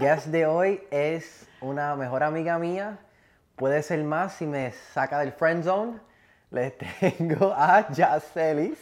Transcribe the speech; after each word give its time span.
guest 0.00 0.28
de 0.28 0.46
hoy 0.46 0.80
es 0.90 1.46
una 1.60 1.94
mejor 1.94 2.22
amiga 2.22 2.58
mía. 2.58 2.98
Puede 3.54 3.82
ser 3.82 4.02
más 4.02 4.32
si 4.32 4.46
me 4.46 4.72
saca 4.72 5.18
del 5.18 5.32
friend 5.32 5.62
zone. 5.62 6.00
Les 6.50 6.72
tengo 7.00 7.52
a 7.54 7.86
Yacelis. 7.92 8.78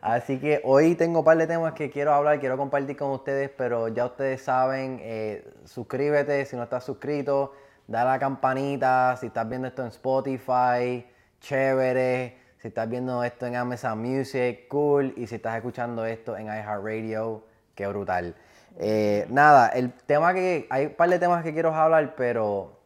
Así 0.00 0.40
que 0.40 0.60
hoy 0.64 0.96
tengo 0.96 1.20
un 1.20 1.24
par 1.24 1.38
de 1.38 1.46
temas 1.46 1.72
que 1.74 1.88
quiero 1.88 2.12
hablar, 2.12 2.40
quiero 2.40 2.56
compartir 2.56 2.96
con 2.96 3.12
ustedes, 3.12 3.48
pero 3.56 3.86
ya 3.86 4.06
ustedes 4.06 4.42
saben, 4.42 4.98
eh, 5.02 5.48
suscríbete 5.64 6.44
si 6.46 6.56
no 6.56 6.64
estás 6.64 6.82
suscrito, 6.82 7.52
da 7.86 8.04
la 8.04 8.18
campanita, 8.18 9.16
si 9.20 9.26
estás 9.26 9.48
viendo 9.48 9.68
esto 9.68 9.82
en 9.82 9.88
Spotify, 9.88 11.06
chévere, 11.40 12.38
si 12.58 12.68
estás 12.68 12.88
viendo 12.88 13.22
esto 13.22 13.46
en 13.46 13.54
Amazon 13.54 14.00
Music, 14.00 14.66
cool, 14.66 15.14
y 15.16 15.28
si 15.28 15.36
estás 15.36 15.56
escuchando 15.56 16.04
esto 16.04 16.36
en 16.36 16.46
iHeartRadio, 16.46 17.44
qué 17.76 17.86
brutal. 17.86 18.34
Eh, 18.76 19.26
nada, 19.30 19.68
el 19.68 19.92
tema 19.92 20.34
que, 20.34 20.66
hay 20.70 20.86
un 20.86 20.94
par 20.94 21.08
de 21.10 21.18
temas 21.18 21.42
que 21.42 21.52
quiero 21.52 21.74
hablar, 21.74 22.14
pero 22.16 22.78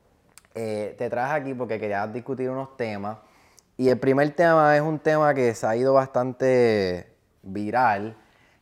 eh, 0.55 0.95
te 0.99 1.11
traje 1.11 1.35
aquí 1.35 1.55
porque 1.55 1.79
quería 1.79 2.07
discutir 2.07 2.51
unos 2.51 2.77
temas. 2.77 3.19
Y 3.77 3.89
el 3.89 3.99
primer 3.99 4.31
tema 4.31 4.77
es 4.77 4.83
un 4.83 4.99
tema 4.99 5.35
que 5.35 5.55
se 5.55 5.67
ha 5.67 5.77
ido 5.77 5.95
bastante 5.95 7.13
viral, 7.43 8.17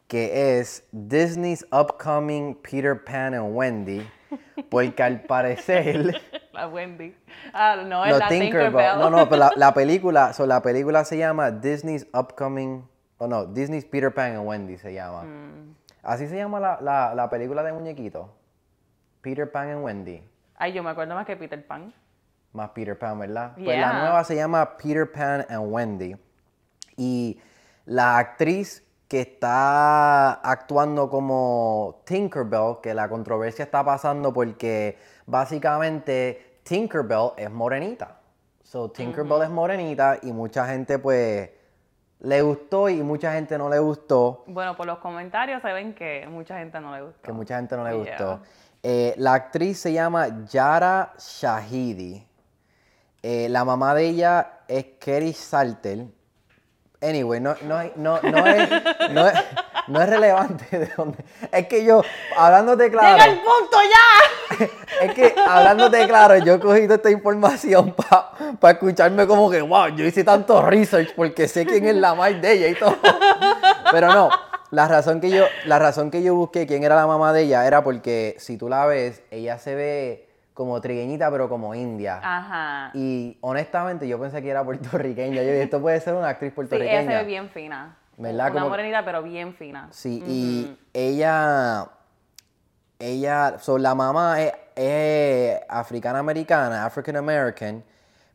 que 0.08 0.58
es 0.58 0.84
Disney's 0.92 1.66
upcoming 1.72 2.54
Peter 2.56 3.04
Pan 3.04 3.34
and 3.34 3.54
Wendy, 3.54 4.08
porque 4.70 5.02
al 5.02 5.22
parecer... 5.22 6.20
La 6.52 6.66
Wendy. 6.66 7.14
Ah, 7.52 7.76
no, 7.86 8.04
es 8.04 8.18
la 8.18 8.28
Tinkerbell. 8.28 8.98
No, 8.98 9.08
no, 9.08 9.28
pero 9.28 9.50
la, 9.54 9.72
película, 9.74 10.32
so, 10.32 10.46
la 10.46 10.60
película 10.60 11.04
se 11.04 11.16
llama 11.16 11.52
Disney's 11.52 12.08
upcoming, 12.12 12.84
o 13.18 13.28
no, 13.28 13.46
Disney's 13.46 13.84
Peter 13.84 14.12
Pan 14.12 14.34
and 14.34 14.46
Wendy 14.46 14.76
se 14.76 14.92
llama. 14.92 15.22
Mm. 15.22 15.76
Así 16.02 16.28
se 16.28 16.36
llama 16.36 16.60
la, 16.60 17.14
la 17.14 17.30
película 17.30 17.62
de 17.62 17.72
muñequito. 17.72 18.34
Peter 19.20 19.50
Pan 19.50 19.68
and 19.68 19.84
Wendy. 19.84 20.22
Ay, 20.56 20.72
yo 20.72 20.82
me 20.82 20.90
acuerdo 20.90 21.14
más 21.14 21.26
que 21.26 21.36
Peter 21.36 21.66
Pan 21.66 21.92
más 22.52 22.70
Peter 22.70 22.98
Pan, 22.98 23.18
¿verdad? 23.18 23.52
Pues 23.54 23.78
la 23.78 24.00
nueva 24.00 24.24
se 24.24 24.36
llama 24.36 24.76
Peter 24.76 25.10
Pan 25.10 25.46
and 25.48 25.72
Wendy. 25.72 26.16
Y 26.96 27.40
la 27.86 28.18
actriz 28.18 28.84
que 29.08 29.20
está 29.22 30.32
actuando 30.34 31.08
como 31.08 32.02
Tinkerbell, 32.04 32.76
que 32.82 32.94
la 32.94 33.08
controversia 33.08 33.64
está 33.64 33.84
pasando 33.84 34.32
porque 34.32 34.98
básicamente 35.26 36.60
Tinkerbell 36.62 37.32
es 37.36 37.50
morenita. 37.50 38.20
So 38.62 38.90
Tinkerbell 38.90 39.42
es 39.42 39.50
morenita 39.50 40.18
y 40.22 40.32
mucha 40.32 40.66
gente 40.66 40.98
pues 40.98 41.50
le 42.20 42.42
gustó 42.42 42.88
y 42.88 43.02
mucha 43.02 43.32
gente 43.32 43.56
no 43.56 43.68
le 43.68 43.78
gustó. 43.78 44.44
Bueno, 44.46 44.76
por 44.76 44.86
los 44.86 44.98
comentarios 44.98 45.62
se 45.62 45.72
ven 45.72 45.94
que 45.94 46.26
mucha 46.28 46.58
gente 46.58 46.80
no 46.80 46.94
le 46.94 47.02
gustó. 47.02 47.22
Que 47.22 47.32
mucha 47.32 47.56
gente 47.56 47.76
no 47.76 47.84
le 47.84 47.94
gustó. 47.94 48.40
Eh, 48.82 49.14
la 49.18 49.34
actriz 49.34 49.78
se 49.78 49.92
llama 49.92 50.44
Yara 50.46 51.12
Shahidi. 51.18 52.26
Eh, 53.22 53.48
la 53.50 53.64
mamá 53.64 53.94
de 53.94 54.06
ella 54.06 54.60
es 54.66 54.84
Kerry 54.98 55.32
Salter. 55.32 56.06
Anyway, 57.02 57.40
no, 57.40 57.54
no, 57.62 57.82
no, 57.96 58.20
no, 58.20 58.46
es, 58.46 58.70
no, 59.10 59.26
es, 59.26 59.34
no 59.88 60.00
es 60.00 60.08
relevante 60.08 60.78
de 60.78 60.90
dónde. 60.96 61.18
Es 61.52 61.66
que 61.66 61.84
yo, 61.84 62.02
hablándote 62.36 62.90
claro. 62.90 63.16
¡Llega 63.16 63.24
el 63.26 63.38
punto 63.38 63.78
ya! 63.82 64.66
Es 65.00 65.14
que 65.14 65.34
hablándote 65.46 66.06
claro, 66.06 66.36
yo 66.38 66.54
he 66.54 66.60
cogido 66.60 66.96
esta 66.96 67.10
información 67.10 67.94
para 67.94 68.72
escucharme 68.72 69.26
como 69.26 69.50
que, 69.50 69.62
wow, 69.62 69.88
yo 69.88 70.04
hice 70.04 70.24
tanto 70.24 70.60
research 70.62 71.14
porque 71.14 71.48
sé 71.48 71.64
quién 71.64 71.86
es 71.86 71.94
la 71.94 72.10
mamá 72.10 72.30
de 72.30 72.52
ella 72.52 72.68
y 72.68 72.74
todo. 72.74 72.96
Pero 73.90 74.08
no, 74.12 74.28
la 74.70 74.88
razón 74.88 75.20
que 75.20 75.30
yo, 75.30 75.44
la 75.64 75.78
razón 75.78 76.10
que 76.10 76.22
yo 76.22 76.34
busqué 76.34 76.66
quién 76.66 76.84
era 76.84 76.96
la 76.96 77.06
mamá 77.06 77.32
de 77.32 77.42
ella 77.42 77.66
era 77.66 77.82
porque 77.82 78.36
si 78.38 78.56
tú 78.56 78.68
la 78.68 78.86
ves, 78.86 79.22
ella 79.30 79.58
se 79.58 79.74
ve 79.74 80.28
como 80.54 80.80
trigueñita, 80.80 81.30
pero 81.30 81.48
como 81.48 81.74
india. 81.74 82.20
Ajá. 82.22 82.90
Y 82.94 83.38
honestamente 83.40 84.06
yo 84.06 84.20
pensé 84.20 84.42
que 84.42 84.50
era 84.50 84.62
puertorriqueña. 84.62 85.36
Yo 85.36 85.42
dije, 85.42 85.62
esto 85.62 85.80
puede 85.80 86.00
ser 86.00 86.14
una 86.14 86.28
actriz 86.28 86.52
puertorriqueña. 86.52 87.00
Sí, 87.00 87.06
ella 87.06 87.18
se 87.18 87.24
ve 87.24 87.24
bien 87.24 87.48
fina. 87.48 87.96
¿Verdad? 88.20 88.52
Una 88.52 88.66
morenita, 88.66 89.02
pero 89.02 89.22
bien 89.22 89.54
fina. 89.54 89.88
Sí, 89.92 90.22
y 90.26 90.78
ella, 90.92 91.88
ella, 92.98 93.58
so, 93.58 93.78
la 93.78 93.94
mamá 93.94 94.36
es, 94.42 95.58
africana-americana, 95.66 96.84
African-American, 96.84 97.82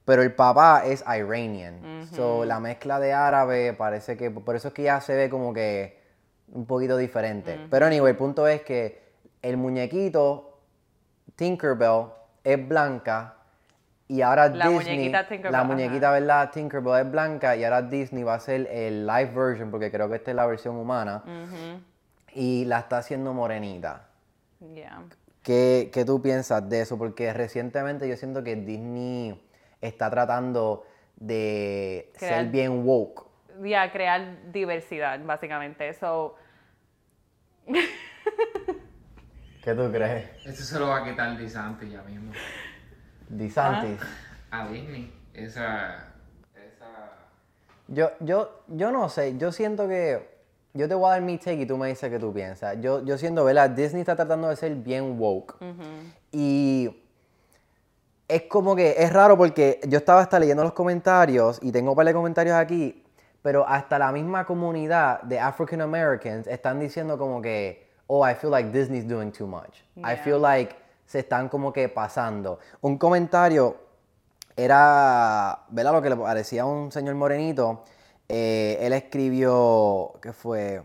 pero 0.04 0.24
el 0.24 0.34
papá 0.34 0.84
es 0.86 1.04
Iranian. 1.08 2.08
So, 2.12 2.46
la 2.46 2.60
mezcla 2.60 3.00
de 3.00 3.14
árabe 3.14 3.74
parece 3.74 4.18
que, 4.18 4.32
por 4.32 4.56
eso 4.56 4.70
es 4.70 4.74
que 4.74 4.84
ya 4.84 5.00
se 5.02 5.16
ve 5.16 5.30
como 5.30 5.54
que 5.54 6.00
un 6.52 6.66
poquito 6.66 6.98
diferente. 6.98 7.68
Pero 7.70 7.86
anyway, 7.86 8.12
el 8.12 8.18
punto 8.18 8.48
es 8.48 8.64
que 8.64 9.04
el 9.44 9.58
muñequito 9.58 10.62
Tinkerbell 11.36 12.08
es 12.44 12.68
blanca 12.68 13.36
y 14.08 14.22
ahora 14.22 14.50
la 14.50 14.70
Disney, 14.70 14.96
muñequita 14.98 15.28
Tinkerbell, 15.28 15.52
la 15.52 15.64
muñequita, 15.64 16.12
¿verdad? 16.12 16.52
Tinkerbell 16.52 17.06
es 17.06 17.12
blanca 17.12 17.56
y 17.56 17.64
ahora 17.64 17.82
Disney 17.82 18.24
va 18.24 18.34
a 18.34 18.38
hacer 18.38 18.68
el 18.72 19.08
live 19.08 19.32
version 19.34 19.72
porque 19.72 19.92
creo 19.92 20.10
que 20.10 20.16
esta 20.16 20.32
es 20.32 20.36
la 20.36 20.46
versión 20.46 20.76
humana 20.76 21.24
y 22.34 22.66
la 22.66 22.80
está 22.80 23.00
haciendo 23.00 23.34
morenita. 23.34 24.10
¿Qué, 25.42 25.90
¿Qué, 25.94 26.06
tú 26.06 26.22
piensas 26.22 26.68
de 26.70 26.82
eso? 26.82 26.98
Porque 26.98 27.32
recientemente 27.34 28.08
yo 28.08 28.18
siento 28.18 28.44
que 28.44 28.56
Disney 28.56 29.40
está 29.82 30.10
tratando 30.10 30.86
de 31.16 32.12
ser 32.16 32.48
bien 32.48 32.86
woke. 32.86 33.26
Ya, 33.64 33.92
crear 33.92 34.52
diversidad, 34.52 35.20
básicamente. 35.24 35.88
eso 35.88 36.36
¿Qué 39.64 39.74
tú 39.74 39.92
crees? 39.92 40.30
Eso 40.46 40.64
se 40.64 40.80
lo 40.80 40.88
va 40.90 40.98
a 40.98 41.04
quitar 41.04 41.38
DeSantis 41.38 41.92
ya 41.92 42.04
mismo. 42.04 42.32
DeSantis. 43.30 44.00
Ah, 44.52 44.64
a 44.64 44.68
Disney. 44.68 45.14
Esa. 45.34 46.06
Esa. 46.56 47.12
Yo, 47.88 48.12
yo, 48.20 48.64
yo 48.68 48.92
no 48.92 49.10
sé. 49.10 49.38
Yo 49.38 49.52
siento 49.52 49.88
que. 49.88 50.36
Yo 50.74 50.90
te 50.90 50.96
voy 50.96 51.08
a 51.08 51.12
dar 51.12 51.22
mi 51.22 51.38
take 51.38 51.62
y 51.62 51.66
tú 51.66 51.78
me 51.78 51.88
dices 51.88 52.10
qué 52.10 52.20
tú 52.20 52.34
piensas. 52.34 52.80
Yo, 52.82 53.04
yo 53.06 53.18
siento, 53.18 53.46
¿verdad? 53.46 53.70
Disney 53.70 54.02
está 54.02 54.16
tratando 54.16 54.50
de 54.50 54.58
ser 54.58 54.76
bien 54.76 55.18
woke. 55.18 55.56
Y 56.34 57.04
es 58.28 58.42
como 58.44 58.76
que 58.76 58.96
es 58.98 59.14
raro 59.14 59.38
porque 59.38 59.80
yo 59.88 59.98
estaba 59.98 60.20
hasta 60.20 60.38
leyendo 60.38 60.64
los 60.64 60.74
comentarios 60.74 61.60
y 61.62 61.72
tengo 61.72 61.92
un 61.92 61.96
par 61.96 62.06
de 62.06 62.14
comentarios 62.14 62.58
aquí, 62.58 63.06
pero 63.42 63.66
hasta 63.66 63.98
la 63.98 64.12
misma 64.12 64.46
comunidad 64.46 65.22
de 65.22 65.40
African 65.40 65.80
Americans 65.80 66.46
están 66.48 66.80
diciendo 66.82 67.18
como 67.18 67.42
que 67.42 67.86
oh, 68.08 68.24
I 68.24 68.36
feel 68.36 68.52
like 68.52 68.72
Disney's 68.72 69.08
doing 69.08 69.32
too 69.32 69.48
much. 69.48 69.84
I 69.98 70.16
feel 70.16 70.40
like 70.40 70.76
se 71.06 71.20
están 71.20 71.50
como 71.50 71.72
que 71.72 71.90
pasando. 71.90 72.60
Un 72.82 72.98
comentario 72.98 73.78
era, 74.56 75.66
¿verdad? 75.70 75.94
Lo 75.94 76.02
que 76.02 76.10
le 76.10 76.16
parecía 76.16 76.64
a 76.64 76.66
un 76.66 76.92
señor 76.92 77.16
morenito. 77.16 77.84
Eh, 78.28 78.78
él 78.82 78.94
escribió, 78.94 80.14
¿qué 80.22 80.34
fue? 80.34 80.82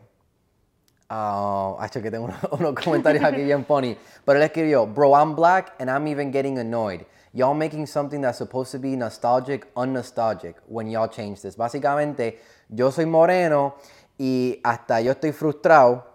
Ah, 1.08 1.76
uh, 1.80 2.00
que 2.00 2.10
tengo 2.10 2.28
unos, 2.52 2.74
comentarios 2.74 3.24
aquí 3.24 3.42
bien 3.42 3.64
funny. 3.64 3.96
Pero 4.24 4.38
él 4.38 4.44
escribió, 4.44 4.86
bro, 4.86 5.12
I'm 5.16 5.34
black 5.34 5.74
and 5.80 5.90
I'm 5.90 6.06
even 6.06 6.30
getting 6.32 6.58
annoyed. 6.58 7.04
Y'all 7.32 7.54
making 7.54 7.86
something 7.86 8.20
that's 8.20 8.38
supposed 8.38 8.72
to 8.72 8.78
be 8.78 8.96
nostalgic, 8.96 9.72
unnostalgic 9.74 10.56
when 10.66 10.88
y'all 10.88 11.08
change 11.08 11.42
this. 11.42 11.56
Básicamente, 11.56 12.40
yo 12.68 12.90
soy 12.90 13.06
moreno 13.06 13.76
y 14.18 14.60
hasta 14.64 15.00
yo 15.00 15.12
estoy 15.12 15.32
frustrado 15.32 16.09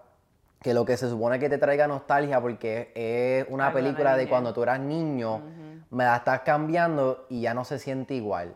que 0.66 0.74
lo 0.74 0.84
que 0.84 0.98
se 0.98 1.08
supone 1.08 1.38
que 1.38 1.48
te 1.48 1.60
traiga 1.60 1.88
nostalgia 1.88 2.42
porque 2.42 2.92
es 2.96 3.46
una 3.50 3.72
película 3.72 4.18
de 4.18 4.28
cuando 4.28 4.52
tú 4.52 4.64
eras 4.64 4.80
niño, 4.80 5.40
me 5.92 6.06
la 6.06 6.16
estás 6.16 6.40
cambiando 6.40 7.28
y 7.30 7.42
ya 7.42 7.54
no 7.54 7.64
se 7.64 7.78
siente 7.78 8.16
igual. 8.16 8.56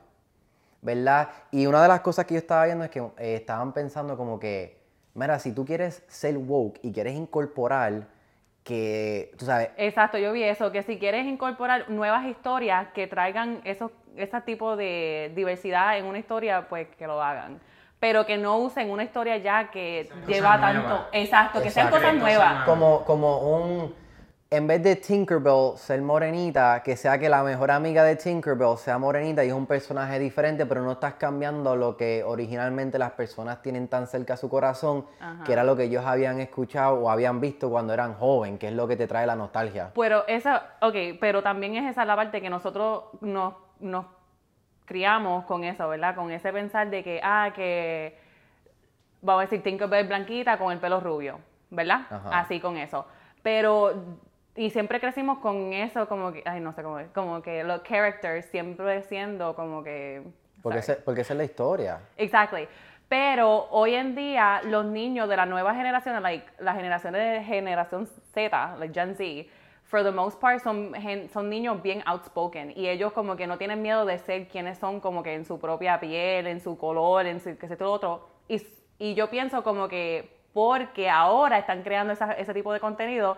¿Verdad? 0.81 1.29
Y 1.51 1.67
una 1.67 1.83
de 1.83 1.87
las 1.87 1.99
cosas 1.99 2.25
que 2.25 2.33
yo 2.33 2.39
estaba 2.39 2.65
viendo 2.65 2.83
es 2.83 2.89
que 2.89 2.97
eh, 2.97 3.35
estaban 3.35 3.73
pensando 3.73 4.17
como 4.17 4.39
que, 4.39 4.81
mira, 5.13 5.37
si 5.37 5.53
tú 5.53 5.63
quieres 5.65 6.03
ser 6.07 6.35
woke 6.35 6.79
y 6.81 6.91
quieres 6.91 7.13
incorporar 7.13 8.07
que, 8.63 9.31
tú 9.37 9.45
sabes... 9.45 9.69
Exacto, 9.77 10.17
yo 10.17 10.33
vi 10.33 10.41
eso, 10.41 10.71
que 10.71 10.81
si 10.81 10.97
quieres 10.97 11.27
incorporar 11.27 11.91
nuevas 11.91 12.25
historias 12.25 12.87
que 12.95 13.05
traigan 13.05 13.61
esos, 13.65 13.91
ese 14.15 14.41
tipo 14.41 14.75
de 14.75 15.31
diversidad 15.35 15.95
en 15.99 16.05
una 16.05 16.17
historia, 16.17 16.67
pues 16.69 16.87
que 16.97 17.05
lo 17.05 17.21
hagan 17.21 17.59
pero 17.99 18.25
que 18.25 18.37
no 18.37 18.57
usen 18.57 18.89
una 18.89 19.03
historia 19.03 19.37
ya 19.37 19.69
que 19.71 20.09
lleva 20.25 20.59
tanto. 20.59 21.07
Exacto, 21.11 21.61
que 21.61 21.69
sean 21.69 21.89
cosas 21.89 22.15
nuevas. 22.15 22.63
Como, 22.65 23.03
como 23.03 23.39
un. 23.39 24.09
En 24.51 24.65
vez 24.65 24.81
de 24.81 24.95
Tinkerbell 24.95 25.77
ser 25.77 26.01
morenita, 26.01 26.81
que 26.81 26.97
sea 26.97 27.19
que 27.19 27.29
la 27.29 27.43
mejor 27.43 27.69
amiga 27.69 28.03
de 28.03 28.15
Tinkerbell 28.15 28.79
sea 28.79 28.97
morenita 28.97 29.45
y 29.45 29.49
es 29.49 29.53
un 29.53 29.67
personaje 29.67 30.17
diferente, 30.17 30.65
pero 30.65 30.81
no 30.81 30.93
estás 30.93 31.15
cambiando 31.15 31.75
lo 31.75 31.95
que 31.95 32.23
originalmente 32.23 32.97
las 32.97 33.11
personas 33.11 33.61
tienen 33.61 33.87
tan 33.87 34.07
cerca 34.07 34.33
a 34.33 34.37
su 34.37 34.49
corazón, 34.49 35.05
que 35.45 35.53
era 35.53 35.63
lo 35.63 35.75
que 35.75 35.83
ellos 35.83 36.03
habían 36.03 36.39
escuchado 36.39 36.95
o 36.95 37.11
habían 37.11 37.39
visto 37.39 37.69
cuando 37.69 37.93
eran 37.93 38.15
joven, 38.15 38.57
que 38.57 38.69
es 38.69 38.73
lo 38.73 38.87
que 38.87 38.95
te 38.95 39.05
trae 39.05 39.27
la 39.27 39.35
nostalgia. 39.35 39.91
Pero 39.93 40.25
esa, 40.27 40.63
ok, 40.81 40.95
pero 41.21 41.43
también 41.43 41.75
es 41.75 41.91
esa 41.91 42.03
la 42.03 42.15
parte 42.15 42.41
que 42.41 42.49
nosotros 42.49 43.03
nos, 43.21 43.53
nos 43.79 44.05
criamos 44.89 45.45
con 45.45 45.63
eso, 45.63 45.87
¿verdad? 45.87 46.15
Con 46.15 46.31
ese 46.31 46.51
pensar 46.51 46.89
de 46.89 47.03
que, 47.03 47.21
ah, 47.23 47.51
que, 47.55 48.17
vamos 49.21 49.41
a 49.41 49.45
decir, 49.45 49.61
Tinkerbell 49.61 50.07
blanquita 50.07 50.57
con 50.57 50.71
el 50.73 50.79
pelo 50.79 50.99
rubio, 50.99 51.39
¿verdad? 51.69 52.01
Así 52.31 52.59
con 52.59 52.75
eso. 52.75 53.05
Pero 53.43 53.93
y 54.55 54.71
siempre 54.71 54.99
crecimos 54.99 55.37
con 55.37 55.71
eso, 55.73 56.09
como 56.09 56.33
que, 56.33 56.41
ay, 56.45 56.59
no 56.59 56.73
sé 56.73 56.81
cómo 56.83 56.97
es, 56.99 57.07
como 57.11 57.41
que 57.41 57.63
los 57.63 57.81
characters 57.83 58.45
siempre 58.47 59.03
siendo 59.03 59.55
como 59.55 59.83
que... 59.83 60.23
Porque, 60.61 60.81
sorry. 60.81 60.93
ese- 60.97 61.01
porque 61.03 61.21
esa 61.21 61.33
es 61.33 61.37
la 61.37 61.43
historia. 61.45 61.99
Exactly. 62.17 62.67
Pero 63.07 63.67
hoy 63.69 63.93
en 63.95 64.15
día 64.15 64.61
los 64.65 64.85
niños 64.85 65.29
de 65.29 65.37
la 65.37 65.45
nueva 65.45 65.73
generación, 65.75 66.21
like 66.21 66.45
la 66.59 66.73
generación 66.73 67.13
de 67.13 67.43
generación 67.45 68.07
Z, 68.33 68.75
like 68.79 68.93
Gen 68.93 69.15
Z, 69.15 69.49
for 69.89 70.03
the 70.03 70.11
most 70.11 70.39
part 70.39 70.61
son, 70.61 70.93
son 71.33 71.49
niños 71.49 71.81
bien 71.81 72.01
outspoken 72.05 72.71
y 72.77 72.87
ellos 72.87 73.11
como 73.11 73.35
que 73.35 73.47
no 73.47 73.57
tienen 73.57 73.81
miedo 73.81 74.05
de 74.05 74.17
ser 74.19 74.47
quienes 74.47 74.77
son 74.77 74.99
como 75.01 75.23
que 75.23 75.33
en 75.33 75.43
su 75.45 75.59
propia 75.59 75.99
piel, 75.99 76.45
en 76.47 76.61
su 76.61 76.77
color, 76.77 77.25
en 77.25 77.39
su 77.41 77.57
que 77.57 77.67
todo 77.75 77.91
otro. 77.91 78.27
Y, 78.47 78.61
y 78.99 79.15
yo 79.15 79.29
pienso 79.29 79.63
como 79.63 79.87
que 79.87 80.37
porque 80.53 81.09
ahora 81.09 81.57
están 81.57 81.81
creando 81.83 82.13
esa- 82.13 82.33
ese 82.33 82.53
tipo 82.53 82.71
de 82.71 82.79
contenido, 82.79 83.35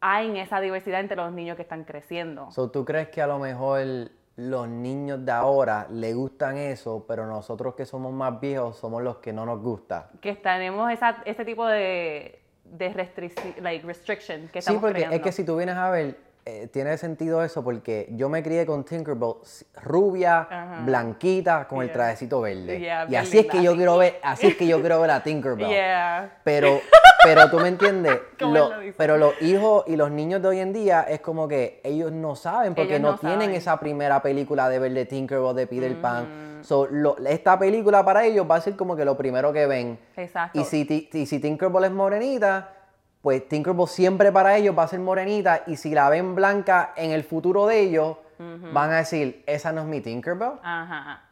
hay 0.00 0.38
esa 0.38 0.60
diversidad 0.60 1.00
entre 1.00 1.16
los 1.16 1.32
niños 1.32 1.56
que 1.56 1.62
están 1.62 1.84
creciendo. 1.84 2.50
So, 2.50 2.70
¿Tú 2.70 2.84
crees 2.84 3.08
que 3.08 3.22
a 3.22 3.26
lo 3.26 3.38
mejor 3.38 3.80
los 4.36 4.68
niños 4.68 5.24
de 5.24 5.32
ahora 5.32 5.86
le 5.90 6.12
gustan 6.12 6.58
eso, 6.58 7.04
pero 7.08 7.26
nosotros 7.26 7.74
que 7.74 7.86
somos 7.86 8.12
más 8.12 8.38
viejos 8.40 8.76
somos 8.76 9.02
los 9.02 9.18
que 9.18 9.32
no 9.32 9.46
nos 9.46 9.62
gusta? 9.62 10.10
que 10.20 10.34
tenemos 10.34 10.90
esa, 10.90 11.22
ese 11.24 11.44
tipo 11.44 11.66
de, 11.66 12.42
de 12.76 12.92
restric- 12.92 13.60
like 13.62 13.86
restriction 13.86 14.42
que 14.48 14.54
Sí, 14.54 14.58
estamos 14.60 14.80
porque 14.80 14.94
creando. 14.96 15.16
es 15.16 15.22
que 15.22 15.32
si 15.32 15.44
tú 15.44 15.56
vienes 15.56 15.76
a 15.76 15.90
ver, 15.90 16.16
eh, 16.46 16.68
tiene 16.72 16.98
sentido 16.98 17.42
eso 17.42 17.62
porque 17.64 18.08
yo 18.10 18.28
me 18.28 18.42
crié 18.42 18.66
con 18.66 18.84
Tinkerbell 18.84 19.34
rubia, 19.82 20.40
Ajá. 20.40 20.82
blanquita, 20.84 21.66
con 21.68 21.82
el 21.82 21.90
trajecito 21.92 22.40
verde. 22.40 22.80
Yeah, 22.80 23.06
y 23.08 23.14
así 23.16 23.38
es 23.38 23.46
que 23.46 23.62
yo 23.62 23.74
quiero 23.76 23.96
ver, 23.96 24.18
así 24.22 24.48
es 24.48 24.56
que 24.56 24.66
yo 24.66 24.80
quiero 24.80 25.00
ver 25.00 25.10
a 25.12 25.22
Tinkerbell. 25.22 25.68
Yeah. 25.70 26.38
Pero, 26.44 26.80
pero 27.24 27.48
tú 27.48 27.60
me 27.60 27.68
entiendes, 27.68 28.18
Lo- 28.40 28.70
pero 28.96 29.16
los 29.16 29.40
hijos 29.40 29.84
y 29.86 29.96
los 29.96 30.10
niños 30.10 30.42
de 30.42 30.48
hoy 30.48 30.58
en 30.60 30.72
día 30.72 31.02
es 31.08 31.20
como 31.20 31.46
que 31.48 31.80
ellos 31.84 32.10
no 32.12 32.34
saben 32.36 32.74
porque 32.74 32.96
Ellos 32.96 33.02
no, 33.02 33.12
no 33.12 33.18
tienen 33.18 33.52
esa 33.52 33.78
primera 33.80 34.20
película 34.20 34.68
de 34.68 34.78
ver 34.80 34.92
de 34.92 35.06
Tinkerbell, 35.06 35.54
de 35.54 35.66
Peter 35.66 35.94
Pan. 36.00 36.26
So, 36.64 36.86
lo- 36.90 37.18
esta 37.26 37.58
película 37.58 38.04
para 38.04 38.24
ellos 38.24 38.46
va 38.50 38.56
a 38.56 38.60
ser 38.60 38.74
como 38.74 38.96
que 38.96 39.04
lo 39.04 39.16
primero 39.16 39.52
que 39.52 39.66
ven. 39.66 39.98
Exacto. 40.16 40.58
Y 40.58 40.64
si, 40.64 40.84
ti- 40.86 41.08
y 41.12 41.26
si 41.26 41.38
Tinkerbell 41.38 41.84
es 41.84 41.90
morenita, 41.92 42.70
pues 43.20 43.46
Tinkerbell 43.48 43.86
siempre 43.86 44.32
para 44.32 44.56
ellos 44.56 44.74
va 44.76 44.84
a 44.84 44.88
ser 44.88 45.00
morenita. 45.00 45.62
Y 45.66 45.76
si 45.76 45.94
la 45.94 46.08
ven 46.08 46.34
blanca 46.34 46.92
en 46.96 47.10
el 47.10 47.22
futuro 47.24 47.66
de 47.66 47.80
ellos, 47.80 48.16
van 48.72 48.90
a 48.92 48.96
decir, 48.96 49.42
esa 49.46 49.72
no 49.72 49.82
es 49.82 49.86
mi 49.86 50.00
Tinkerbell. 50.00 50.52
Ajá. 50.62 51.22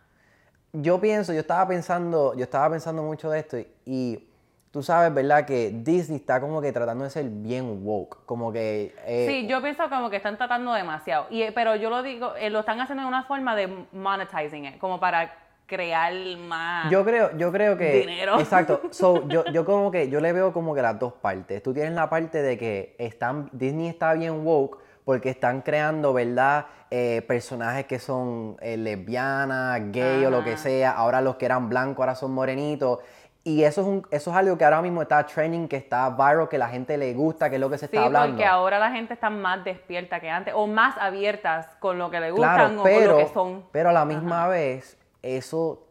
Yo 0.73 1.01
pienso, 1.01 1.33
yo 1.33 1.41
estaba 1.41 1.67
pensando, 1.69 2.35
yo 2.35 2.45
estaba 2.45 2.71
pensando 2.71 3.03
mucho 3.03 3.31
de 3.31 3.41
esto 3.41 3.59
y, 3.59 3.67
y 3.85 4.29
tú 4.73 4.83
sabes, 4.83 5.15
¿verdad? 5.15 5.45
Que 5.45 5.71
Disney 5.71 6.19
está 6.19 6.41
como 6.41 6.61
que 6.61 6.73
tratando 6.73 7.05
de 7.05 7.11
ser 7.11 7.27
bien 7.29 7.87
woke. 7.87 8.25
Como 8.27 8.51
que... 8.53 8.95
eh, 9.07 9.27
Sí, 9.29 9.47
yo 9.47 9.63
pienso 9.63 9.89
como 9.89 10.11
que 10.11 10.17
están 10.17 10.37
tratando 10.37 10.73
demasiado. 10.73 11.27
Y, 11.31 11.43
eh, 11.43 11.53
pero 11.55 11.77
yo 11.77 11.91
lo 11.91 12.03
digo, 12.03 12.35
eh, 12.37 12.51
lo 12.51 12.61
están 12.61 12.81
haciendo 12.81 13.03
de 13.03 13.09
una 13.09 13.23
forma 13.25 13.55
de 13.55 13.69
monetizing 13.93 14.65
it, 14.65 14.79
como 14.79 14.99
para 14.99 15.35
crear 15.67 16.13
más. 16.39 16.91
Yo 16.91 17.05
creo, 17.05 17.37
yo 17.37 17.53
creo 17.53 17.77
que. 17.77 18.01
Dinero. 18.01 18.39
Exacto. 18.41 18.81
So, 18.91 19.29
yo, 19.29 19.45
yo 19.53 19.65
como 19.65 19.91
que, 19.91 20.09
yo 20.09 20.21
le 20.21 20.33
veo 20.33 20.53
como 20.53 20.75
que 20.75 20.83
las 20.83 20.99
dos 20.99 21.13
partes. 21.13 21.63
Tú 21.63 21.73
tienes 21.75 21.93
la 21.93 22.09
parte 22.09 22.43
de 22.43 22.59
que 22.59 22.97
están, 22.99 23.51
Disney 23.53 23.89
está 23.89 24.15
bien 24.15 24.45
woke 24.45 24.79
porque 25.05 25.31
están 25.31 25.63
creando, 25.63 26.13
¿verdad? 26.13 26.67
Eh, 26.91 27.23
personajes 27.27 27.87
que 27.87 27.99
son 27.99 28.57
eh, 28.61 28.77
lesbianas, 28.77 29.81
gay 29.91 30.25
o 30.25 30.31
lo 30.31 30.45
que 30.45 30.57
sea. 30.57 30.93
Ahora 30.93 31.21
los 31.21 31.37
que 31.37 31.47
eran 31.47 31.69
blancos 31.69 32.01
ahora 32.01 32.15
son 32.15 32.33
morenitos. 32.33 32.99
Y 33.45 33.65
eso 33.65 33.81
es, 33.81 33.87
un, 33.89 34.07
eso 34.13 34.31
es 34.31 34.37
algo 34.37 34.57
que 34.57 34.65
ahora 34.65 34.81
mismo 34.81 35.03
está 35.03 35.27
trending, 35.27 35.67
que 35.67 35.77
está 35.77 36.09
viral, 36.11 36.49
que 36.49 36.59
la 36.59 36.69
gente 36.69 36.97
le 36.97 37.13
gusta, 37.13 37.51
que 37.51 37.57
es 37.57 37.61
lo 37.61 37.69
que 37.69 37.77
se 37.77 37.89
Sí, 37.89 37.97
está 37.97 38.07
hablando. 38.07 38.29
porque 38.37 38.47
ahora 38.47 38.79
la 38.79 38.93
gente 38.93 39.15
está 39.15 39.31
más 39.31 39.65
despierta 39.65 40.21
que 40.21 40.31
antes, 40.31 40.55
o 40.57 40.69
más 40.69 40.97
abiertas 40.97 41.67
con 41.81 41.99
lo 41.99 42.09
que 42.09 42.21
le 42.21 42.31
gustan 42.31 42.55
Claro, 42.55 42.81
o 42.81 42.83
con 42.85 43.05
lo 43.09 43.17
que 43.17 43.29
son. 43.35 43.65
pero 43.73 43.89
a 43.89 43.93
la 43.93 44.05
misma 44.05 44.47
vez 44.47 44.97
eso 45.23 45.87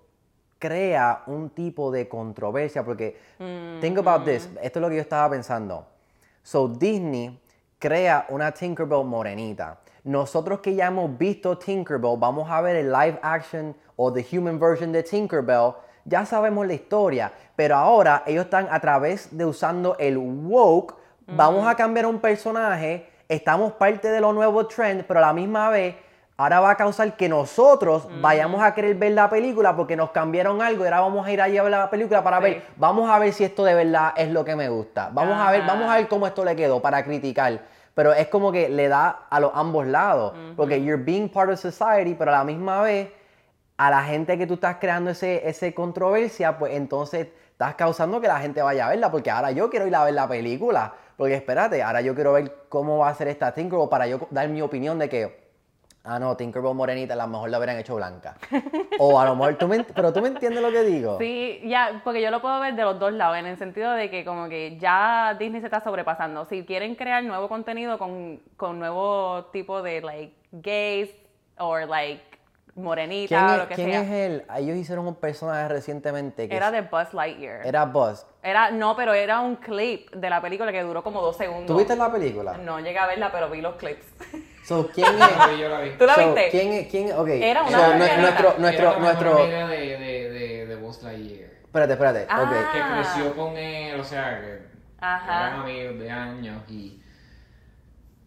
crea 0.60 1.24
un 1.28 1.50
tipo 1.50 1.92
de 1.92 2.08
controversia 2.08 2.84
porque 2.86 3.18
think 3.82 3.98
about 3.98 4.24
this, 4.24 4.50
esto 4.62 4.80
es 4.80 4.82
lo 4.82 4.90
que 4.90 4.96
yo 4.96 5.02
estaba 5.02 5.30
pensando. 5.32 5.86
So 6.44 6.68
Disney 6.70 7.38
crea 7.80 8.28
una 8.30 8.52
Tinkerbell 8.52 9.04
morenita. 9.04 9.80
Nosotros 10.04 10.60
que 10.62 10.74
ya 10.74 10.88
hemos 10.88 11.18
visto 11.18 11.58
Tinkerbell, 11.58 12.16
vamos 12.18 12.50
a 12.50 12.62
ver 12.62 12.76
el 12.78 12.92
live 12.92 13.20
action 13.22 13.76
o 13.98 14.12
the 14.14 14.26
human 14.32 14.58
version 14.60 14.92
de 14.92 15.04
Tinkerbell, 15.04 15.74
ya 16.06 16.26
sabemos 16.26 16.66
la 16.68 16.74
historia, 16.74 17.32
pero 17.56 17.76
ahora 17.76 18.24
ellos 18.26 18.46
están 18.46 18.68
a 18.72 18.80
través 18.80 19.36
de 19.36 19.46
usando 19.46 19.96
el 20.00 20.18
woke, 20.18 20.96
vamos 21.28 21.68
a 21.68 21.76
cambiar 21.76 22.06
un 22.06 22.20
personaje, 22.20 23.08
estamos 23.30 23.74
parte 23.74 24.10
de 24.10 24.20
lo 24.20 24.34
nuevo 24.34 24.66
trend, 24.68 25.04
pero 25.06 25.20
a 25.20 25.22
la 25.28 25.34
misma 25.34 25.70
vez 25.70 25.96
ahora 26.38 26.60
va 26.60 26.72
a 26.72 26.76
causar 26.76 27.16
que 27.16 27.30
nosotros 27.30 28.08
vayamos 28.20 28.62
a 28.64 28.74
querer 28.74 28.96
ver 28.96 29.12
la 29.12 29.30
película 29.30 29.76
porque 29.76 29.96
nos 29.96 30.10
cambiaron 30.10 30.62
algo 30.62 30.84
y 30.84 30.88
ahora 30.88 31.02
vamos 31.02 31.26
a 31.28 31.32
ir 31.32 31.40
allí 31.42 31.58
a 31.58 31.64
ver 31.64 31.72
la 31.72 31.90
película 31.90 32.24
para 32.24 32.38
Sí. 32.38 32.44
ver, 32.44 32.64
vamos 32.78 33.10
a 33.10 33.20
ver 33.20 33.32
si 33.32 33.44
esto 33.44 33.64
de 33.64 33.76
verdad 33.76 34.14
es 34.18 34.30
lo 34.32 34.44
que 34.44 34.56
me 34.56 34.68
gusta. 34.68 35.10
Vamos 35.14 35.38
a 35.40 35.52
ver, 35.52 35.64
vamos 35.68 35.90
a 35.90 35.96
ver 35.98 36.08
cómo 36.08 36.26
esto 36.26 36.44
le 36.44 36.56
quedó 36.56 36.82
para 36.82 37.04
criticar. 37.04 37.60
Pero 37.94 38.14
es 38.14 38.28
como 38.30 38.52
que 38.52 38.70
le 38.70 38.88
da 38.88 39.28
a 39.30 39.40
los 39.40 39.52
ambos 39.54 39.86
lados, 39.86 40.34
porque 40.56 40.82
you're 40.82 41.02
being 41.04 41.28
part 41.30 41.52
of 41.52 41.60
society, 41.60 42.16
pero 42.16 42.32
a 42.34 42.38
la 42.40 42.44
misma 42.44 42.82
vez 42.82 43.10
a 43.82 43.90
la 43.90 44.04
gente 44.04 44.38
que 44.38 44.46
tú 44.46 44.54
estás 44.54 44.76
creando 44.80 45.10
ese, 45.10 45.50
ese 45.50 45.74
controversia, 45.74 46.60
pues 46.60 46.74
entonces 46.76 47.30
estás 47.52 47.74
causando 47.74 48.22
que 48.22 48.28
la 48.28 48.40
gente 48.40 48.62
vaya 48.62 48.86
a 48.86 48.90
verla, 48.90 49.10
porque 49.10 49.32
ahora 49.32 49.50
yo 49.50 49.72
quiero 49.72 49.88
ir 49.88 49.96
a 49.96 50.04
ver 50.04 50.14
la 50.14 50.28
película. 50.28 50.94
Porque 51.18 51.34
espérate, 51.34 51.82
ahora 51.82 52.02
yo 52.02 52.14
quiero 52.14 52.34
ver 52.34 52.66
cómo 52.70 53.00
va 53.00 53.10
a 53.10 53.16
ser 53.16 53.28
esta 53.28 53.52
Tinkerbell 53.56 53.90
para 53.90 54.06
yo 54.06 54.28
dar 54.30 54.48
mi 54.50 54.62
opinión 54.62 55.00
de 55.00 55.10
que, 55.10 55.50
ah, 56.04 56.20
no, 56.20 56.38
Tinkerbell 56.38 56.76
morenita, 56.76 57.16
a 57.16 57.18
lo 57.18 57.28
mejor 57.28 57.50
la 57.50 57.58
hubieran 57.58 57.80
hecho 57.80 57.96
blanca. 57.96 58.36
o 59.00 59.20
a 59.20 59.26
lo 59.26 59.36
mejor, 59.36 59.56
tú 59.56 59.68
me, 59.68 59.84
pero 59.84 60.14
tú 60.14 60.22
me 60.22 60.28
entiendes 60.28 60.62
lo 60.62 60.72
que 60.72 60.84
digo. 60.84 61.18
Sí, 61.18 61.60
ya, 61.66 62.02
porque 62.04 62.22
yo 62.22 62.30
lo 62.30 62.40
puedo 62.40 62.60
ver 62.60 62.76
de 62.76 62.84
los 62.84 63.00
dos 63.00 63.14
lados, 63.14 63.38
en 63.38 63.48
el 63.48 63.58
sentido 63.58 63.94
de 63.94 64.12
que 64.12 64.24
como 64.24 64.48
que 64.48 64.78
ya 64.78 65.36
Disney 65.40 65.60
se 65.60 65.66
está 65.66 65.82
sobrepasando. 65.82 66.46
Si 66.46 66.66
quieren 66.66 66.94
crear 66.94 67.24
nuevo 67.24 67.50
contenido 67.50 67.98
con, 67.98 68.42
con 68.58 68.78
nuevo 68.78 69.46
tipo 69.46 69.82
de, 69.82 70.02
like, 70.02 70.36
gays, 70.52 71.10
o, 71.58 71.80
like, 71.80 72.31
morenita, 72.76 73.28
¿Quién, 73.38 73.44
o 73.50 73.52
es, 73.54 73.58
lo 73.60 73.68
que 73.68 73.76
quién 73.76 73.92
sea. 73.92 74.02
es 74.02 74.10
él? 74.10 74.46
Ellos 74.58 74.78
hicieron 74.78 75.08
un 75.08 75.16
personaje 75.16 75.68
recientemente 75.68 76.48
que 76.48 76.56
Era 76.56 76.68
es- 76.68 76.74
de 76.74 76.82
Buzz 76.82 77.14
Lightyear. 77.14 77.66
era 77.66 77.86
Buzz. 77.86 78.26
Era, 78.44 78.72
no, 78.72 78.96
pero 78.96 79.14
era 79.14 79.40
un 79.42 79.58
clip 79.58 80.10
de 80.12 80.30
la 80.30 80.42
película 80.42 80.72
que 80.72 80.82
duró 80.82 81.04
como 81.04 81.22
dos 81.22 81.38
segundos. 81.38 81.68
¿Tú 81.68 81.78
viste 81.78 81.96
la 81.96 82.12
película? 82.12 82.58
No 82.58 82.80
llegué 82.80 82.98
a 82.98 83.08
verla, 83.08 83.32
pero 83.32 83.50
vi 83.50 83.62
los 83.62 83.76
clips. 83.76 84.06
So, 84.64 84.88
¿quién 84.94 85.08
es? 85.08 85.60
yo 85.60 85.68
la 85.70 85.82
vi. 85.82 85.90
¿Tú 85.98 86.06
la 86.06 86.14
so, 86.16 86.26
viste? 86.34 86.50
¿Quién 86.52 86.72
es? 86.74 86.88
¿Quién? 86.88 87.12
Ok. 87.18 87.28
Era 87.30 87.64
una 87.64 87.72
so, 87.72 87.78
nue- 87.78 87.98
margarita. 87.98 88.22
nuestro, 88.22 88.50
Era 88.50 88.60
nuestro, 88.60 88.86
la 88.86 88.92
mejor 89.00 89.02
nuestro. 89.02 89.44
amiga 89.44 89.68
de, 89.68 89.78
de, 89.98 90.30
de, 90.30 90.66
de 90.68 90.76
Buzz 90.76 91.02
Lightyear. 91.04 91.50
Espérate, 91.64 91.94
espérate. 91.94 92.28
Ah. 92.30 92.42
ok. 92.44 92.72
Que 92.72 92.94
creció 92.94 93.36
con 93.36 93.58
él, 93.58 94.00
o 94.00 94.04
sea, 94.04 94.40
que 94.40 94.60
Ajá. 95.02 95.48
eran 95.48 95.60
amigos 95.62 96.00
de 96.00 96.12
años 96.12 96.62
y... 96.70 97.02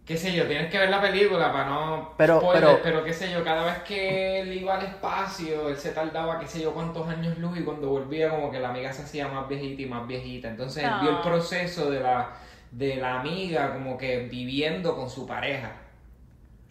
Qué 0.05 0.19
sé 0.19 0.35
yo, 0.35 0.47
tienes 0.47 0.71
que 0.71 0.79
ver 0.79 0.91
la 0.91 1.01
película 1.01 1.51
para 1.51 1.65
no 1.71 2.13
Pero- 2.19 2.39
spoiler, 2.39 2.81
pero- 2.83 3.03
qué 3.05 3.13
sé 3.15 3.33
yo, 3.33 3.43
cada 3.43 3.65
vez 3.65 3.79
que 3.85 4.41
él 4.41 4.53
iba 4.53 4.75
al 4.79 4.85
espacio, 4.85 5.71
él 5.71 5.79
se 5.79 5.93
tardaba 5.93 6.39
qué 6.39 6.47
sé 6.47 6.61
yo 6.61 6.75
cuántos 6.75 7.09
años 7.09 7.39
luz 7.39 7.57
y 7.59 7.63
cuando 7.63 7.89
volvía 7.89 8.29
como 8.29 8.51
que 8.51 8.61
la 8.61 8.69
amiga 8.69 8.93
se 8.93 9.01
hacía 9.03 9.29
más 9.29 9.49
viejita 9.49 9.81
y 9.81 9.87
más 9.87 10.07
viejita. 10.07 10.49
Entonces 10.49 10.85
él 10.85 10.91
vio 11.01 11.09
el 11.11 11.17
No. 11.17 11.23
proceso 11.23 11.91
de 11.91 12.01
la, 12.01 12.33
de 12.71 12.97
la 12.97 13.21
amiga 13.21 13.73
como 13.73 13.97
que 13.97 14.29
viviendo 14.31 14.95
con 14.95 15.09
su 15.09 15.27
pareja. 15.27 15.73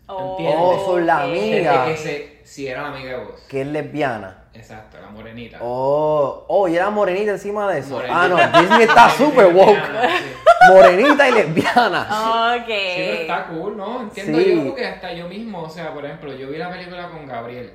¿Entiendes? 0.07 0.55
Oh, 0.59 0.85
son 0.85 1.05
la 1.07 1.23
amiga. 1.23 1.85
Desde 1.87 1.91
que 1.91 1.97
se, 1.97 2.41
si 2.43 2.67
era 2.67 2.83
la 2.83 2.87
amiga 2.89 3.17
de 3.17 3.25
Buzz. 3.25 3.41
Que 3.49 3.61
es 3.61 3.67
lesbiana. 3.67 4.42
Exacto, 4.53 4.97
la 5.01 5.09
morenita. 5.09 5.57
Oh, 5.61 6.45
oh, 6.47 6.67
y 6.67 6.75
era 6.75 6.89
morenita 6.89 7.31
encima 7.31 7.71
de 7.71 7.79
eso. 7.79 7.95
Morenita. 7.95 8.21
Ah, 8.23 8.27
no, 8.27 8.61
Disney 8.61 8.83
está 8.83 9.09
super 9.17 9.47
woke. 9.47 9.77
Sí. 9.77 10.71
Morenita 10.71 11.29
y 11.29 11.31
lesbiana. 11.33 12.07
Ok. 12.61 12.67
Sí, 12.67 13.01
pero 13.07 13.21
está 13.21 13.47
cool, 13.47 13.77
¿no? 13.77 14.01
Entiendo 14.01 14.39
Sí. 14.39 14.55
yo 14.55 14.63
porque 14.69 14.85
hasta 14.85 15.11
yo 15.13 15.27
mismo, 15.27 15.63
o 15.63 15.69
sea, 15.69 15.93
por 15.93 16.05
ejemplo, 16.05 16.33
yo 16.33 16.49
vi 16.49 16.57
la 16.57 16.69
película 16.69 17.09
con 17.09 17.25
Gabriel. 17.25 17.73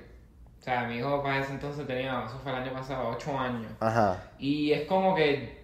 O 0.59 0.63
sea, 0.63 0.85
mi 0.85 0.97
hijo 0.99 1.23
para 1.23 1.41
ese 1.41 1.53
entonces 1.53 1.87
tenía, 1.87 2.25
eso 2.27 2.39
fue 2.43 2.53
el 2.53 2.59
año 2.59 2.73
pasado, 2.73 3.09
8 3.11 3.39
años. 3.39 3.73
Ajá. 3.81 4.23
Y 4.39 4.73
es 4.73 4.87
como 4.87 5.15
que 5.15 5.59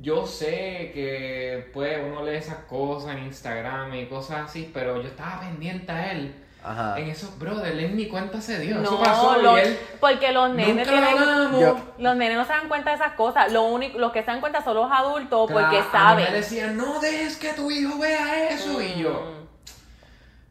yo 0.00 0.26
sé 0.26 0.90
que 0.94 1.70
pues 1.72 1.98
uno 2.06 2.24
lee 2.24 2.36
esas 2.36 2.58
cosas 2.64 3.16
en 3.16 3.24
Instagram 3.24 3.94
y 3.94 4.06
cosas 4.06 4.42
así, 4.48 4.70
pero 4.72 5.00
yo 5.00 5.08
estaba 5.08 5.40
pendiente 5.40 5.90
a 5.90 6.12
él. 6.12 6.39
Ajá. 6.62 6.98
En 6.98 7.08
eso, 7.08 7.32
brother, 7.38 7.72
él 7.72 7.96
ni 7.96 8.06
cuenta 8.06 8.40
se 8.40 8.58
dio. 8.58 8.82
eso 8.82 8.90
No, 8.92 8.98
pasó 9.02 9.36
los- 9.40 9.56
y 9.58 9.60
él 9.62 9.78
porque 9.98 10.30
los 10.32 10.50
nenes 10.54 10.86
lo 10.86 11.80
Los 11.98 12.16
nenes 12.16 12.36
no 12.36 12.44
se 12.44 12.52
dan 12.52 12.68
cuenta 12.68 12.90
de 12.90 12.96
esas 12.96 13.12
cosas. 13.12 13.50
Lo 13.50 13.62
único, 13.64 13.98
los 13.98 14.12
que 14.12 14.20
se 14.20 14.26
dan 14.26 14.40
cuenta 14.40 14.62
son 14.62 14.74
los 14.74 14.90
adultos 14.92 15.50
porque 15.50 15.68
Claro, 15.68 15.80
mí 15.80 15.88
saben. 15.92 16.24
me 16.24 16.30
decían, 16.32 16.76
no 16.76 17.00
dejes 17.00 17.36
que 17.38 17.52
tu 17.54 17.70
hijo 17.70 17.98
vea 17.98 18.50
eso. 18.50 18.80
Y 18.82 19.00
yo, 19.02 19.46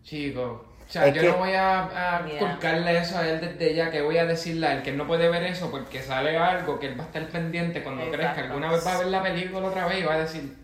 chico, 0.03 0.65
o 0.87 0.91
sea, 0.91 1.05
Es 1.07 1.13
yo 1.13 1.21
que- 1.21 1.27
no 1.29 1.37
voy 1.37 1.53
a, 1.53 1.83
a 2.17 2.25
Yeah. 2.25 2.33
inculcarle 2.41 2.97
eso 2.97 3.17
a 3.17 3.27
él 3.27 3.39
desde 3.41 3.75
ya, 3.75 3.91
que 3.91 4.01
voy 4.01 4.17
a 4.17 4.25
decirle 4.25 4.65
a 4.67 4.73
él 4.73 4.81
que 4.81 4.89
él 4.89 4.97
no 4.97 5.05
puede 5.05 5.29
ver 5.29 5.43
eso 5.43 5.69
porque 5.69 6.01
sale 6.01 6.35
algo 6.37 6.79
que 6.79 6.87
él 6.87 6.99
va 6.99 7.03
a 7.03 7.07
estar 7.07 7.27
pendiente 7.27 7.83
cuando 7.83 8.03
crezca. 8.09 8.31
Exacto. 8.31 8.41
Alguna 8.53 8.71
vez 8.71 8.85
va 8.87 8.95
a 8.95 8.97
ver 8.97 9.07
la 9.07 9.21
película 9.21 9.67
otra 9.67 9.85
vez 9.85 9.99
y 9.99 10.03
va 10.03 10.13
a 10.15 10.19
decir, 10.19 10.57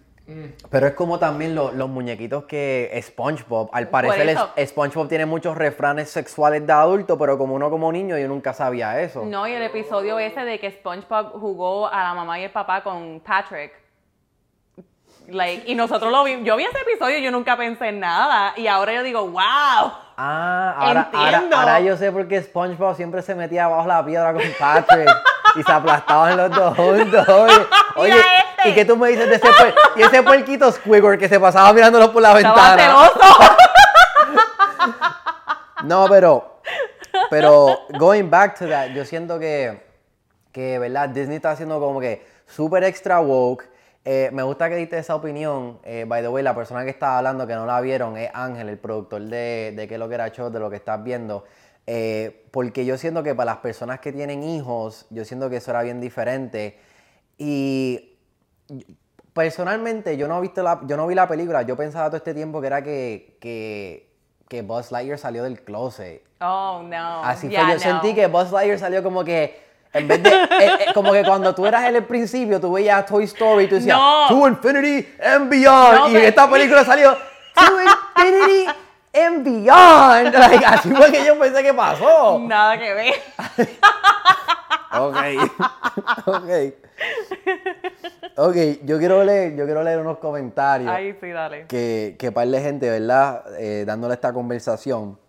Pero 0.72 0.88
es 0.88 0.94
como 0.94 1.20
también 1.20 1.54
lo- 1.54 1.72
los 1.72 1.88
muñequitos 1.88 2.46
que 2.46 3.00
SpongeBob, 3.04 3.70
al 3.72 3.90
parecer 3.90 4.28
eso. 4.30 4.50
es- 4.56 4.72
SpongeBob 4.72 5.08
tiene 5.08 5.28
muchos 5.28 5.56
refranes 5.56 6.10
sexuales 6.10 6.66
de 6.66 6.74
adulto, 6.74 7.16
pero 7.18 7.38
como 7.38 7.54
uno 7.54 7.70
como 7.70 7.92
niño 7.92 8.18
yo 8.18 8.28
nunca 8.28 8.52
sabía 8.54 9.00
eso. 9.02 9.24
No, 9.24 9.48
y 9.48 9.54
el 9.54 9.62
episodio 9.62 10.18
ese 10.18 10.42
de 10.44 10.60
que 10.60 10.72
SpongeBob 10.72 11.34
jugó 11.40 11.88
a 11.88 12.02
la 12.04 12.14
mamá 12.16 12.40
y 12.40 12.44
el 12.46 12.52
papá 12.52 12.82
con 12.84 13.20
Patrick. 13.20 13.72
Like, 15.28 15.64
y 15.72 15.76
nosotros 15.76 16.12
lo 16.12 16.24
vimos. 16.24 16.44
Yo 16.46 16.56
vi 16.56 16.66
ese 16.66 16.80
episodio 16.82 17.18
y 17.18 17.24
yo 17.24 17.32
nunca 17.32 17.58
pensé 17.58 17.88
en 17.90 18.00
nada. 18.00 18.54
Y 18.58 18.68
ahora 18.68 18.94
yo 18.94 19.02
digo, 19.04 19.22
wow. 19.28 19.42
Ah, 20.18 20.76
ahora, 20.78 21.10
ahora, 21.14 21.30
Entiendo. 21.38 21.58
ahora 21.58 21.80
yo 21.82 21.98
sé 21.98 22.12
por 22.12 22.28
qué 22.28 22.42
SpongeBob 22.42 22.96
siempre 22.96 23.22
se 23.24 23.34
metía 23.36 23.68
bajo 23.68 23.88
la 23.88 24.06
piedra 24.06 24.34
con 24.34 24.44
Patrick 24.60 25.10
y 25.56 25.64
se 25.64 25.72
aplastaban 25.72 26.38
los 26.38 26.52
dos 26.52 26.76
juntos. 26.78 27.28
Oye, 27.28 27.54
oye. 27.96 28.14
¿Y 28.66 28.74
qué 28.74 28.86
tú 28.86 28.98
me 28.98 29.10
dices 29.10 29.28
de 29.30 29.36
ese 29.36 29.48
puer- 29.48 29.74
y 29.96 30.02
ese 30.02 30.24
puerquito 30.24 30.72
Squidward 30.72 31.18
que 31.20 31.30
se 31.30 31.40
pasaba 31.40 31.72
mirándolo 31.74 32.12
por 32.12 32.22
la 32.22 32.34
ventana? 32.34 32.78
celoso. 32.78 33.20
No, 35.84 36.08
pero, 36.10 36.60
pero 37.30 37.80
going 38.00 38.30
back 38.30 38.58
to 38.58 38.68
that, 38.68 38.90
yo 38.90 39.06
siento 39.06 39.38
que, 39.38 39.84
que 40.52 40.80
¿verdad? 40.80 41.10
Disney 41.10 41.36
está 41.36 41.52
haciendo 41.52 41.80
como 41.80 42.00
que 42.00 42.26
súper 42.48 42.84
extra 42.86 43.20
woke. 43.20 43.70
Eh, 44.04 44.30
me 44.34 44.42
gusta 44.44 44.70
que 44.70 44.76
diste 44.78 44.98
esa 44.98 45.16
opinión. 45.16 45.80
Eh, 45.84 46.06
by 46.08 46.22
the 46.22 46.28
way, 46.30 46.44
la 46.44 46.56
persona 46.56 46.84
que 46.84 46.90
estaba 46.92 47.18
hablando, 47.20 47.46
que 47.46 47.54
no 47.54 47.66
la 47.66 47.82
vieron, 47.82 48.18
es 48.18 48.30
Ángel, 48.34 48.70
el 48.70 48.78
productor 48.80 49.22
de, 49.24 49.74
de 49.76 49.88
qué 49.88 49.96
es 49.96 50.00
lo 50.00 50.08
que 50.10 50.16
era 50.16 50.30
show, 50.32 50.50
de 50.50 50.60
lo 50.60 50.70
que 50.70 50.76
estás 50.78 51.04
viendo. 51.04 51.44
Eh, 51.88 52.46
porque 52.52 52.86
yo 52.86 52.98
siento 52.98 53.22
que 53.22 53.36
para 53.36 53.52
las 53.52 53.58
personas 53.58 54.00
que 54.00 54.12
tienen 54.12 54.42
hijos, 54.44 55.06
yo 55.12 55.24
siento 55.26 55.50
que 55.52 55.58
eso 55.58 55.72
era 55.72 55.84
bien 55.84 56.02
diferente. 56.02 56.80
Y 57.38 58.15
personalmente 59.34 60.16
yo 60.18 60.28
no, 60.28 60.38
he 60.38 60.42
visto 60.42 60.64
la, 60.64 60.80
yo 60.86 60.96
no 60.98 61.08
vi 61.08 61.16
la 61.16 61.28
película, 61.28 61.62
yo 61.64 61.76
pensaba 61.76 62.08
todo 62.08 62.18
este 62.18 62.34
tiempo 62.34 62.62
que 62.62 62.68
era 62.68 62.82
que, 62.82 63.38
que, 63.42 64.10
que 64.48 64.62
Buzz 64.62 64.92
Lightyear 64.92 65.18
salió 65.20 65.44
del 65.44 65.62
closet. 65.62 66.24
Oh, 66.42 66.82
no. 66.86 67.24
Así 67.24 67.50
Yeah, 67.50 67.62
fue, 67.66 67.70
yo 67.72 67.76
no. 67.78 67.82
sentí 67.84 68.16
que 68.16 68.28
Buzz 68.28 68.52
Lightyear 68.52 68.80
salió 68.80 69.04
como 69.04 69.24
que, 69.24 69.62
en 69.94 70.08
vez 70.08 70.24
de, 70.24 70.30
eh, 70.30 70.38
eh, 70.60 70.86
como 70.94 71.12
que 71.12 71.24
cuando 71.24 71.54
tú 71.54 71.66
eras 71.66 71.86
en 71.86 71.96
el 71.96 72.04
principio, 72.06 72.60
tú 72.60 72.72
veías 72.74 73.06
Toy 73.06 73.24
Story 73.26 73.66
y 73.66 73.68
tú 73.68 73.76
decías, 73.76 73.98
No. 73.98 74.28
To 74.30 74.48
Infinity 74.48 75.08
and 75.24 75.50
Beyond, 75.50 75.98
No, 76.00 76.10
y 76.10 76.16
en 76.18 76.24
esta 76.24 76.50
película 76.50 76.84
salió, 76.86 77.14
To 77.14 77.62
Infinity 78.22 78.68
and 79.16 79.44
Beyond, 79.44 80.34
Like, 80.38 80.66
así 80.66 80.90
fue 80.94 81.12
que 81.12 81.26
yo 81.26 81.38
pensé 81.40 81.64
que 81.64 81.74
pasó. 81.74 82.40
Nada 82.40 82.78
que 82.78 82.94
ver. 82.94 83.14
Ok, 84.98 85.18
ok. 86.26 86.50
Ok, 88.38 88.56
yo 88.84 88.98
quiero 88.98 89.24
leer, 89.26 89.56
yo 89.58 89.66
quiero 89.66 89.84
leer 89.84 90.00
unos 90.00 90.20
comentarios 90.20 90.90
Ahí 90.90 91.14
sí, 91.20 91.30
dale. 91.32 91.66
que, 91.68 92.16
que 92.18 92.32
par 92.32 92.48
de 92.48 92.62
gente, 92.62 92.90
¿verdad? 92.90 93.44
Eh, 93.60 93.84
dándole 93.86 94.14
esta 94.14 94.32
conversación. 94.32 95.20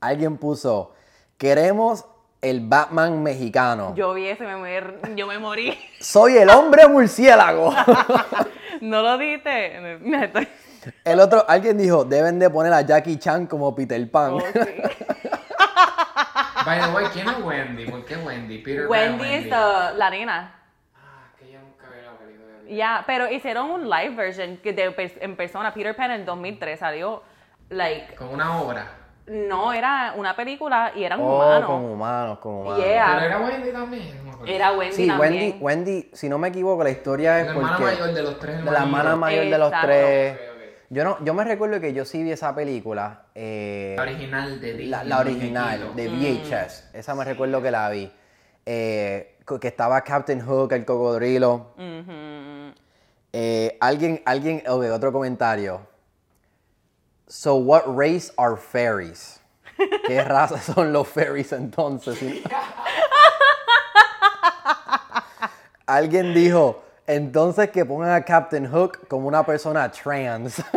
Alguien 0.00 0.38
puso, 0.38 0.94
queremos 1.36 2.06
el 2.40 2.66
Batman 2.66 3.22
mexicano. 3.22 3.94
Yo 3.94 4.14
vi 4.14 4.28
eso 4.28 4.44
y 4.44 4.46
me, 4.46 4.56
muer- 4.56 5.14
yo 5.16 5.26
me 5.26 5.38
morí. 5.38 5.76
Soy 6.00 6.36
el 6.38 6.48
hombre 6.48 6.86
murciélago. 6.88 7.74
¿No 8.80 9.02
lo 9.02 9.18
diste? 9.18 9.98
Me 10.00 10.24
estoy- 10.24 10.48
el 11.04 11.20
otro, 11.20 11.44
alguien 11.48 11.78
dijo, 11.78 12.04
deben 12.04 12.38
de 12.38 12.50
poner 12.50 12.72
a 12.72 12.80
Jackie 12.82 13.18
Chan 13.18 13.46
como 13.46 13.74
Peter 13.74 14.10
Pan. 14.10 14.34
Oh, 14.34 14.40
sí. 14.52 14.58
By 16.64 16.80
the 16.80 16.88
way, 16.94 17.06
¿quién 17.12 17.28
es 17.28 17.38
Wendy? 17.42 17.86
¿Por 17.86 18.04
qué 18.04 18.16
Wendy? 18.16 18.58
Peter 18.58 18.88
Pan, 18.88 18.90
Wendy 19.18 19.34
es 19.34 19.46
la 19.48 20.10
nena. 20.10 20.54
Ah, 20.94 21.30
que 21.38 21.50
yo 21.52 21.58
nunca 21.60 21.84
película 22.18 22.62
de 22.64 22.74
Ya, 22.76 23.04
pero 23.06 23.30
hicieron 23.30 23.70
un 23.70 23.88
live 23.88 24.14
version 24.14 24.56
que 24.58 24.72
de, 24.72 24.94
en 25.20 25.36
persona. 25.36 25.72
Peter 25.72 25.96
Pan 25.96 26.10
en 26.10 26.26
2003 26.26 26.78
salió, 26.78 27.22
like, 27.70 28.14
Con 28.16 28.28
una 28.28 28.60
obra. 28.60 28.86
no 29.26 29.72
era 29.72 30.12
una 30.16 30.34
película 30.36 30.92
y 30.94 31.04
eran 31.04 31.20
Oh, 31.20 31.36
humanos. 31.36 31.66
con 31.66 31.84
humanos, 31.84 32.38
con 32.38 32.54
humanos. 32.56 32.84
Yeah. 32.84 33.06
Pero 33.14 33.26
era 33.26 33.38
Wendy 33.40 33.72
también. 33.72 34.24
no. 34.26 34.46
Era 34.46 34.72
Wendy 34.72 34.94
Sí, 34.94 35.06
también. 35.06 35.32
Wendy, 35.32 35.58
Wendy, 35.60 36.10
si 36.12 36.28
no 36.28 36.38
me 36.38 36.48
equivoco, 36.48 36.84
la 36.84 36.90
historia 36.90 37.40
es 37.40 37.46
La 37.46 37.52
hermana 37.52 37.76
porque... 37.78 37.94
mayor 37.94 38.12
de 38.14 38.22
los 38.22 38.38
tres 38.38 38.64
la 38.64 38.78
hermana 38.80 39.16
mayor 39.16 39.44
de 39.46 39.58
los 39.58 39.68
Exacto. 39.68 39.86
tres. 39.86 40.38
Yo 40.90 41.04
no, 41.04 41.22
yo 41.22 41.34
me 41.34 41.44
recuerdo 41.44 41.80
que 41.80 41.92
yo 41.92 42.04
sí 42.06 42.22
vi 42.22 42.32
esa 42.32 42.54
película. 42.54 43.24
eh, 43.34 43.94
La 43.96 44.02
original 44.04 44.60
de 44.60 44.66
Disney. 44.72 44.86
la, 44.88 45.04
la 45.04 45.18
original, 45.18 45.92
de 45.94 46.08
VHS. 46.08 46.90
Esa 46.94 47.14
me 47.14 47.24
recuerdo 47.24 47.60
que 47.60 47.70
la 47.70 47.90
vi. 47.90 48.10
Eh, 48.64 49.36
que 49.60 49.68
estaba 49.68 50.00
Captain 50.02 50.40
Hook, 50.40 50.72
el 50.72 50.84
cocodrilo. 50.84 51.72
Eh, 53.32 53.76
alguien, 53.80 54.22
alguien, 54.24 54.62
ok, 54.66 54.84
otro 54.92 55.12
comentario. 55.12 55.86
So, 57.26 57.56
what 57.56 57.82
race 57.86 58.32
are 58.38 58.56
fairies? 58.56 59.40
¿Qué 60.06 60.22
raza 60.24 60.58
son 60.58 60.92
los 60.92 61.06
fairies 61.08 61.52
entonces? 61.52 62.18
alguien 65.86 66.34
dijo, 66.34 66.82
entonces 67.08 67.70
que 67.70 67.84
pongan 67.84 68.12
a 68.12 68.22
Captain 68.22 68.70
Hook 68.70 69.08
como 69.08 69.26
una 69.26 69.44
persona 69.44 69.90
trans. 69.90 70.62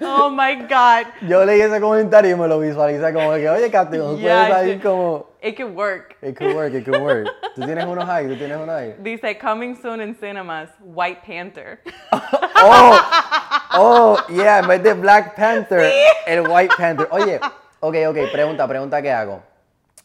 Oh 0.00 0.30
my 0.30 0.54
God. 0.54 1.06
Yo 1.22 1.44
leí 1.44 1.60
ese 1.60 1.80
comentario 1.80 2.30
y 2.30 2.38
me 2.38 2.46
lo 2.46 2.60
visualicé 2.60 3.12
como 3.12 3.32
que, 3.34 3.48
oye, 3.48 3.70
Captain 3.70 4.00
Hook 4.00 4.18
Yeah, 4.18 4.46
puede 4.46 4.52
salir 4.52 4.82
como... 4.82 5.26
It 5.42 5.56
could 5.56 5.74
work. 5.74 6.16
It 6.22 6.36
could 6.36 6.54
work, 6.54 6.72
it 6.74 6.84
could 6.84 7.00
work. 7.00 7.28
Tú 7.54 7.62
tienes 7.62 7.84
unos 7.84 8.08
ahí, 8.08 8.28
tú 8.28 8.36
tienes 8.36 8.56
unos 8.56 8.68
ahí. 8.68 8.94
Dice, 9.00 9.36
coming 9.38 9.74
soon 9.74 10.00
in 10.00 10.14
cinemas, 10.14 10.70
White 10.80 11.22
Panther. 11.26 11.80
Oh, 12.60 13.00
oh, 13.74 14.18
yeah, 14.28 14.58
en 14.58 14.66
vez 14.66 14.82
de 14.82 14.92
Black 14.92 15.36
Panther, 15.36 15.92
el 16.26 16.40
White 16.48 16.74
Panther. 16.76 17.06
Oye, 17.12 17.38
ok, 17.78 17.94
ok, 18.08 18.32
pregunta, 18.32 18.66
pregunta 18.66 19.00
que 19.00 19.12
hago. 19.12 19.42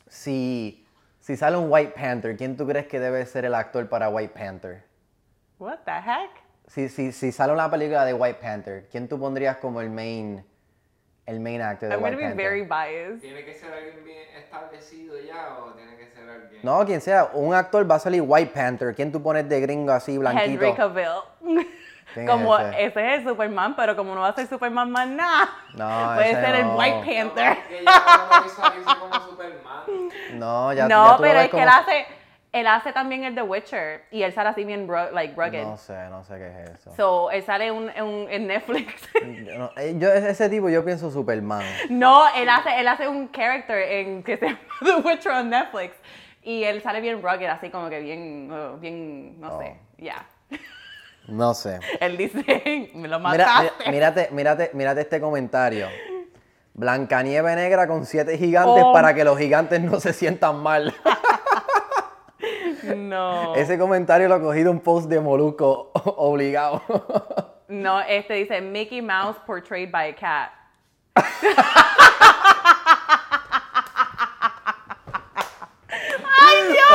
Si, 0.08 0.83
si 1.24 1.38
sale 1.38 1.56
un 1.56 1.72
White 1.72 1.94
Panther, 1.96 2.36
¿quién 2.36 2.58
tú 2.58 2.68
crees 2.68 2.86
que 2.86 3.00
debe 3.00 3.25
ser 3.25 3.46
el 3.46 3.56
actor 3.56 3.88
para 3.88 4.10
White 4.10 4.34
Panther? 4.38 4.84
What 5.58 5.80
the 5.86 5.92
heck? 5.92 6.30
Si, 6.68 6.89
si, 6.89 7.13
si 7.13 7.32
sale 7.32 7.53
una 7.53 7.72
película 7.72 8.03
de 8.03 8.13
White 8.13 8.39
Panther, 8.42 8.88
¿quién 8.92 9.08
tú 9.08 9.18
pondrías 9.18 9.56
como 9.56 9.80
el 9.80 9.89
main, 9.89 10.44
el 11.25 11.39
main 11.39 11.62
actor 11.62 11.88
de 11.88 11.96
I'm 11.96 12.03
White 12.03 12.15
gonna 12.18 12.36
be 12.36 12.44
Panther? 12.44 12.50
very 12.50 12.62
biased. 12.63 13.22
¿Tiene 13.22 13.46
que 13.46 13.53
ser 13.53 13.72
alguien 13.72 14.03
bien 14.03 14.27
establecido 14.38 15.18
ya 15.22 15.60
o 15.60 15.72
tiene 15.72 15.96
que 15.96 16.08
ser 16.08 16.27
alguien? 16.30 16.60
No, 16.62 16.86
quien 16.86 17.00
sea, 17.00 17.30
un 17.34 17.53
actor 17.53 17.89
va 17.89 17.96
a 17.96 18.00
salir 18.00 18.22
White 18.22 18.51
Panther. 18.53 18.94
¿Quién 18.94 19.10
tú 19.10 19.24
pones 19.24 19.48
de 19.48 19.62
gringo 19.62 19.94
así, 19.94 20.18
blanquito? 20.18 20.62
Henry 20.65 20.74
Cavill. 20.74 21.22
¿Quién 22.13 22.25
es 22.27 22.32
como 22.32 22.58
ese? 22.58 22.86
ese? 22.86 23.13
es 23.13 23.20
el 23.22 23.27
Superman, 23.27 23.75
pero 23.75 23.96
como 23.96 24.15
no 24.15 24.22
va 24.22 24.29
a 24.29 24.34
ser 24.36 24.48
Superman 24.48 24.91
más 24.91 25.08
nada, 25.08 25.50
No, 25.74 26.12
puede 26.15 26.32
ese 26.32 26.41
ser 26.41 26.55
el. 26.55 26.67
White 26.67 27.24
Panther. 27.34 27.58
No 30.34 30.74
ya, 30.74 30.88
no, 30.88 31.12
ya 31.12 31.15
tú 31.17 31.24
pero 31.24 31.39
es 31.41 31.50
que 31.50 31.62
él 31.62 31.70
hace, 31.70 32.05
él 32.51 32.67
hace 32.67 32.93
también 32.93 33.24
el 33.24 33.36
The 33.36 33.41
Witcher 33.41 34.05
y 34.12 34.24
él 34.24 34.34
sale 34.34 34.50
así 34.50 34.63
bien 34.63 34.88
like 35.12 35.34
rugged. 35.36 35.63
No 35.63 35.77
sé, 35.77 36.08
no 36.10 36.24
sé 36.24 36.38
qué 36.38 36.48
es 36.63 36.70
eso. 36.79 36.93
So, 36.96 37.32
él 37.32 37.43
sale 37.43 37.72
un, 37.72 37.86
un- 37.89 38.27
en 38.29 38.48
Netflix. 38.48 39.10
Yo, 39.46 39.58
no- 39.58 39.72
eh, 39.77 39.93
yo- 39.98 40.12
ese 40.13 40.50
tipo 40.50 40.70
yo 40.70 40.84
pienso 40.86 41.12
Superman. 41.12 41.63
no, 41.89 42.25
él 42.36 42.50
hace, 42.50 42.79
él 42.79 42.88
hace 42.88 43.08
un 43.08 43.29
character 43.32 43.77
en 43.77 44.24
que 44.24 44.38
se 44.38 44.46
llama 44.48 44.60
The 44.84 44.96
Witcher 45.08 45.32
on 45.34 45.50
Netflix. 45.50 45.96
Y 46.46 46.63
él 46.65 46.82
sale 46.82 47.00
bien 47.00 47.22
rugged, 47.22 47.48
así 47.48 47.70
como 47.70 47.89
que 47.89 48.00
bien, 48.00 48.51
uh, 48.51 48.77
bien, 48.77 49.39
no 49.39 49.58
sé, 49.60 49.77
Oh. 49.77 49.96
ya. 49.98 50.25
No 51.27 51.53
sé. 51.53 51.80
Él 52.00 52.18
dice, 52.18 52.92
me 52.96 53.08
lo 53.08 53.20
mataste. 53.20 53.72
mira- 53.86 53.92
mírate, 53.92 54.30
mírate, 54.32 54.72
mírate 54.74 55.01
este 55.01 55.22
comentario. 55.22 55.88
Blancanieve 56.74 57.56
negra 57.56 57.88
con 57.88 58.06
siete 58.06 58.38
gigantes 58.38 58.84
Oh. 58.86 58.94
para 58.94 59.13
que 59.13 59.24
los 59.24 59.38
gigantes 59.38 59.80
no 59.82 60.00
se 60.00 60.13
sientan 60.13 60.58
mal. 60.62 60.94
No. 62.96 63.56
Ese 63.56 63.77
comentario 63.80 64.27
lo 64.27 64.42
cogí 64.42 64.62
de 64.63 64.68
un 64.70 64.82
post 64.82 65.08
de 65.10 65.22
Molusco 65.22 65.92
obligado. 66.18 66.82
No, 67.70 68.01
este 68.01 68.34
dice 68.34 68.60
Mickey 68.60 69.01
Mouse 69.01 69.38
portrayed 69.48 69.89
by 69.89 70.10
a 70.10 70.15
cat. 70.15 70.50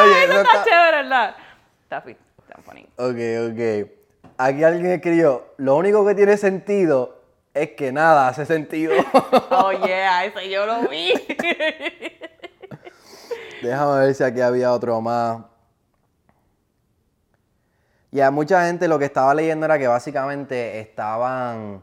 Oye, 0.01 0.25
Eso 0.25 0.33
eso 0.33 0.41
está 0.43 0.59
está- 0.59 0.65
chévere, 0.65 0.97
¿verdad? 1.03 1.37
Está, 1.83 2.05
está 2.09 2.63
funny. 2.63 2.87
Ok, 2.97 3.51
ok. 3.53 3.98
Aquí 4.41 4.63
alguien 4.63 4.93
escribió, 4.93 5.53
lo 5.57 5.77
único 5.77 6.07
que 6.07 6.15
tiene 6.15 6.37
sentido 6.37 7.23
es 7.53 7.71
que 7.71 7.91
nada 7.91 8.29
hace 8.29 8.47
sentido. 8.47 8.95
Oh, 9.51 9.73
yeah, 9.87 10.25
ese 10.25 10.49
yo 10.49 10.65
lo 10.65 10.89
vi. 10.89 11.13
Déjame 13.63 14.01
ver 14.01 14.15
si 14.15 14.23
aquí 14.23 14.41
había 14.41 14.73
otro 14.73 15.01
más. 15.01 15.43
Ya, 18.13 18.31
mucha 18.31 18.67
gente 18.67 18.87
lo 18.87 18.99
que 18.99 19.07
estaba 19.07 19.35
leyendo 19.35 19.67
era 19.67 19.79
que 19.79 19.89
básicamente 19.89 20.79
estaban 20.79 21.83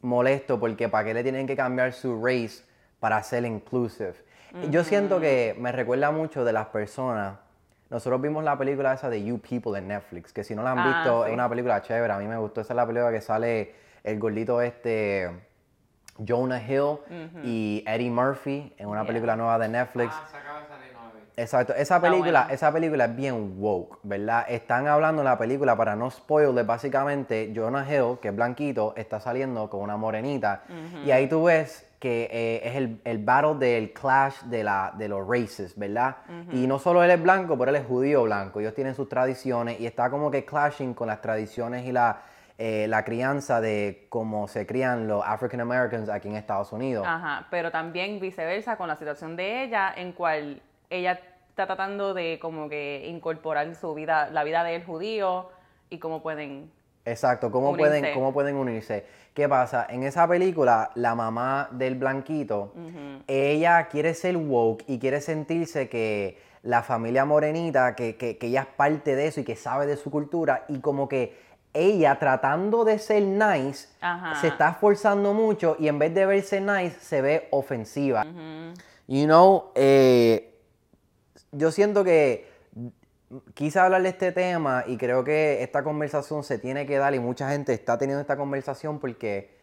molestos 0.00 0.58
porque 0.58 0.88
para 0.88 1.04
qué 1.04 1.14
le 1.14 1.22
tienen 1.22 1.46
que 1.46 1.54
cambiar 1.54 1.92
su 1.92 2.20
race 2.20 2.64
para 2.98 3.22
ser 3.22 3.44
inclusive. 3.44 4.14
Y 4.64 4.70
Yo 4.70 4.82
siento 4.82 5.20
que 5.20 5.54
me 5.58 5.70
recuerda 5.70 6.10
mucho 6.10 6.44
de 6.44 6.52
las 6.52 6.66
personas, 6.66 7.38
nosotros 7.92 8.20
vimos 8.20 8.42
la 8.42 8.56
película 8.58 8.92
esa 8.94 9.08
de 9.08 9.22
You 9.22 9.38
People 9.38 9.78
en 9.78 9.86
Netflix, 9.88 10.32
que 10.32 10.42
si 10.42 10.54
no 10.56 10.62
la 10.62 10.72
han 10.72 10.78
Ah, 10.80 10.86
visto, 10.88 11.22
sí. 11.24 11.28
es 11.28 11.34
una 11.34 11.48
película 11.48 11.80
chévere. 11.82 12.12
A 12.12 12.18
mí 12.18 12.26
me 12.26 12.36
gustó. 12.38 12.62
Esa 12.62 12.72
es 12.72 12.76
la 12.76 12.86
película 12.86 13.12
que 13.12 13.20
sale 13.20 13.74
el 14.02 14.18
gordito 14.18 14.60
este, 14.62 15.30
Jonah 16.26 16.60
Hill 16.62 16.98
y 17.44 17.84
Eddie 17.86 18.10
Murphy 18.10 18.72
en 18.78 18.88
una 18.88 19.00
Yeah. 19.02 19.06
película 19.06 19.36
nueva 19.36 19.58
de 19.58 19.68
Netflix. 19.68 20.14
Ah, 20.16 20.26
se 20.30 20.36
acaba 20.38 20.60
de 20.60 20.66
salir. 20.66 20.82
Exacto, 21.34 21.74
esa 21.74 21.98
película, 22.00 22.46
esa 22.50 22.70
película 22.72 23.06
es 23.06 23.16
bien 23.16 23.54
woke, 23.58 23.98
¿verdad? 24.02 24.44
Están 24.48 24.86
hablando 24.86 25.22
en 25.22 25.24
la 25.26 25.38
película, 25.38 25.74
para 25.76 25.96
no 25.96 26.10
spoiler, 26.10 26.62
básicamente, 26.66 27.52
Jonah 27.56 27.86
Hill, 27.90 28.18
que 28.20 28.28
es 28.28 28.36
blanquito, 28.36 28.92
está 28.98 29.18
saliendo 29.18 29.70
con 29.70 29.80
una 29.80 29.96
morenita. 29.96 30.62
Y 31.06 31.10
ahí 31.10 31.28
tú 31.30 31.44
ves 31.44 31.88
que 32.02 32.28
eh, 32.32 32.60
es 32.64 32.74
el, 32.74 33.00
el 33.04 33.18
battle 33.18 33.54
del 33.64 33.92
clash 33.92 34.40
de, 34.46 34.64
la, 34.64 34.92
de 34.98 35.06
los 35.06 35.24
races, 35.24 35.78
¿verdad? 35.78 36.16
Y 36.50 36.66
no 36.66 36.80
solo 36.80 37.04
él 37.04 37.12
es 37.12 37.22
blanco, 37.22 37.56
pero 37.56 37.70
él 37.70 37.76
es 37.76 37.86
judío 37.86 38.24
blanco. 38.24 38.58
Ellos 38.58 38.74
tienen 38.74 38.96
sus 38.96 39.08
tradiciones 39.08 39.78
y 39.78 39.86
está 39.86 40.10
como 40.10 40.28
que 40.28 40.44
clashing 40.44 40.94
con 40.94 41.06
las 41.06 41.20
tradiciones 41.20 41.86
y 41.86 41.92
la, 41.92 42.22
eh, 42.58 42.86
la 42.88 43.04
crianza 43.04 43.60
de 43.60 44.08
cómo 44.08 44.48
se 44.48 44.66
crían 44.66 45.06
los 45.06 45.22
African 45.24 45.60
Americans 45.60 46.08
aquí 46.08 46.26
en 46.26 46.34
Estados 46.34 46.72
Unidos. 46.72 47.06
Ajá, 47.06 47.46
pero 47.52 47.70
también 47.70 48.18
viceversa 48.18 48.76
con 48.76 48.88
la 48.88 48.96
situación 48.96 49.36
de 49.36 49.62
ella, 49.62 49.94
en 49.96 50.10
cual 50.10 50.60
ella 50.90 51.20
está 51.50 51.66
tratando 51.66 52.14
de 52.14 52.40
como 52.42 52.68
que 52.68 53.06
incorporar 53.06 53.72
su 53.76 53.94
vida, 53.94 54.28
la 54.28 54.42
vida 54.42 54.64
del 54.64 54.84
judío 54.84 55.50
y 55.88 55.98
cómo 55.98 56.20
pueden... 56.20 56.68
Exacto, 57.04 57.50
¿cómo 57.50 57.70
Unirse. 57.70 57.88
pueden, 57.90 58.14
¿cómo 58.14 58.32
pueden 58.32 58.56
unirse? 58.56 59.04
¿Qué 59.34 59.48
pasa? 59.48 59.86
En 59.88 60.02
esa 60.02 60.28
película, 60.28 60.90
la 60.94 61.14
mamá 61.14 61.68
del 61.72 61.96
blanquito, 61.96 62.72
ella 63.26 63.88
quiere 63.88 64.14
ser 64.14 64.36
woke 64.36 64.84
y 64.86 64.98
quiere 64.98 65.20
sentirse 65.20 65.88
que 65.88 66.38
la 66.62 66.82
familia 66.82 67.24
morenita, 67.24 67.96
que, 67.96 68.16
que, 68.16 68.38
que 68.38 68.46
ella 68.46 68.60
es 68.62 68.66
parte 68.76 69.16
de 69.16 69.26
eso 69.26 69.40
y 69.40 69.44
que 69.44 69.56
sabe 69.56 69.86
de 69.86 69.96
su 69.96 70.10
cultura, 70.10 70.64
y 70.68 70.78
como 70.80 71.08
que 71.08 71.36
ella 71.74 72.18
tratando 72.18 72.84
de 72.84 72.98
ser 72.98 73.22
nice, 73.22 73.88
Ajá. 74.00 74.40
se 74.40 74.48
está 74.48 74.68
esforzando 74.70 75.32
mucho 75.32 75.76
y 75.80 75.88
en 75.88 75.98
vez 75.98 76.14
de 76.14 76.26
verse 76.26 76.60
nice, 76.60 77.00
se 77.00 77.22
ve 77.22 77.48
ofensiva. 77.50 78.24
You 79.08 79.24
know, 79.24 79.70
eh, 79.74 80.54
yo 81.50 81.72
siento 81.72 82.04
que 82.04 82.51
quise 83.54 83.78
hablar 83.78 84.02
de 84.02 84.08
este 84.10 84.32
tema 84.32 84.84
y 84.86 84.96
creo 84.96 85.24
que 85.24 85.62
esta 85.62 85.82
conversación 85.82 86.42
se 86.44 86.58
tiene 86.58 86.86
que 86.86 86.98
dar 86.98 87.14
y 87.14 87.18
mucha 87.20 87.50
gente 87.50 87.72
está 87.72 87.98
teniendo 87.98 88.20
esta 88.20 88.36
conversación 88.36 88.98
porque 88.98 89.56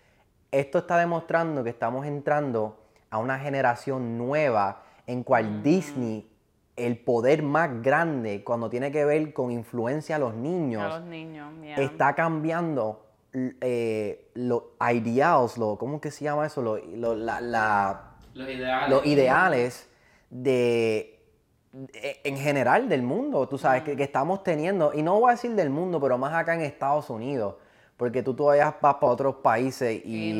esto 0.51 0.79
está 0.79 0.97
demostrando 0.97 1.63
que 1.63 1.69
estamos 1.69 2.05
entrando 2.05 2.79
a 3.09 3.17
una 3.19 3.39
generación 3.39 4.17
nueva 4.17 4.83
en 5.07 5.23
cual 5.23 5.63
Disney, 5.63 6.29
el 6.75 6.97
poder 6.99 7.43
más 7.43 7.81
grande 7.81 8.43
cuando 8.43 8.69
tiene 8.69 8.91
que 8.91 9.03
ver 9.05 9.33
con 9.33 9.51
influencia 9.51 10.15
a 10.15 10.19
los 10.19 10.33
niños, 10.33 10.83
A 10.83 10.99
los 10.99 11.07
niños, 11.07 11.51
yeah. 11.61 11.75
está 11.77 12.15
cambiando 12.15 13.05
eh, 13.33 14.31
los 14.33 14.63
ideals, 14.91 15.57
lo, 15.57 15.77
¿cómo 15.77 15.99
que 16.01 16.09
se 16.11 16.23
llama 16.23 16.45
eso? 16.47 16.61
Lo- 16.61 16.77
lo- 16.77 17.15
la- 17.15 17.41
la- 17.41 18.11
Los 18.33 18.49
ideales. 18.49 18.89
los 18.89 19.05
ideales 19.05 19.89
de, 20.29 20.51
de- 20.51 21.18
en 21.93 22.38
general 22.38 22.89
del 22.89 23.03
mundo, 23.03 23.47
tú 23.47 23.57
sabes, 23.57 23.83
que, 23.83 23.95
que 23.95 24.03
estamos 24.03 24.43
teniendo, 24.43 24.91
y 24.93 25.03
no 25.03 25.19
voy 25.19 25.29
a 25.29 25.31
decir 25.33 25.51
del 25.51 25.69
mundo, 25.69 25.99
pero 26.01 26.17
más 26.17 26.33
acá 26.33 26.55
en 26.55 26.61
Estados 26.61 27.09
Unidos, 27.09 27.55
porque 27.95 28.23
tú 28.23 28.33
todavía 28.33 28.75
vas 28.81 28.95
para 28.95 29.13
otros 29.13 29.35
países 29.35 30.01
y, 30.05 30.31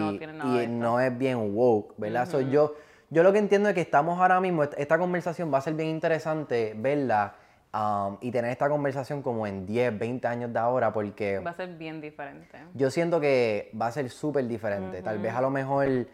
Y 0.64 0.68
no 0.68 1.02
y 1.02 1.06
es 1.06 1.18
bien 1.18 1.56
woke, 1.56 1.94
¿verdad? 1.98 2.28
So, 2.28 2.42
yo, 2.42 2.74
yo 3.10 3.22
lo 3.24 3.32
que 3.32 3.40
entiendo 3.40 3.70
es 3.70 3.76
que 3.76 3.82
estamos 3.82 4.20
ahora 4.20 4.40
mismo, 4.42 4.64
est- 4.64 4.74
esta 4.78 4.98
conversación 4.98 5.54
va 5.54 5.58
a 5.60 5.62
ser 5.62 5.74
bien 5.74 5.90
interesante 5.90 6.74
verla 6.78 7.36
um, 7.74 8.18
y 8.22 8.32
tener 8.32 8.50
esta 8.52 8.68
conversación 8.70 9.22
como 9.22 9.46
en 9.46 9.66
10, 9.68 10.00
20 10.00 10.28
años 10.28 10.52
de 10.52 10.58
ahora, 10.60 10.92
porque... 10.94 11.40
Va 11.40 11.52
a 11.52 11.56
ser 11.56 11.76
bien 11.78 12.02
diferente. 12.02 12.58
Yo 12.74 12.90
siento 12.90 13.20
que 13.20 13.70
va 13.80 13.88
a 13.88 13.92
ser 13.92 14.10
súper 14.10 14.48
diferente. 14.48 15.02
Tal 15.04 15.20
vez 15.20 15.34
a 15.34 15.42
lo 15.42 15.50
mejor, 15.52 16.08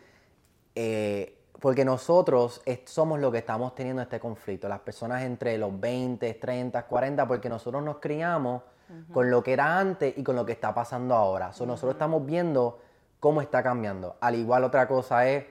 eh, 0.76 1.35
porque 1.60 1.86
nosotros 1.86 2.62
somos 2.86 3.20
los 3.20 3.32
que 3.32 3.40
estamos 3.40 3.76
teniendo 3.76 4.02
este 4.02 4.20
conflicto, 4.20 4.68
las 4.68 4.80
personas 4.80 5.24
entre 5.24 5.58
los 5.58 5.80
20, 5.80 6.34
30, 6.34 6.84
40, 6.84 7.28
porque 7.28 7.50
nosotros 7.50 7.84
nos 7.84 7.98
criamos 7.98 8.64
con 9.12 9.32
lo 9.32 9.42
que 9.42 9.54
era 9.54 9.80
antes 9.80 10.16
y 10.18 10.24
con 10.24 10.36
lo 10.36 10.46
que 10.46 10.52
está 10.52 10.74
pasando 10.74 11.16
ahora. 11.16 11.54
So, 11.54 11.66
Nosotros 11.66 11.94
estamos 11.94 12.26
viendo 12.26 12.80
cómo 13.20 13.42
está 13.42 13.64
cambiando. 13.64 14.18
Al 14.22 14.36
igual 14.36 14.64
otra 14.64 14.88
cosa 14.88 15.28
es 15.28 15.46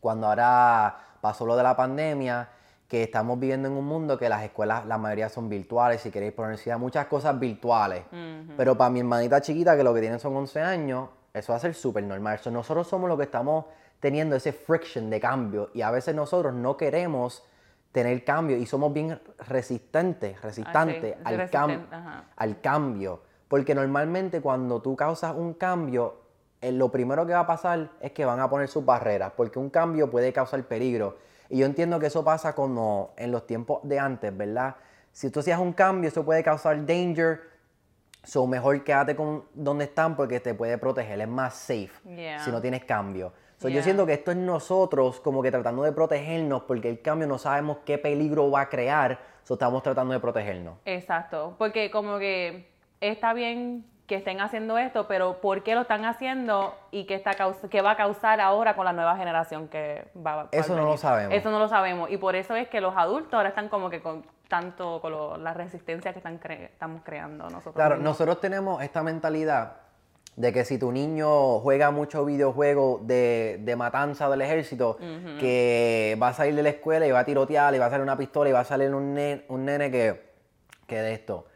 cuando 0.00 0.28
ahora 0.28 0.96
pasó 1.20 1.44
lo 1.46 1.56
de 1.56 1.62
la 1.62 1.76
pandemia, 1.76 2.48
que 2.86 3.04
estamos 3.04 3.38
viviendo 3.40 3.68
en 3.68 3.74
un 3.74 3.86
mundo 3.86 4.18
que 4.18 4.28
las 4.28 4.42
escuelas, 4.42 4.84
la 4.86 4.98
mayoría 4.98 5.28
son 5.28 5.48
virtuales, 5.48 6.02
si 6.02 6.10
queréis 6.10 6.34
por 6.34 6.44
universidad, 6.44 6.78
muchas 6.78 7.06
cosas 7.06 7.38
virtuales. 7.38 8.04
Pero 8.56 8.76
para 8.76 8.90
mi 8.90 9.00
hermanita 9.00 9.40
chiquita, 9.40 9.76
que 9.76 9.82
lo 9.82 9.94
que 9.94 10.00
tiene 10.00 10.18
son 10.18 10.36
11 10.36 10.60
años, 10.60 11.08
eso 11.32 11.52
va 11.52 11.56
a 11.56 11.60
ser 11.60 11.74
súper 11.74 12.04
normal. 12.04 12.38
So, 12.38 12.50
nosotros 12.50 12.86
somos 12.86 13.08
los 13.08 13.16
que 13.16 13.24
estamos 13.24 13.64
teniendo 14.02 14.34
ese 14.34 14.52
friction 14.52 15.08
de 15.10 15.20
cambio 15.20 15.70
y 15.74 15.82
a 15.82 15.92
veces 15.92 16.12
nosotros 16.12 16.52
no 16.52 16.76
queremos 16.76 17.44
tener 17.92 18.24
cambio 18.24 18.56
y 18.56 18.66
somos 18.66 18.92
bien 18.92 19.20
resistentes, 19.46 20.42
resistentes 20.42 21.14
sí, 21.14 21.22
al, 21.24 21.38
resisten- 21.38 21.88
cam- 21.88 22.24
al 22.36 22.60
cambio. 22.60 23.22
Porque 23.46 23.76
normalmente 23.76 24.40
cuando 24.40 24.82
tú 24.82 24.96
causas 24.96 25.36
un 25.36 25.54
cambio, 25.54 26.20
eh, 26.60 26.72
lo 26.72 26.90
primero 26.90 27.24
que 27.26 27.32
va 27.32 27.40
a 27.40 27.46
pasar 27.46 27.90
es 28.00 28.10
que 28.10 28.24
van 28.24 28.40
a 28.40 28.50
poner 28.50 28.66
sus 28.66 28.84
barreras, 28.84 29.32
porque 29.36 29.60
un 29.60 29.70
cambio 29.70 30.10
puede 30.10 30.32
causar 30.32 30.64
peligro. 30.64 31.18
Y 31.48 31.58
yo 31.58 31.66
entiendo 31.66 32.00
que 32.00 32.06
eso 32.06 32.24
pasa 32.24 32.56
como 32.56 33.12
en 33.16 33.30
los 33.30 33.46
tiempos 33.46 33.80
de 33.84 34.00
antes, 34.00 34.36
¿verdad? 34.36 34.74
Si 35.12 35.30
tú 35.30 35.38
hacías 35.40 35.60
un 35.60 35.74
cambio, 35.74 36.08
eso 36.08 36.24
puede 36.24 36.42
causar 36.42 36.84
danger, 36.84 37.40
so 38.24 38.46
mejor 38.48 38.82
quédate 38.82 39.14
con 39.14 39.44
donde 39.54 39.84
están 39.84 40.16
porque 40.16 40.40
te 40.40 40.54
puede 40.54 40.76
proteger, 40.78 41.20
es 41.20 41.28
más 41.28 41.54
safe 41.54 41.90
Yeah. 42.06 42.42
si 42.44 42.50
no 42.50 42.60
tienes 42.60 42.84
cambio. 42.84 43.32
So, 43.62 43.68
Yo 43.68 43.82
siento 43.82 44.04
que 44.06 44.12
esto 44.14 44.30
es 44.32 44.36
nosotros 44.36 45.20
como 45.20 45.42
que 45.42 45.50
tratando 45.50 45.82
de 45.82 45.92
protegernos 45.92 46.62
porque 46.62 46.88
el 46.90 47.00
cambio 47.00 47.26
no 47.28 47.38
sabemos 47.38 47.78
qué 47.84 47.96
peligro 47.98 48.50
va 48.50 48.62
a 48.62 48.68
crear, 48.68 49.18
so 49.44 49.54
estamos 49.54 49.82
tratando 49.82 50.12
de 50.14 50.20
protegernos. 50.20 50.74
Exacto, 50.84 51.54
porque 51.58 51.90
como 51.90 52.18
que 52.18 52.68
está 53.00 53.32
bien 53.34 53.84
que 54.06 54.16
estén 54.16 54.40
haciendo 54.40 54.76
esto, 54.78 55.06
pero 55.06 55.40
¿por 55.40 55.62
qué 55.62 55.74
lo 55.74 55.82
están 55.82 56.04
haciendo 56.04 56.74
y 56.90 57.04
qué, 57.06 57.14
está 57.14 57.30
qué 57.70 57.80
va 57.82 57.92
a 57.92 57.96
causar 57.96 58.40
ahora 58.40 58.74
con 58.74 58.84
la 58.84 58.92
nueva 58.92 59.16
generación 59.16 59.68
que 59.68 60.06
va 60.26 60.42
a 60.42 60.48
Eso 60.50 60.74
no 60.76 60.84
lo 60.84 60.96
sabemos. 60.96 61.32
Eso 61.34 61.50
no 61.50 61.58
lo 61.60 61.68
sabemos 61.68 62.10
y 62.10 62.16
por 62.16 62.34
eso 62.34 62.56
es 62.56 62.68
que 62.68 62.80
los 62.80 62.94
adultos 62.96 63.32
ahora 63.34 63.50
están 63.50 63.68
como 63.68 63.88
que 63.90 64.02
con 64.02 64.26
tanto 64.48 65.00
con 65.00 65.12
lo- 65.12 65.36
la 65.38 65.54
resistencia 65.54 66.12
que 66.12 66.18
están 66.18 66.38
cre- 66.40 66.64
estamos 66.64 67.02
creando 67.04 67.44
nosotros. 67.44 67.74
Claro, 67.74 67.94
mismos. 67.94 68.10
nosotros 68.10 68.40
tenemos 68.40 68.82
esta 68.82 69.02
mentalidad 69.02 69.76
de 70.36 70.52
que 70.52 70.64
si 70.64 70.78
tu 70.78 70.90
niño 70.92 71.60
juega 71.60 71.90
mucho 71.90 72.24
videojuego 72.24 73.00
de, 73.02 73.58
de 73.62 73.76
matanza 73.76 74.30
del 74.30 74.40
ejército, 74.42 74.96
que 75.38 76.16
va 76.20 76.28
a 76.28 76.32
salir 76.32 76.54
de 76.54 76.62
la 76.62 76.70
escuela 76.70 77.06
y 77.06 77.10
va 77.10 77.20
a 77.20 77.24
tirotear 77.24 77.74
y 77.74 77.78
va 77.78 77.86
a 77.86 77.90
salir 77.90 78.02
una 78.02 78.16
pistola 78.16 78.48
y 78.48 78.52
va 78.52 78.60
a 78.60 78.64
salir 78.64 78.94
un, 78.94 79.14
nen- 79.14 79.44
un 79.48 79.64
nene 79.64 79.90
que, 79.90 80.22
que 80.86 80.96
de 81.02 81.12
esto. 81.12 81.46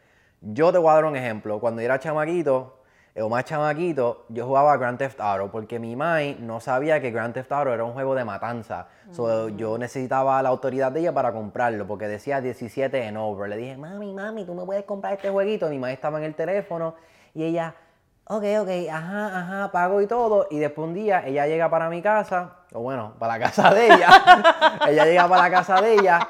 Yo 0.41 0.71
te 0.71 0.77
voy 0.77 0.91
a 0.91 0.93
dar 0.93 1.05
un 1.05 1.15
ejemplo. 1.15 1.59
Cuando 1.59 1.81
yo 1.81 1.85
era 1.85 1.97
chamaquito, 1.99 2.75
eh, 3.15 3.23
o 3.23 3.29
más 3.29 3.45
chamaquito, 3.45 4.25
yo 4.29 4.45
jugaba 4.45 4.77
Grand 4.77 4.99
Theft 4.99 5.19
Auto 5.19 5.49
porque 5.51 5.79
mi 5.79 5.95
mai 5.95 6.37
no 6.39 6.59
sabía 6.59 7.01
que 7.01 7.09
Grand 7.09 7.33
Theft 7.33 7.51
Auto 7.51 7.73
era 7.73 7.83
un 7.83 7.93
juego 7.93 8.13
de 8.13 8.23
matanza. 8.25 8.87
So, 9.11 9.49
Yo 9.49 9.79
necesitaba 9.79 10.39
la 10.43 10.49
autoridad 10.49 10.91
de 10.91 10.99
ella 10.99 11.13
para 11.13 11.33
comprarlo 11.33 11.87
porque 11.87 12.07
decía 12.07 12.41
17 12.41 13.05
en 13.07 13.17
over. 13.17 13.49
Le 13.49 13.57
dije, 13.57 13.75
mami, 13.75 14.13
mami, 14.13 14.45
tú 14.45 14.53
me 14.53 14.63
puedes 14.65 14.83
comprar 14.83 15.13
este 15.13 15.31
jueguito. 15.31 15.67
Mi 15.69 15.79
mai 15.79 15.93
estaba 15.93 16.19
en 16.19 16.25
el 16.25 16.35
teléfono 16.35 16.93
y 17.33 17.43
ella, 17.43 17.73
ok, 18.29 18.43
ok, 18.61 18.69
ajá, 18.91 19.39
ajá, 19.39 19.71
pago 19.71 20.01
y 20.01 20.07
todo. 20.07 20.47
Y 20.49 20.59
después 20.59 20.87
un 20.87 20.93
día 20.93 21.23
ella 21.25 21.47
llega 21.47 21.69
para 21.69 21.89
mi 21.89 22.01
casa, 22.01 22.51
o 22.73 22.81
bueno, 22.81 23.13
para 23.19 23.37
la 23.37 23.45
casa 23.45 23.73
de 23.73 23.87
ella. 23.87 24.09
ella 24.87 25.05
llega 25.05 25.27
para 25.27 25.43
la 25.43 25.51
casa 25.51 25.81
de 25.81 25.93
ella 25.93 26.27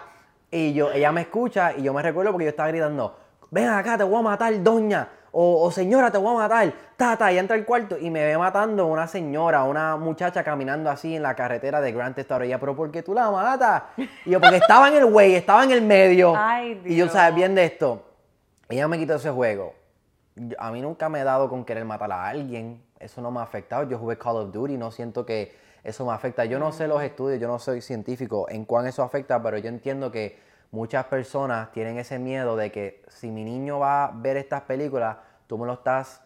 y 0.51 0.73
yo, 0.73 0.91
ella 0.91 1.11
me 1.11 1.21
escucha 1.21 1.73
y 1.75 1.83
yo 1.83 1.93
me 1.93 2.01
recuerdo 2.01 2.31
porque 2.31 2.45
yo 2.45 2.49
estaba 2.51 2.69
gritando, 2.69 3.17
ven 3.51 3.67
acá, 3.69 3.97
te 3.97 4.03
voy 4.03 4.19
a 4.19 4.21
matar, 4.21 4.63
doña. 4.63 5.09
O, 5.39 5.61
o, 5.61 5.71
señora, 5.71 6.09
te 6.09 6.17
voy 6.17 6.35
a 6.35 6.39
matar. 6.39 6.73
Tata, 6.95 7.31
y 7.31 7.37
entra 7.37 7.55
al 7.55 7.65
cuarto 7.65 7.95
y 7.99 8.09
me 8.09 8.25
ve 8.25 8.37
matando 8.37 8.87
una 8.87 9.07
señora, 9.07 9.65
una 9.65 9.95
muchacha 9.95 10.43
caminando 10.43 10.89
así 10.89 11.15
en 11.15 11.21
la 11.21 11.35
carretera 11.35 11.79
de 11.79 11.91
Grand 11.91 12.15
Theft 12.15 12.31
Auto. 12.31 12.45
Y 12.45 12.47
ella, 12.47 12.59
pero 12.59 12.75
¿por 12.75 12.89
qué 12.89 13.03
tú 13.03 13.13
la 13.13 13.29
matas? 13.29 13.83
Y 14.25 14.31
yo, 14.31 14.41
porque 14.41 14.55
estaba 14.55 14.87
en 14.87 14.95
el 14.95 15.05
güey, 15.05 15.35
estaba 15.35 15.63
en 15.63 15.71
el 15.71 15.81
medio. 15.83 16.33
Ay, 16.35 16.81
Y 16.85 16.95
yo, 16.95 17.05
Dios. 17.05 17.11
¿sabes 17.11 17.35
bien 17.35 17.53
de 17.53 17.65
esto? 17.65 18.03
Ella 18.69 18.87
me 18.87 18.97
quitó 18.97 19.15
ese 19.15 19.29
juego. 19.29 19.73
A 20.57 20.71
mí 20.71 20.81
nunca 20.81 21.09
me 21.09 21.21
he 21.21 21.23
dado 21.23 21.49
con 21.49 21.65
querer 21.65 21.85
matar 21.85 22.11
a 22.11 22.27
alguien. 22.27 22.83
Eso 22.99 23.21
no 23.21 23.31
me 23.31 23.39
ha 23.39 23.43
afectado. 23.43 23.83
Yo 23.83 23.97
jugué 23.97 24.17
Call 24.17 24.37
of 24.37 24.51
Duty, 24.51 24.77
no 24.77 24.91
siento 24.91 25.25
que 25.25 25.55
eso 25.83 26.05
me 26.05 26.13
afecta. 26.13 26.45
Yo 26.45 26.59
no 26.59 26.71
sé 26.71 26.87
los 26.87 27.01
estudios, 27.01 27.39
yo 27.39 27.47
no 27.47 27.59
soy 27.59 27.81
científico 27.81 28.47
en 28.49 28.65
cuán 28.65 28.87
eso 28.87 29.03
afecta, 29.03 29.41
pero 29.41 29.57
yo 29.57 29.69
entiendo 29.69 30.11
que 30.11 30.39
muchas 30.71 31.05
personas 31.05 31.71
tienen 31.71 31.97
ese 31.97 32.19
miedo 32.19 32.55
de 32.55 32.71
que 32.71 33.03
si 33.07 33.31
mi 33.31 33.43
niño 33.43 33.79
va 33.79 34.05
a 34.05 34.11
ver 34.13 34.37
estas 34.37 34.63
películas, 34.63 35.17
tú 35.47 35.57
me 35.57 35.65
lo 35.65 35.73
estás 35.73 36.21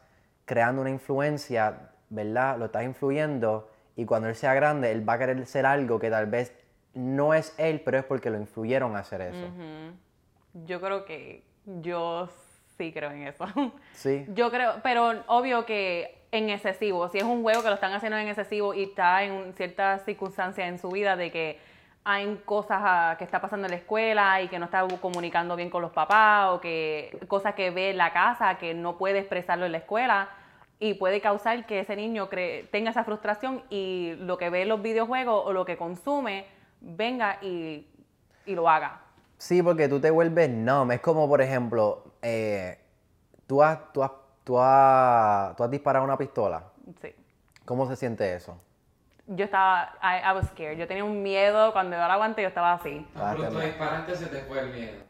creando 0.46 0.82
una 0.82 0.90
influencia, 0.90 1.92
¿verdad? 2.10 2.58
Lo 2.58 2.66
estás 2.66 2.84
influyendo 2.84 3.70
y 3.96 4.06
cuando 4.06 4.30
él 4.30 4.36
sea 4.36 4.54
grande, 4.54 4.92
él 4.92 5.08
va 5.08 5.14
a 5.14 5.20
querer 5.20 5.46
ser 5.46 5.66
algo 5.66 6.00
que 6.00 6.10
tal 6.10 6.26
vez 6.26 6.54
no 6.94 7.34
es 7.34 7.54
él, 7.58 7.82
pero 7.86 8.00
es 8.00 8.04
porque 8.04 8.30
lo 8.30 8.38
influyeron 8.38 8.96
a 8.96 9.00
hacer 9.00 9.22
eso. 9.22 9.46
Yo 10.66 10.82
creo 10.82 11.06
que 11.06 11.46
yo 11.66 12.28
sí 12.82 12.92
creo 12.92 13.12
en 13.12 13.28
eso. 13.28 13.46
Sí. 13.94 14.26
Yo 14.30 14.50
creo, 14.50 14.76
pero 14.82 15.24
obvio 15.28 15.66
que 15.66 16.18
en 16.32 16.50
excesivo, 16.50 17.08
si 17.10 17.20
es 17.20 17.24
un 17.24 17.44
juego 17.44 17.62
que 17.62 17.68
lo 17.68 17.76
están 17.76 17.94
haciendo 17.94 18.18
en 18.18 18.28
excesivo 18.28 18.74
y 18.74 18.84
está 18.84 19.24
en 19.24 19.54
ciertas 19.54 20.04
circunstancias 20.06 20.68
en 20.68 20.80
su 20.80 20.90
vida 20.90 21.16
de 21.16 21.30
que 21.30 21.60
hay 22.04 22.42
cosas 22.46 23.18
que 23.18 23.24
está 23.24 23.40
pasando 23.40 23.68
en 23.68 23.72
la 23.72 23.78
escuela 23.78 24.42
y 24.42 24.48
que 24.48 24.58
no 24.58 24.66
está 24.66 24.88
comunicando 25.00 25.56
bien 25.56 25.70
con 25.70 25.84
los 25.84 25.92
papás 25.92 26.50
o 26.50 26.60
que 26.60 27.16
cosas 27.28 27.54
que 27.54 27.70
ve 27.70 27.92
en 27.92 27.98
la 27.98 28.12
casa 28.12 28.58
que 28.58 28.74
no 28.74 28.98
puede 28.98 29.20
expresarlo 29.20 29.68
en 29.68 29.74
la 29.74 29.78
escuela 29.80 30.30
y 30.80 30.96
puede 30.96 31.22
causar 31.22 31.68
que 31.68 31.82
ese 31.82 31.96
niño 31.96 32.28
tenga 32.72 32.90
esa 32.90 33.04
frustración 33.04 33.62
y 33.70 34.14
lo 34.18 34.40
que 34.40 34.50
ve 34.50 34.64
en 34.64 34.70
los 34.70 34.82
videojuegos 34.82 35.44
o 35.46 35.54
lo 35.54 35.64
que 35.66 35.78
consume 35.78 36.46
venga 36.80 37.38
y, 37.44 37.86
y 38.48 38.56
lo 38.56 38.68
haga. 38.68 39.02
Sí, 39.42 39.64
porque 39.64 39.90
tú 39.90 40.00
te 40.00 40.12
vuelves 40.12 40.52
numb. 40.52 40.92
Es 40.92 41.00
como, 41.00 41.28
por 41.28 41.42
ejemplo, 41.42 42.04
eh, 42.22 42.78
tú, 43.48 43.64
has, 43.64 43.92
tú, 43.92 44.04
has, 44.04 44.12
tú, 44.44 44.60
has, 44.60 45.56
tú 45.56 45.64
has 45.64 45.72
disparado 45.72 46.06
una 46.06 46.16
pistola. 46.16 46.66
Sí. 47.02 47.16
¿Cómo 47.66 47.88
se 47.88 47.96
siente 47.96 48.36
eso? 48.36 48.62
Yo 49.26 49.46
estaba, 49.46 49.96
I, 50.04 50.30
I 50.30 50.36
was 50.36 50.48
scared. 50.50 50.78
Yo 50.78 50.88
tenía 50.88 51.04
un 51.04 51.24
miedo 51.24 51.74
cuando 51.74 51.96
yo 51.96 52.08
la 52.08 52.14
aguanté, 52.14 52.44
yo 52.44 52.50
estaba 52.50 52.74
así. 52.74 53.04
Tan 53.16 53.36
pronto 53.36 53.60
disparaste 53.62 54.16
se 54.16 54.28
te 54.28 54.42
fue 54.42 54.60
el 54.60 54.74
miedo. 54.74 55.04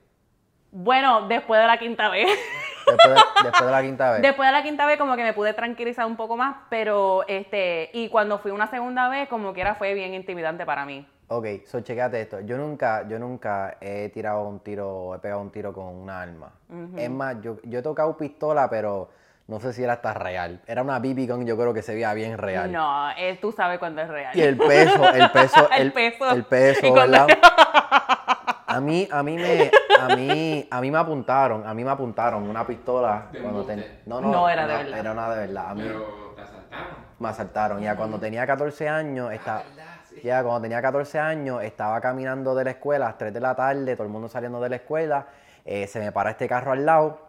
Bueno, 0.71 1.27
después 1.27 1.59
de 1.59 1.67
la 1.67 1.77
quinta 1.77 2.07
vez. 2.07 2.29
Después 2.87 3.13
de, 3.13 3.21
después 3.43 3.65
de 3.65 3.71
la 3.71 3.81
quinta 3.81 4.11
vez. 4.11 4.21
Después 4.21 4.47
de 4.47 4.51
la 4.51 4.63
quinta 4.63 4.85
vez 4.85 4.97
como 4.97 5.15
que 5.15 5.23
me 5.23 5.33
pude 5.33 5.53
tranquilizar 5.53 6.05
un 6.05 6.15
poco 6.15 6.35
más, 6.35 6.55
pero 6.69 7.23
este, 7.27 7.91
y 7.93 8.09
cuando 8.09 8.39
fui 8.39 8.51
una 8.51 8.67
segunda 8.67 9.07
vez 9.07 9.29
como 9.29 9.53
que 9.53 9.61
era 9.61 9.75
fue 9.75 9.93
bien 9.93 10.13
intimidante 10.13 10.65
para 10.65 10.85
mí. 10.85 11.05
Ok, 11.33 11.45
so 11.65 11.79
chequéate 11.79 12.19
esto. 12.19 12.41
Yo 12.41 12.57
nunca, 12.57 13.07
yo 13.07 13.17
nunca 13.17 13.77
he 13.79 14.09
tirado 14.09 14.41
un 14.49 14.59
tiro, 14.59 15.15
he 15.15 15.19
pegado 15.19 15.39
un 15.39 15.49
tiro 15.49 15.71
con 15.71 15.85
una 15.85 16.21
arma. 16.21 16.51
Es 16.97 17.09
más, 17.09 17.37
yo, 17.41 17.55
yo 17.63 17.79
he 17.79 17.81
tocado 17.81 18.17
pistola, 18.17 18.69
pero 18.69 19.09
no 19.47 19.61
sé 19.61 19.71
si 19.71 19.81
era 19.81 19.93
hasta 19.93 20.13
real. 20.13 20.59
Era 20.67 20.81
una 20.81 20.99
BB 20.99 21.27
gun, 21.29 21.45
yo 21.45 21.55
creo 21.55 21.73
que 21.73 21.81
se 21.83 21.93
veía 21.93 22.13
bien 22.13 22.37
real. 22.37 22.69
No, 22.69 23.11
eh, 23.11 23.37
tú 23.39 23.53
sabes 23.53 23.79
cuándo 23.79 24.01
es 24.01 24.09
real. 24.09 24.35
Y 24.37 24.41
el 24.41 24.57
peso, 24.57 25.09
el 25.13 25.29
peso, 25.31 25.69
El 25.75 25.81
el, 25.83 25.93
peso. 25.93 26.31
el 26.31 26.43
peso, 26.43 26.93
¿verdad? 26.93 27.27
A 28.67 28.79
mí, 28.79 29.05
a 29.11 29.21
mí 29.21 29.37
me, 29.37 29.69
a 29.99 30.07
mí, 30.15 30.67
a 30.71 30.79
mí 30.79 30.91
me 30.91 30.97
apuntaron, 30.97 31.67
a 31.67 31.73
mí 31.73 31.83
me 31.83 31.91
apuntaron 31.91 32.43
una 32.49 32.65
pistola 32.65 33.27
¿De 33.33 33.41
cuando 33.41 33.65
ten- 33.65 33.85
no, 34.05 34.21
No 34.21 34.49
era 34.49 34.65
de 34.65 34.75
verdad. 34.75 34.99
Era 34.99 35.11
una 35.11 35.29
de 35.29 35.47
verdad. 35.47 35.69
A 35.71 35.75
mí 35.75 35.81
Pero 35.83 36.33
te 36.37 36.41
asaltaron. 36.41 36.87
me 37.19 37.27
asaltaron. 37.29 37.81
Ya 37.81 37.95
cuando 37.97 38.17
tenía 38.17 38.47
14 38.47 38.87
años, 38.87 39.29
estaba, 39.33 39.63
verdad, 39.63 40.00
sí. 40.15 40.21
ya 40.23 40.43
cuando 40.43 40.61
tenía 40.61 40.81
14 40.81 41.19
años, 41.19 41.63
estaba 41.63 41.99
caminando 42.01 42.55
de 42.55 42.63
la 42.63 42.71
escuela 42.71 43.05
a 43.05 43.09
las 43.09 43.17
3 43.17 43.33
de 43.33 43.39
la 43.39 43.55
tarde, 43.55 43.95
todo 43.95 44.05
el 44.05 44.11
mundo 44.11 44.27
saliendo 44.27 44.59
de 44.59 44.69
la 44.69 44.75
escuela, 44.77 45.27
eh, 45.65 45.87
se 45.87 45.99
me 45.99 46.11
para 46.11 46.31
este 46.31 46.47
carro 46.47 46.71
al 46.71 46.85
lado, 46.85 47.19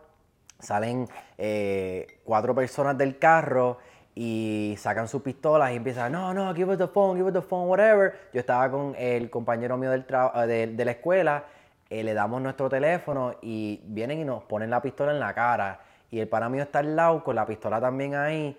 salen 0.59 1.09
eh, 1.39 2.21
cuatro 2.25 2.55
personas 2.55 2.97
del 2.97 3.19
carro 3.19 3.79
y 4.15 4.75
sacan 4.79 5.09
sus 5.09 5.23
pistolas 5.23 5.73
y 5.73 5.77
empiezan, 5.77 6.13
no, 6.13 6.33
no, 6.33 6.55
give 6.55 6.71
us 6.73 6.79
the 6.79 6.89
phone, 6.89 7.17
give 7.17 7.29
us 7.29 7.33
the 7.33 7.43
phone, 7.43 7.69
whatever. 7.69 8.15
Yo 8.33 8.41
estaba 8.41 8.71
con 8.71 8.95
el 8.99 9.31
compañero 9.31 9.77
mío 9.77 9.91
del 9.91 10.05
eh, 10.09 10.47
de, 10.47 10.67
de 10.69 10.85
la 10.85 10.91
escuela, 10.93 11.45
le 11.91 12.15
damos 12.15 12.41
nuestro 12.41 12.71
teléfono 12.71 13.35
y 13.43 13.81
vienen 13.85 14.21
y 14.21 14.25
nos 14.25 14.45
ponen 14.45 14.71
la 14.71 14.81
pistola 14.81 15.13
en 15.13 15.21
la 15.21 15.35
cara. 15.35 15.81
Y 16.11 16.21
el 16.21 16.29
pana 16.29 16.49
mío 16.49 16.63
está 16.63 16.79
al 16.79 16.97
lado 16.97 17.23
con 17.23 17.37
la 17.37 17.45
pistola 17.47 17.81
también 17.81 18.15
ahí. 18.15 18.57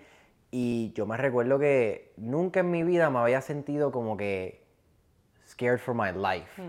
Y 0.56 0.92
yo 0.92 1.04
me 1.04 1.16
recuerdo 1.16 1.58
que 1.58 2.12
nunca 2.16 2.60
en 2.60 2.70
mi 2.70 2.84
vida 2.84 3.10
me 3.10 3.18
había 3.18 3.40
sentido 3.40 3.90
como 3.90 4.16
que 4.16 4.62
scared 5.48 5.80
for 5.80 5.96
my 5.96 6.12
life, 6.12 6.62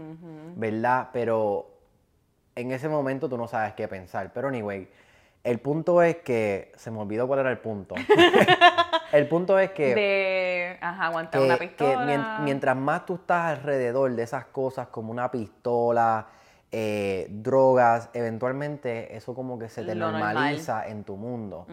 ¿verdad? 0.56 1.10
Pero 1.14 1.70
en 2.56 2.72
ese 2.72 2.90
momento 2.90 3.30
tú 3.30 3.38
no 3.38 3.48
sabes 3.48 3.74
qué 3.76 3.88
pensar. 3.88 4.34
Pero 4.34 4.48
anyway, 4.48 4.90
el 5.44 5.60
punto 5.60 6.02
es 6.02 6.16
que 6.18 6.72
se 6.78 6.90
me 6.90 6.98
olvidó 6.98 7.28
cuál 7.28 7.42
era 7.42 7.52
el 7.52 7.60
punto. 7.60 7.94
el 9.14 9.28
punto 9.28 9.60
es 9.60 9.70
que, 9.70 9.94
De, 9.94 10.78
ajá, 10.82 11.06
aguantar 11.06 11.40
que- 11.42 11.46
una 11.46 11.58
pistola. 11.60 11.98
mien- 12.06 12.26
mientras 12.40 12.76
más 12.76 13.06
tú 13.06 13.14
estás 13.14 13.56
alrededor 13.60 14.16
de 14.16 14.24
esas 14.24 14.46
cosas 14.46 14.88
como 14.88 15.12
una 15.12 15.30
pistola, 15.30 16.26
eh, 16.72 17.28
drogas, 17.30 18.10
eventualmente 18.14 19.16
eso 19.16 19.34
como 19.34 19.58
que 19.58 19.70
se 19.70 19.84
te 19.86 19.96
Lo 19.96 20.12
normal. 20.12 20.34
normaliza 20.34 20.88
en 20.88 21.04
tu 21.04 21.16
mundo. 21.16 21.66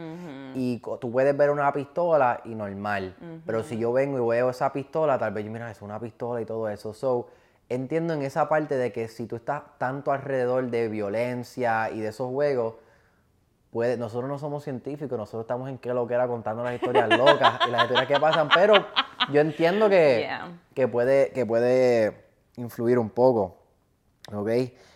Y 0.54 0.78
tú 1.00 1.10
puedes 1.10 1.36
ver 1.36 1.50
una 1.50 1.72
pistola 1.72 2.40
y 2.44 2.54
normal. 2.54 3.16
Pero 3.46 3.62
si 3.64 3.78
yo 3.78 3.92
vengo 3.92 4.18
y 4.18 4.36
veo 4.36 4.50
esa 4.50 4.72
pistola, 4.72 5.18
tal 5.18 5.32
vez 5.32 5.44
yo, 5.44 5.50
mira, 5.50 5.70
es 5.70 5.82
una 5.82 5.98
pistola 5.98 6.40
y 6.40 6.44
todo 6.44 6.68
eso. 6.68 6.92
So, 6.94 7.28
entiendo 7.68 8.14
en 8.14 8.22
esa 8.22 8.48
parte 8.48 8.76
de 8.76 8.92
que 8.92 9.08
si 9.08 9.26
tú 9.26 9.36
estás 9.36 9.62
tanto 9.78 10.12
alrededor 10.12 10.68
de 10.70 10.88
violencia 10.88 11.90
y 11.90 12.00
de 12.00 12.08
esos 12.08 12.30
juegos, 12.30 12.74
puede, 13.70 13.96
nosotros 13.96 14.28
no 14.28 14.38
somos 14.38 14.62
científicos, 14.62 15.18
nosotros 15.18 15.42
estamos 15.44 15.68
en 15.70 15.78
qué 15.78 15.94
lo 15.94 16.06
que 16.06 16.14
era 16.14 16.28
contando 16.28 16.62
las 16.62 16.74
historias 16.74 17.08
locas 17.18 17.58
y 17.66 17.70
las 17.70 17.82
historias 17.84 18.06
que 18.06 18.20
pasan, 18.20 18.48
pero 18.54 18.74
yo 19.32 19.40
entiendo 19.40 19.88
que, 19.88 20.20
Yeah. 20.20 20.52
que, 20.74 20.86
puede, 20.86 21.30
que 21.30 21.46
puede 21.46 22.24
influir 22.56 22.98
un 22.98 23.08
poco. 23.10 23.56
¿Ok? 24.30 24.48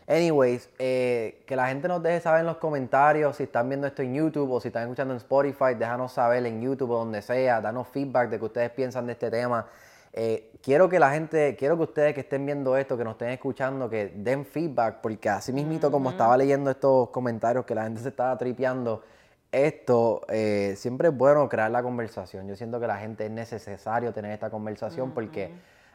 Anyways, 0.08 0.70
eh, 0.78 1.42
que 1.46 1.56
la 1.56 1.66
gente 1.66 1.88
nos 1.88 2.00
deje 2.02 2.20
saber 2.20 2.40
en 2.40 2.46
los 2.46 2.58
comentarios 2.58 3.36
si 3.36 3.42
están 3.42 3.68
viendo 3.68 3.86
esto 3.88 4.02
en 4.02 4.14
YouTube 4.14 4.52
o 4.52 4.60
si 4.60 4.68
están 4.68 4.84
escuchando 4.84 5.14
en 5.14 5.18
Spotify, 5.18 5.74
déjanos 5.76 6.12
saber 6.12 6.46
en 6.46 6.60
YouTube 6.60 6.90
o 6.90 6.98
donde 6.98 7.22
sea, 7.22 7.60
danos 7.60 7.88
feedback 7.88 8.30
de 8.30 8.38
que 8.38 8.44
ustedes 8.44 8.70
piensan 8.70 9.06
de 9.06 9.12
este 9.12 9.30
tema. 9.30 9.66
Eh, 10.12 10.52
quiero 10.62 10.88
que 10.88 10.98
la 11.00 11.10
gente, 11.10 11.56
quiero 11.56 11.76
que 11.76 11.82
ustedes 11.82 12.14
que 12.14 12.20
estén 12.20 12.46
viendo 12.46 12.76
esto, 12.76 12.96
que 12.96 13.04
nos 13.04 13.14
estén 13.14 13.30
escuchando, 13.30 13.90
que 13.90 14.12
den 14.14 14.46
feedback, 14.46 15.00
porque 15.02 15.28
así 15.28 15.52
mismito 15.52 15.90
como 15.90 16.10
estaba 16.10 16.36
leyendo 16.36 16.70
estos 16.70 17.10
comentarios 17.10 17.66
que 17.66 17.74
la 17.74 17.82
gente 17.82 18.00
se 18.00 18.10
estaba 18.10 18.38
tripeando, 18.38 19.02
esto 19.50 20.22
eh, 20.28 20.74
siempre 20.76 21.08
es 21.08 21.16
bueno 21.16 21.48
crear 21.48 21.70
la 21.70 21.82
conversación. 21.82 22.46
Yo 22.46 22.56
siento 22.56 22.78
que 22.78 22.86
la 22.86 22.96
gente 22.96 23.26
es 23.26 23.30
necesario 23.30 24.12
tener 24.12 24.30
esta 24.30 24.50
conversación 24.50 25.10
porque 25.10 25.52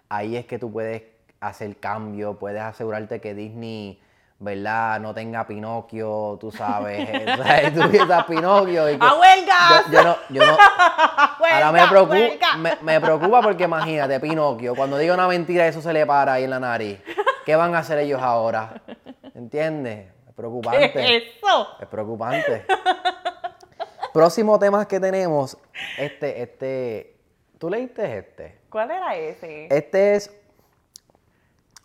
ahí 0.10 0.36
es 0.36 0.46
que 0.46 0.60
tú 0.60 0.72
puedes 0.72 1.02
hacer 1.42 1.76
cambio, 1.78 2.36
puedes 2.38 2.62
asegurarte 2.62 3.20
que 3.20 3.34
Disney, 3.34 4.00
¿verdad? 4.40 5.00
No 5.00 5.14
tenga 5.14 5.46
Pinocchio, 5.46 6.38
tú 6.40 6.52
sabes. 6.52 7.10
o 7.40 7.44
sea, 7.44 7.74
tú 7.74 7.90
piensas 7.90 8.24
Pinocchio 8.26 8.90
y 8.90 8.98
que- 8.98 9.06
¡A 9.06 9.14
huelgas! 9.16 9.86
yo, 9.88 9.92
yo 9.92 10.04
no, 10.04 10.16
yo 10.30 10.46
no, 10.46 10.58
Ahora 11.52 11.72
me 11.72 11.88
preocupa, 11.88 12.58
me, 12.58 12.78
me 12.82 13.02
preocupa 13.02 13.42
porque 13.42 13.64
imagínate, 13.64 14.20
Pinocchio, 14.20 14.76
cuando 14.76 14.98
diga 14.98 15.14
una 15.16 15.28
mentira 15.28 15.68
eso 15.68 15.82
se 15.82 15.92
le 15.92 16.06
para 16.06 16.34
ahí 16.34 16.44
en 16.44 16.52
la 16.52 16.60
nariz. 16.60 17.00
¿Qué 17.46 17.56
van 17.56 17.74
a 17.76 17.80
hacer 17.80 17.98
ellos 17.98 18.22
ahora? 18.22 18.82
¿Entiendes? 19.34 20.08
Es 20.28 20.34
preocupante. 20.36 20.92
¿Qué 20.92 21.18
es 21.18 21.24
eso? 21.38 21.68
Es 21.82 21.88
preocupante. 21.88 22.66
Próximo 24.14 24.60
tema 24.60 24.88
que 24.88 25.00
tenemos, 25.00 25.58
este, 25.98 26.42
este, 26.44 27.16
¿tú 27.58 27.70
leíste 27.70 28.18
este? 28.20 28.60
¿Cuál 28.70 28.92
era 28.92 29.16
ese? 29.16 29.68
Este 29.72 30.16
es, 30.16 30.30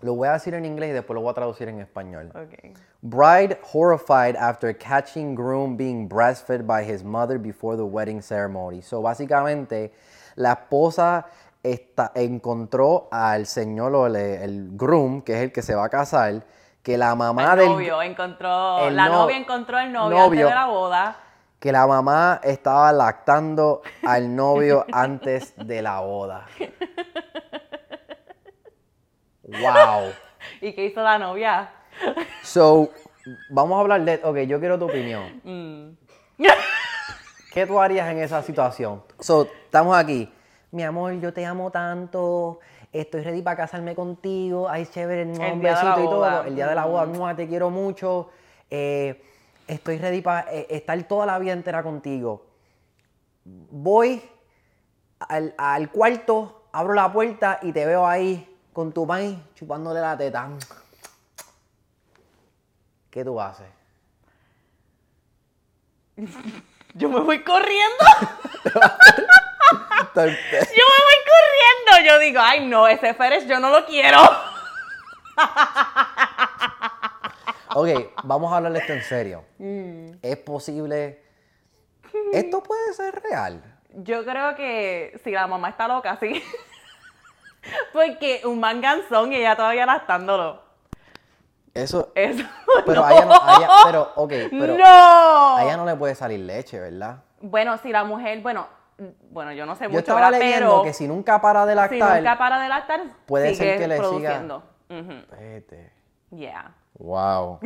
lo 0.01 0.15
voy 0.15 0.29
a 0.29 0.33
decir 0.33 0.55
en 0.55 0.65
inglés 0.65 0.91
y 0.91 0.93
después 0.93 1.15
lo 1.15 1.23
voy 1.23 1.31
a 1.31 1.35
traducir 1.35 1.69
en 1.69 1.81
español. 1.81 2.31
Ok. 2.35 2.77
Bride 3.03 3.59
horrified 3.73 4.37
after 4.37 4.77
catching 4.77 5.35
groom 5.35 5.77
being 5.77 6.09
breastfed 6.09 6.67
by 6.67 6.83
his 6.85 7.03
mother 7.03 7.39
before 7.39 7.77
the 7.77 7.83
wedding 7.85 8.21
ceremony. 8.23 8.83
So, 8.83 9.01
básicamente, 9.03 9.93
la 10.37 10.53
esposa 10.53 11.27
encontró 12.15 13.09
al 13.11 13.47
señor 13.47 13.95
o 13.95 14.07
el, 14.07 14.17
el 14.17 14.69
groom, 14.77 15.23
que 15.23 15.33
es 15.35 15.41
el 15.43 15.53
que 15.53 15.63
se 15.63 15.75
va 15.75 15.87
a 15.87 15.89
casar, 15.89 16.43
que 16.83 16.97
la 16.97 17.15
mamá 17.15 17.55
el 17.55 17.59
del 17.59 17.69
novio 17.71 18.03
encontró, 18.03 18.87
el 18.87 18.95
la 18.97 19.07
no- 19.09 19.23
novia 19.23 19.37
encontró 19.37 19.77
al 19.79 19.93
novio, 19.93 20.17
novio. 20.19 20.25
antes 20.47 20.49
de 20.49 20.55
la 20.55 20.67
boda. 20.67 21.17
que 21.59 21.73
la 21.73 21.87
mamá 21.87 22.41
estaba 22.45 22.93
lactando 22.93 23.83
al 24.07 24.37
novio 24.37 24.85
antes 24.93 25.55
de 25.57 25.83
la 25.83 26.01
boda. 26.01 26.47
Wow. 29.47 30.13
¿Y 30.61 30.73
qué 30.73 30.87
hizo 30.87 31.03
la 31.03 31.19
novia? 31.19 31.71
So, 32.43 32.91
vamos 33.51 33.77
a 33.79 33.81
hablar 33.81 34.05
de. 34.05 34.21
Ok, 34.23 34.39
yo 34.41 34.61
quiero 34.61 34.79
tu 34.79 34.87
opinión. 34.87 35.41
Mm. 35.45 35.97
¿Qué 37.53 37.67
tú 37.67 37.81
harías 37.81 38.11
en 38.11 38.19
esa 38.19 38.43
situación? 38.43 39.03
So, 39.19 39.49
estamos 39.65 39.97
aquí. 39.97 40.31
Mi 40.73 40.83
amor, 40.83 41.15
yo 41.15 41.33
te 41.33 41.47
amo 41.47 41.71
tanto. 41.71 42.61
Estoy 42.93 43.23
ready 43.23 43.43
para 43.43 43.57
casarme 43.57 43.95
contigo. 43.95 44.69
Ay, 44.69 44.87
chévere, 44.87 45.25
un 45.25 45.41
El 45.41 45.61
besito 45.61 46.01
y 46.01 46.05
todo. 46.05 46.43
El 46.45 46.55
día 46.55 46.67
de 46.69 46.75
la 46.75 46.85
boda, 46.87 47.07
Mm. 47.07 47.13
mua, 47.17 47.35
te 47.35 47.49
quiero 47.49 47.71
mucho. 47.71 48.31
Eh, 48.71 49.23
estoy 49.67 49.99
ready 49.99 50.21
para 50.21 50.53
eh, 50.53 50.67
estar 50.71 51.03
toda 51.05 51.25
la 51.25 51.39
vida 51.39 51.53
entera 51.53 51.83
contigo. 51.83 52.45
Voy 53.45 54.23
al, 55.21 55.55
al 55.57 55.91
cuarto, 55.91 56.65
abro 56.73 56.95
la 56.95 57.11
puerta 57.13 57.59
y 57.63 57.73
te 57.73 57.87
veo 57.87 58.07
ahí 58.07 58.56
con 58.77 58.93
tu 58.93 59.07
maíz 59.07 59.39
chupándole 59.55 60.03
la 60.03 60.19
teta. 60.19 60.51
¿Qué 63.11 63.25
tú 63.25 63.41
haces? 63.41 63.69
Yo 66.93 67.09
me 67.09 67.21
voy 67.21 67.43
corriendo. 67.43 68.05
Yo 70.15 70.23
me 70.25 70.27
voy 70.27 71.21
corriendo. 71.25 72.05
Yo 72.05 72.19
digo, 72.19 72.39
ay 72.43 72.67
no, 72.67 72.87
ese 72.87 73.15
Férez 73.15 73.47
yo 73.47 73.59
no 73.61 73.71
lo 73.71 73.87
quiero. 73.87 74.19
Ok, 77.79 77.89
vamos 78.25 78.51
a 78.51 78.57
hablar 78.57 78.73
de 78.73 78.79
esto 78.79 78.95
en 78.95 79.03
serio. 79.03 79.45
Mm. 79.59 80.13
¿Es 80.23 80.39
posible? 80.39 81.23
¿Esto 82.33 82.63
puede 82.63 82.95
ser 82.95 83.23
real? 83.23 83.63
Yo 83.91 84.25
creo 84.25 84.57
que 84.57 85.21
si 85.23 85.31
la 85.33 85.47
mamá 85.47 85.69
está 85.69 85.87
loca, 85.87 86.17
sí. 86.19 86.43
Porque 87.97 88.43
un 88.45 88.61
manganzón 88.61 89.33
y 89.33 89.37
ella 89.37 89.57
todavía 89.57 89.87
lactándolo. 89.87 90.61
Eso. 91.73 92.13
Eso. 92.15 92.45
Pero 92.85 93.01
no. 93.01 93.07
a 93.07 93.13
ella 93.13 93.25
no, 93.25 93.33
a 93.33 93.57
ella- 93.57 93.69
pero, 93.87 94.13
ok, 94.17 94.33
pero 94.51 94.77
¡No! 94.77 95.57
a 95.57 95.65
ella 95.65 95.77
no 95.79 95.87
le 95.87 95.97
puede 95.97 96.15
salir 96.15 96.41
leche, 96.41 96.79
¿verdad? 96.79 97.23
Bueno, 97.41 97.79
si 97.79 97.91
la 97.91 98.05
mujer, 98.05 98.43
bueno, 98.43 98.67
bueno, 99.31 99.53
yo 99.53 99.65
no 99.65 99.77
sé 99.77 99.85
Yo 99.85 99.89
mucho, 99.91 100.01
estaba 100.01 100.21
¿verdad? 100.21 100.39
leyendo 100.39 100.69
Pero 100.69 100.83
que 100.83 100.93
si 100.93 101.09
nunca 101.09 101.41
para 101.41 101.65
de 101.65 101.73
si 101.73 101.77
lactar, 101.77 102.19
nunca 102.19 102.37
para 102.39 102.61
de 102.61 102.69
lactar, 102.69 103.01
puede 103.25 103.55
sigue 103.55 103.71
ser 103.71 103.79
que 103.79 103.89
le 103.89 103.97
siga-. 103.99 104.63
Vete. 105.39 105.93
Yeah. 106.31 106.75
Wow. 106.99 107.61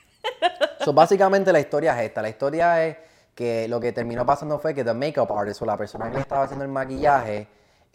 so, 0.84 0.94
básicamente 0.94 1.52
la 1.52 1.60
historia 1.60 1.98
es 1.98 2.06
esta. 2.06 2.22
La 2.22 2.30
historia 2.30 2.86
es 2.86 2.96
que 3.34 3.68
lo 3.68 3.80
que 3.80 3.92
terminó 3.92 4.24
pasando 4.24 4.58
fue 4.58 4.74
que 4.74 4.82
the 4.82 4.94
makeup 4.94 5.30
artist 5.30 5.60
o 5.60 5.66
la 5.66 5.76
persona 5.76 6.08
que 6.08 6.14
le 6.14 6.20
estaba 6.20 6.44
haciendo 6.44 6.64
el 6.64 6.70
maquillaje, 6.70 7.48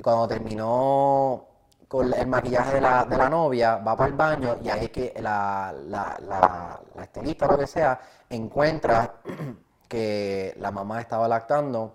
cuando 0.04 0.28
terminó 0.28 1.48
con 1.94 2.12
el 2.12 2.26
maquillaje 2.26 2.74
de 2.74 2.82
la, 2.82 3.06
de 3.06 3.16
la 3.16 3.30
novia, 3.30 3.76
va 3.76 3.96
para 3.96 4.10
el 4.10 4.16
baño 4.16 4.58
y 4.64 4.68
ahí 4.68 4.86
es 4.86 4.90
que 4.90 5.14
la, 5.22 5.72
la, 5.86 6.18
la, 6.28 6.80
la 6.96 7.04
estilista 7.04 7.46
o 7.46 7.52
lo 7.52 7.58
que 7.60 7.68
sea 7.68 8.00
encuentra 8.32 9.18
que 9.88 10.56
la 10.58 10.72
mamá 10.72 11.00
estaba 11.02 11.28
lactando 11.28 11.94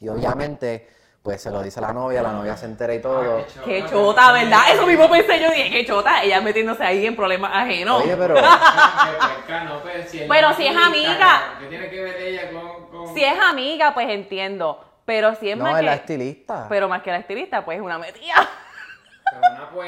y 0.00 0.08
obviamente 0.08 0.88
pues 1.22 1.40
se 1.42 1.50
lo 1.52 1.62
dice 1.62 1.78
a 1.78 1.82
la 1.82 1.92
novia, 1.92 2.22
la 2.22 2.32
novia 2.32 2.56
se 2.56 2.66
entera 2.66 2.92
y 2.92 3.00
todo. 3.00 3.44
Qué 3.64 3.84
chota, 3.88 4.32
¿verdad? 4.32 4.62
Eso 4.72 4.84
mismo 4.84 5.08
pensé 5.08 5.40
yo, 5.40 5.48
dije, 5.52 5.70
qué 5.70 5.86
chota, 5.86 6.24
ella 6.24 6.40
metiéndose 6.40 6.82
ahí 6.82 7.06
en 7.06 7.14
problemas 7.14 7.52
ajenos. 7.54 8.02
Oye, 8.02 8.16
pero... 8.16 8.34
Bueno, 10.26 10.52
si 10.54 10.66
es 10.66 10.76
amiga. 10.76 11.56
¿Qué 11.60 11.66
tiene 11.66 11.88
que 11.88 12.02
ver 12.02 12.16
ella 12.20 12.50
con.? 12.50 12.86
con- 13.04 13.14
Si 13.14 13.22
es 13.22 13.38
amiga, 13.38 13.94
pues 13.94 14.08
entiendo. 14.08 14.84
Pero 15.04 15.34
si 15.36 15.50
es 15.50 15.56
No, 15.56 15.64
más 15.64 15.74
es 15.74 15.78
que... 15.80 15.86
la 15.86 15.94
estilista. 15.94 16.66
Pero 16.68 16.88
más 16.88 17.02
que 17.02 17.10
la 17.12 17.18
estilista, 17.18 17.64
pues 17.64 17.78
es 17.78 17.84
una 17.84 17.98
metida. 17.98 18.34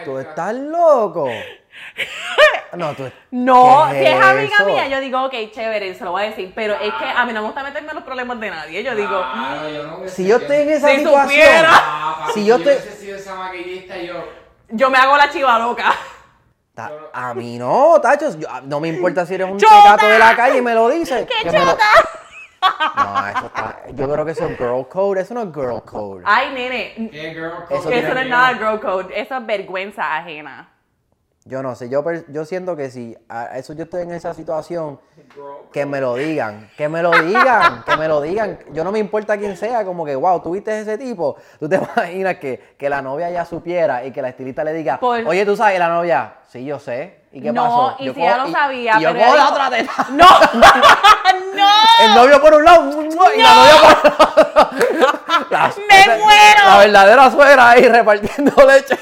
¿Tú 0.04 0.18
estás 0.18 0.54
loco? 0.54 1.28
No, 2.74 2.94
tú. 2.94 3.04
No, 3.30 3.86
¿qué 3.90 3.98
si 3.98 4.06
es 4.06 4.14
amiga 4.24 4.54
eso? 4.56 4.64
mía, 4.64 4.88
yo 4.88 4.98
digo, 5.00 5.22
ok, 5.24 5.34
chévere, 5.52 5.94
se 5.94 6.04
lo 6.04 6.12
voy 6.12 6.22
a 6.22 6.26
decir. 6.26 6.52
Pero 6.54 6.72
es 6.74 6.92
que 6.94 7.04
a 7.04 7.26
mí 7.26 7.32
no 7.34 7.40
me 7.42 7.46
gusta 7.48 7.62
meterme 7.62 7.90
en 7.90 7.96
los 7.96 8.04
problemas 8.04 8.40
de 8.40 8.48
nadie. 8.50 8.82
Yo 8.82 8.94
digo, 8.94 9.10
yo 9.10 9.82
no 9.86 10.08
Si 10.08 10.26
yo 10.26 10.36
estoy 10.38 10.56
en 10.56 10.70
esa 10.70 10.88
Si 10.88 10.96
situación. 10.96 11.22
supiera. 11.28 11.68
Ah, 11.70 12.28
Si 12.32 12.46
yo 12.46 12.56
te. 12.56 12.62
hubiese 12.70 12.92
sido 12.92 13.18
esa 13.18 13.34
maquillista, 13.34 13.98
yo. 13.98 14.24
yo 14.70 14.88
me 14.88 14.96
hago 14.96 15.18
la 15.18 15.28
chiva 15.30 15.58
loca. 15.58 15.92
Ta- 16.74 16.90
A 17.12 17.34
mí 17.34 17.58
no, 17.58 18.00
tachos. 18.00 18.38
yo- 18.38 18.48
no 18.62 18.80
me 18.80 18.88
importa 18.88 19.26
si 19.26 19.34
eres 19.34 19.50
un 19.50 19.58
¡Chota! 19.58 19.82
tecato 19.82 20.06
de 20.06 20.18
la 20.18 20.34
calle 20.34 20.56
y 20.56 20.62
me 20.62 20.72
lo 20.74 20.88
dices. 20.88 21.26
¡Qué 21.26 21.44
que 21.44 21.52
me 21.52 21.58
lo- 21.62 21.72
chota! 21.72 21.84
No, 22.96 23.28
eso 23.28 23.46
está. 23.46 23.78
Yo 23.92 24.10
creo 24.10 24.24
que 24.24 24.32
eso 24.32 24.46
es 24.46 24.58
girl 24.58 24.86
code. 24.88 25.20
Eso 25.20 25.34
no 25.34 25.42
es 25.42 25.52
girl 25.52 25.82
code. 25.84 26.22
Ay, 26.26 26.52
nene, 26.54 27.10
¿Qué 27.10 27.30
girl 27.34 27.52
Eso 27.68 27.82
code 27.84 27.92
tiene 27.92 27.98
eso 27.98 28.14
no 28.14 28.20
es 28.20 28.28
nada 28.28 28.54
girl 28.54 28.80
code, 28.80 29.20
eso 29.20 29.36
es 29.36 29.46
vergüenza 29.46 30.16
ajena. 30.16 30.71
Yo 31.44 31.60
no 31.60 31.74
sé. 31.74 31.88
Yo, 31.88 32.04
yo 32.28 32.44
siento 32.44 32.76
que 32.76 32.88
si 32.90 33.16
a 33.28 33.58
eso 33.58 33.72
yo 33.72 33.82
estoy 33.84 34.02
en 34.02 34.12
esa 34.12 34.32
situación, 34.32 35.00
que 35.72 35.84
me 35.86 36.00
lo 36.00 36.14
digan. 36.14 36.70
Que 36.76 36.88
me 36.88 37.02
lo 37.02 37.10
digan. 37.10 37.82
Que 37.84 37.96
me 37.96 38.06
lo 38.06 38.20
digan. 38.20 38.60
Yo 38.72 38.84
no 38.84 38.92
me 38.92 39.00
importa 39.00 39.36
quién 39.36 39.56
sea. 39.56 39.84
Como 39.84 40.04
que, 40.04 40.14
wow, 40.14 40.40
tú 40.40 40.52
viste 40.52 40.78
ese 40.80 40.96
tipo. 40.98 41.36
Tú 41.58 41.68
te 41.68 41.76
imaginas 41.96 42.36
que, 42.36 42.74
que 42.78 42.88
la 42.88 43.02
novia 43.02 43.28
ya 43.30 43.44
supiera 43.44 44.04
y 44.04 44.12
que 44.12 44.22
la 44.22 44.28
estilista 44.28 44.62
le 44.62 44.72
diga, 44.72 45.00
Por- 45.00 45.26
oye, 45.26 45.44
tú 45.44 45.56
sabes, 45.56 45.74
y 45.76 45.78
la 45.80 45.88
novia, 45.88 46.34
sí, 46.48 46.64
yo 46.64 46.78
sé. 46.78 47.22
¿Y 47.32 47.40
qué 47.42 47.50
no, 47.50 47.64
pasó? 47.64 47.96
y 47.98 48.04
Yo 48.06 48.12
si 48.14 48.20
cojo- 48.20 48.30
ya 48.30 48.38
lo 48.38 48.48
y- 48.48 48.52
sabía, 48.52 48.98
y 48.98 49.02
yo 49.02 49.12
pero 49.12 49.24
cojo 49.24 49.34
ella 49.34 49.44
la 49.44 49.50
dijo- 49.50 49.54
otra 49.54 49.70
teta. 49.70 50.06
¡No! 50.12 50.26
¡No! 51.56 52.04
El 52.04 52.14
novio 52.14 52.40
por 52.40 52.54
un 52.54 52.64
lado 52.64 53.02
y 53.02 53.42
la 53.42 53.54
novia 53.54 53.74
por 53.80 54.12
otro. 54.12 55.48
La, 55.50 55.72
¡Me 55.88 56.00
esa- 56.00 56.16
muero! 56.18 56.64
La 56.66 56.78
verdadera 56.78 57.30
suegra 57.30 57.70
ahí 57.70 57.88
repartiendo 57.88 58.52
leche. 58.66 58.96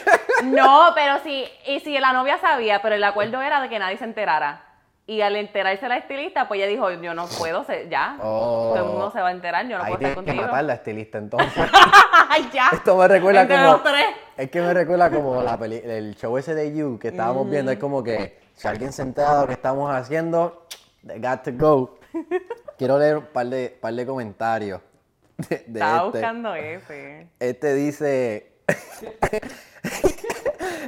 No, 0.44 0.90
pero 0.94 1.18
sí, 1.22 1.44
y 1.66 1.80
si 1.80 1.98
la 1.98 2.12
novia 2.12 2.38
sabía, 2.38 2.80
pero 2.82 2.94
el 2.94 3.04
acuerdo 3.04 3.40
era 3.42 3.60
de 3.60 3.68
que 3.68 3.78
nadie 3.78 3.96
se 3.98 4.04
enterara. 4.04 4.64
Y 5.06 5.22
al 5.22 5.34
enterarse 5.34 5.88
la 5.88 5.96
estilista, 5.96 6.46
pues 6.46 6.58
ella 6.58 6.68
dijo, 6.68 6.88
yo 6.92 7.14
no 7.14 7.26
puedo 7.26 7.64
ser, 7.64 7.88
ya. 7.88 8.16
Oh. 8.22 8.72
Todo 8.72 8.76
el 8.76 8.84
mundo 8.84 9.10
se 9.10 9.20
va 9.20 9.28
a 9.28 9.32
enterar, 9.32 9.66
yo 9.66 9.76
no 9.76 9.82
Ahí 9.82 9.94
puedo 9.94 10.06
estar 10.06 10.10
que 10.10 10.14
contigo. 10.30 10.46
matar 10.46 10.64
la 10.64 10.74
estilista 10.74 11.18
entonces. 11.18 11.64
¡Ay, 12.28 12.48
ya! 12.52 12.68
Esto 12.72 12.96
me 12.96 13.08
recuerda 13.08 13.42
Entre 13.42 13.56
como. 13.56 13.72
los 13.72 13.82
tres. 13.82 14.06
Es 14.36 14.50
que 14.50 14.60
me 14.60 14.72
recuerda 14.72 15.10
como 15.10 15.42
la 15.42 15.58
peli- 15.58 15.82
el 15.84 16.14
show 16.14 16.38
ese 16.38 16.54
de 16.54 16.72
You 16.76 16.98
que 17.00 17.08
estábamos 17.08 17.50
viendo. 17.50 17.72
Es 17.72 17.78
como 17.78 18.04
que 18.04 18.38
si 18.54 18.68
alguien 18.68 18.92
se 18.92 19.02
entera 19.02 19.34
de 19.34 19.40
lo 19.40 19.46
que 19.48 19.54
estamos 19.54 19.90
haciendo, 19.92 20.66
they 21.04 21.18
got 21.20 21.42
to 21.42 21.50
go. 21.54 21.98
Quiero 22.78 22.96
leer 22.98 23.16
un 23.16 23.26
par 23.26 23.46
de, 23.46 23.68
par 23.80 23.92
de 23.92 24.06
comentarios 24.06 24.80
de, 25.48 25.64
de 25.66 25.80
Estaba 25.80 25.96
este. 26.06 26.18
buscando 26.18 26.54
ese. 26.54 27.26
Este 27.40 27.74
dice. 27.74 28.52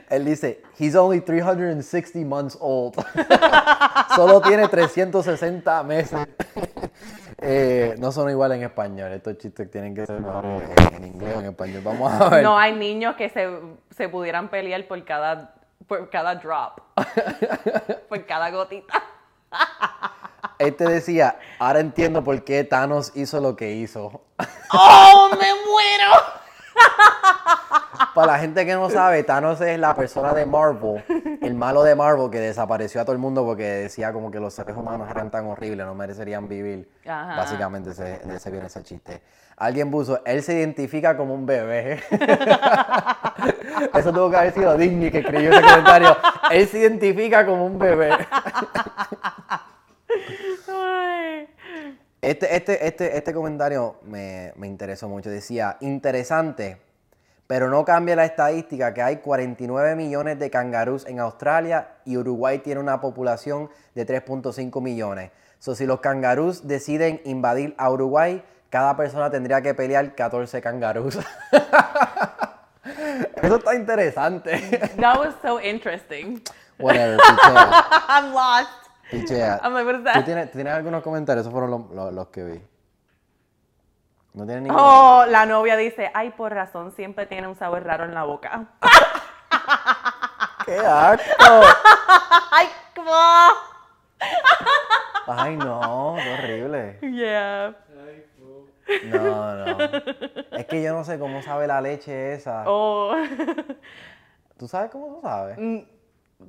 Él 0.08 0.24
dice, 0.24 0.62
he's 0.78 0.94
only 0.94 1.20
360 1.20 2.24
months 2.24 2.56
old. 2.60 2.94
Solo 4.16 4.40
tiene 4.40 4.68
360 4.68 5.82
meses. 5.82 6.28
Eh, 7.44 7.96
no 7.98 8.12
son 8.12 8.30
iguales 8.30 8.58
en 8.58 8.62
español. 8.62 9.10
Estos 9.10 9.36
chistes 9.36 9.68
tienen 9.68 9.96
que 9.96 10.06
ser 10.06 10.20
mejores 10.20 10.62
en, 10.78 10.94
en 10.94 11.04
inglés 11.06 11.34
o 11.36 11.40
en 11.40 11.46
español. 11.46 11.82
Vamos 11.82 12.12
a 12.12 12.28
ver. 12.28 12.42
No 12.44 12.56
hay 12.56 12.72
niños 12.72 13.16
que 13.16 13.28
se, 13.30 13.50
se 13.90 14.08
pudieran 14.08 14.48
pelear 14.48 14.86
por 14.86 15.04
cada, 15.04 15.52
por 15.88 16.08
cada 16.08 16.36
drop. 16.36 16.78
por 18.08 18.24
cada 18.26 18.48
gotita. 18.50 19.02
Este 20.58 20.84
decía, 20.84 21.36
ahora 21.58 21.80
entiendo 21.80 22.22
por 22.22 22.44
qué 22.44 22.62
Thanos 22.62 23.10
hizo 23.16 23.40
lo 23.40 23.56
que 23.56 23.72
hizo. 23.72 24.22
¡Oh, 24.72 25.30
me 25.32 25.48
muero! 25.66 26.12
Para 28.14 28.33
la 28.33 28.38
gente 28.38 28.64
que 28.66 28.74
no 28.74 28.90
sabe, 28.90 29.22
Thanos 29.22 29.61
es 29.61 29.78
la 29.78 29.94
persona 29.94 30.33
de 30.33 30.46
Marvel, 30.46 31.05
el 31.40 31.55
malo 31.55 31.83
de 31.83 31.94
Marvel 31.94 32.31
que 32.31 32.40
desapareció 32.40 33.00
a 33.00 33.05
todo 33.05 33.12
el 33.12 33.18
mundo 33.18 33.44
porque 33.44 33.64
decía 33.64 34.12
como 34.12 34.31
que 34.31 34.40
los 34.40 34.55
seres 34.55 34.76
humanos 34.76 35.09
eran 35.11 35.31
tan 35.31 35.46
horribles, 35.46 35.87
no 35.87 35.94
merecerían 35.94 36.48
vivir. 36.48 36.90
Ajá. 37.07 37.37
Básicamente 37.37 37.90
ese, 37.90 38.18
de 38.18 38.37
ese 38.37 38.50
viene 38.50 38.66
ese 38.66 38.83
chiste. 38.83 39.22
Alguien 39.57 39.90
puso, 39.90 40.20
él 40.24 40.42
se 40.42 40.55
identifica 40.55 41.16
como 41.16 41.35
un 41.35 41.46
bebé. 41.46 42.00
Eso 43.94 44.12
tuvo 44.12 44.31
que 44.31 44.37
haber 44.37 44.52
sido 44.52 44.76
Disney 44.76 45.11
que 45.11 45.18
escribió 45.18 45.52
ese 45.52 45.62
comentario. 45.62 46.16
Él 46.50 46.66
se 46.66 46.78
identifica 46.78 47.46
como 47.46 47.66
un 47.66 47.78
bebé. 47.78 48.11
Este, 52.20 52.55
este, 52.55 52.87
este, 52.87 53.16
este 53.16 53.35
comentario 53.35 53.96
me, 54.05 54.52
me 54.57 54.68
interesó 54.68 55.09
mucho. 55.09 55.28
Decía, 55.28 55.76
interesante, 55.81 56.81
pero 57.52 57.68
no 57.68 57.84
cambia 57.84 58.16
la 58.16 58.24
estadística 58.24 58.94
que 58.94 59.02
hay 59.02 59.16
49 59.18 59.94
millones 59.94 60.38
de 60.38 60.48
cangarús 60.48 61.04
en 61.04 61.20
Australia 61.20 61.88
y 62.06 62.16
Uruguay 62.16 62.60
tiene 62.60 62.80
una 62.80 62.98
población 63.02 63.68
de 63.94 64.06
3.5 64.06 64.80
millones. 64.80 65.32
So, 65.58 65.74
si 65.74 65.84
los 65.84 66.00
cangarús 66.00 66.66
deciden 66.66 67.20
invadir 67.26 67.74
a 67.76 67.90
Uruguay, 67.90 68.42
cada 68.70 68.96
persona 68.96 69.30
tendría 69.30 69.60
que 69.60 69.74
pelear 69.74 70.14
14 70.14 70.62
cangarús. 70.62 71.18
Eso 73.42 73.56
está 73.56 73.74
interesante. 73.74 74.58
That 74.98 75.18
was 75.18 75.34
so 75.42 75.60
interesting. 75.60 76.40
Whatever, 76.78 77.18
pichea, 77.28 77.84
I'm 78.08 78.32
lost. 78.32 78.70
pichea. 79.10 79.60
I'm 79.62 79.74
like, 79.74 79.84
what 79.84 79.96
is 79.96 80.00
¿Tú 80.00 80.04
that? 80.04 80.24
tienes, 80.24 80.50
tú 80.50 80.56
tienes 80.56 80.72
algunos 80.72 81.02
comentarios? 81.02 81.42
Esos 81.44 81.52
fueron 81.52 81.70
los, 81.70 81.90
los- 81.90 82.14
los 82.14 82.28
que 82.28 82.44
vi. 82.44 82.62
¿No 84.34 84.46
tienes 84.46 84.62
ninguno? 84.62 84.82
Oh, 84.82 85.26
la 85.26 85.44
novia 85.44 85.76
dice, 85.76 86.10
ay, 86.14 86.30
por 86.30 86.54
razón, 86.54 86.90
siempre 86.92 87.26
tiene 87.26 87.48
un 87.48 87.54
sabor 87.54 87.84
raro 87.84 88.04
en 88.04 88.14
la 88.14 88.24
boca. 88.24 88.64
¡Qué 90.64 90.78
asco! 90.78 91.22
ay, 92.50 92.68
¿cómo? 92.94 93.12
Ay, 95.26 95.56
no, 95.56 96.16
qué 96.16 96.34
horrible. 96.34 96.98
Yeah. 97.00 97.76
No, 99.04 99.54
no. 99.54 99.78
Es 100.50 100.66
que 100.66 100.82
yo 100.82 100.92
no 100.92 101.04
sé 101.04 101.18
cómo 101.18 101.42
sabe 101.42 101.66
la 101.66 101.80
leche 101.80 102.34
esa. 102.34 102.64
Oh. 102.66 103.14
¿Tú 104.58 104.66
sabes 104.66 104.90
cómo 104.90 105.14
tú 105.14 105.20
sabes? 105.22 105.56
Mm, 105.58 105.78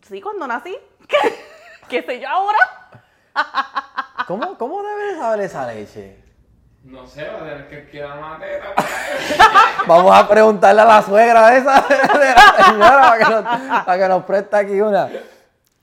sí, 0.01 0.21
cuando 0.21 0.47
nací. 0.47 0.75
¿Qué 1.87 2.01
sé 2.01 2.19
yo 2.19 2.27
ahora? 2.27 2.57
¿Cómo, 4.27 4.57
cómo 4.57 4.81
debe 4.81 5.13
de 5.13 5.15
saber 5.17 5.39
esa 5.41 5.67
leche? 5.67 6.22
No 6.83 7.05
sé, 7.07 7.25
va 7.29 7.35
a 7.37 7.39
tener 7.39 7.67
que 7.69 7.89
quedar 7.89 8.17
una 8.17 8.37
teta. 8.39 8.67
Vamos 9.87 10.13
a 10.15 10.27
preguntarle 10.27 10.81
a 10.81 10.85
la 10.85 11.01
suegra 11.01 11.49
de 11.49 11.57
esa 11.59 11.81
de 11.87 12.35
la 12.35 12.65
señora 12.65 13.01
para 13.01 13.17
que 13.17 13.23
nos, 13.31 13.85
para 13.85 13.97
que 13.99 14.07
nos 14.09 14.23
preste 14.25 14.55
aquí 14.57 14.81
una. 14.81 15.09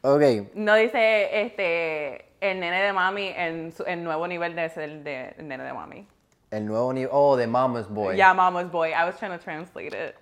Ok, 0.02 0.22
No 0.54 0.74
dice 0.74 1.42
este 1.42 2.26
el 2.40 2.60
nene 2.60 2.82
de 2.82 2.92
mami 2.92 3.28
en 3.28 3.72
su- 3.72 3.84
el 3.84 4.02
nuevo 4.04 4.26
nivel 4.26 4.54
de 4.54 4.68
ser 4.70 5.02
de 5.02 5.34
el 5.38 5.48
nene 5.48 5.64
de 5.64 5.72
mami. 5.72 6.06
el 6.50 6.66
nuevo 6.66 6.92
nivel. 6.92 7.10
Oh, 7.12 7.36
de 7.36 7.46
Mama's 7.46 7.88
Boy. 7.88 8.16
Yeah, 8.16 8.34
mama's 8.34 8.70
boy. 8.70 8.90
I 8.92 9.04
was 9.04 9.16
trying 9.16 9.32
to 9.32 9.42
translate 9.42 9.94
it. 9.96 10.14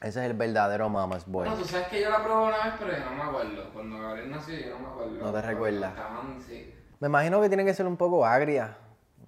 Ese 0.00 0.20
es 0.20 0.30
el 0.30 0.34
verdadero 0.34 0.88
mama's 0.90 1.24
boy. 1.26 1.48
No, 1.48 1.54
tú 1.56 1.64
sabes 1.64 1.88
que 1.88 2.00
yo 2.02 2.10
la 2.10 2.22
probé 2.22 2.46
una 2.48 2.64
vez, 2.64 2.74
pero 2.78 2.92
yo 2.92 3.04
no 3.04 3.10
me 3.12 3.22
acuerdo. 3.22 3.70
Cuando 3.72 3.98
Gabriel 4.00 4.30
nació, 4.30 4.54
yo 4.58 4.70
no 4.74 4.78
me 4.80 4.86
acuerdo. 4.88 5.12
No 5.24 5.32
te 5.32 5.42
recuerdas. 5.42 5.90
Estaban, 5.90 6.40
sí. 6.46 6.74
Me 7.00 7.08
imagino 7.08 7.40
que 7.40 7.48
tiene 7.48 7.64
que 7.64 7.72
ser 7.74 7.86
un 7.86 7.96
poco 7.96 8.24
agria. 8.26 8.76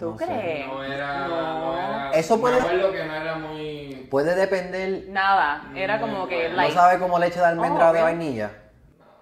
¿Tú 0.01 0.11
No 0.13 0.19
sé. 0.19 0.25
crees? 0.27 0.67
No 0.67 0.83
era, 0.83 1.29
No. 1.29 1.73
no 1.73 1.79
era. 1.79 2.11
Eso 2.13 2.41
puede- 2.41 2.57
Me 2.57 2.61
acuerdo 2.63 2.93
que 2.93 3.05
no 3.05 3.15
era 3.15 3.35
muy. 3.37 4.07
Puede 4.11 4.35
depender. 4.35 5.05
Nada, 5.09 5.71
era 5.77 5.99
Mm, 5.99 6.01
como 6.01 6.27
que 6.27 6.35
bueno. 6.37 6.51
¿No 6.51 6.57
like, 6.57 6.75
sabe 6.75 6.99
como 6.99 7.19
leche 7.19 7.39
de 7.39 7.47
almendra 7.47 7.87
Oh, 7.87 7.91
o 7.91 7.93
de 7.93 8.03
vainilla? 8.03 8.51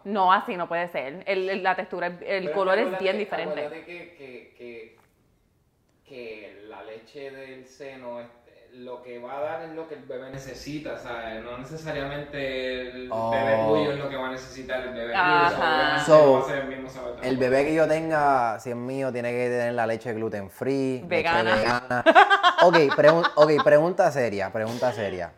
no 0.04 0.32
así 0.32 0.56
no 0.56 0.68
puede 0.68 0.88
ser. 0.88 1.22
El, 1.26 1.50
el- 1.50 1.62
la 1.62 1.76
textura, 1.76 2.06
el 2.06 2.16
Pero 2.44 2.52
color 2.52 2.78
es 2.78 2.98
bien 2.98 3.18
diferente. 3.18 3.66
Acuérdate 3.66 3.84
que, 3.84 4.14
que, 4.16 4.54
que, 4.56 4.96
que 6.08 6.62
la 6.68 6.82
leche 6.84 7.30
del 7.30 7.66
seno, 7.66 8.20
este, 8.20 8.47
lo 8.78 9.02
que 9.02 9.18
va 9.18 9.38
a 9.38 9.40
dar 9.40 9.62
es 9.62 9.70
lo 9.74 9.88
que 9.88 9.94
el 9.96 10.04
bebé 10.04 10.30
necesita, 10.30 10.96
¿sabes? 10.96 11.42
No 11.42 11.58
necesariamente 11.58 12.88
el 12.88 13.08
Oh. 13.10 13.30
bebé 13.30 13.64
tuyo 13.66 13.92
es 13.92 13.98
lo 13.98 14.08
que 14.08 14.16
va 14.16 14.28
a 14.28 14.32
necesitar 14.32 14.80
el 14.82 14.94
bebé. 14.94 15.12
Ajá. 15.14 15.94
tuyo, 16.04 16.06
So, 16.06 16.26
no 16.26 16.32
va 16.34 16.38
a 16.40 16.48
ser 16.48 16.58
el 16.62 16.68
mismo 16.68 16.88
sabor 16.88 17.14
El 17.14 17.20
tampoco. 17.20 17.40
bebé 17.40 17.64
que 17.64 17.74
yo 17.74 17.88
tenga, 17.88 18.60
si 18.60 18.70
es 18.70 18.76
mío, 18.76 19.12
tiene 19.12 19.30
que 19.32 19.48
tener 19.48 19.72
la 19.74 19.86
leche 19.86 20.12
gluten 20.14 20.50
free, 20.50 21.02
Vegana. 21.06 21.42
leche 21.42 21.56
vegana. 21.64 22.04
Ok, 22.62 22.74
pregun- 22.96 23.30
ok, 23.36 23.62
pregunta 23.64 24.10
seria, 24.12 24.52
pregunta 24.52 24.92
seria. 24.92 25.32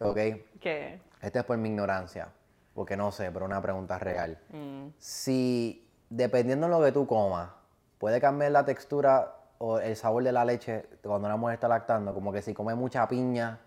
Ok, 0.00 0.16
¿Qué? 0.60 1.00
esta 1.20 1.40
es 1.40 1.44
por 1.44 1.56
mi 1.58 1.68
ignorancia, 1.70 2.28
porque 2.74 2.96
no 2.96 3.10
sé, 3.10 3.30
pero 3.32 3.44
una 3.44 3.60
pregunta 3.60 3.98
real. 3.98 4.38
Mm. 4.50 4.88
Si, 4.98 5.88
dependiendo 6.08 6.66
de 6.68 6.72
lo 6.72 6.82
que 6.84 6.92
tú 6.92 7.06
comas, 7.06 7.50
puede 7.98 8.20
cambiar 8.20 8.52
la 8.52 8.64
textura 8.64 9.34
o 9.58 9.78
el 9.80 9.96
sabor 9.96 10.22
de 10.22 10.32
la 10.32 10.44
leche 10.44 10.86
cuando 11.02 11.26
una 11.26 11.36
mujer 11.36 11.54
está 11.54 11.68
lactando, 11.68 12.14
como 12.14 12.32
que 12.32 12.42
si 12.42 12.54
come 12.54 12.74
mucha 12.74 13.06
piña, 13.08 13.58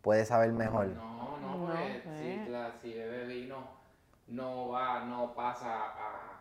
puede 0.00 0.24
saber 0.24 0.52
mejor. 0.52 0.86
No, 0.86 1.38
no, 1.38 1.72
sé. 1.74 2.02
si, 2.44 2.50
la- 2.50 2.72
si 2.80 2.92
bebe 2.94 3.24
vino, 3.26 3.56
no 4.28 4.68
va, 4.68 5.00
no 5.00 5.34
pasa 5.34 5.68
a... 5.86 6.40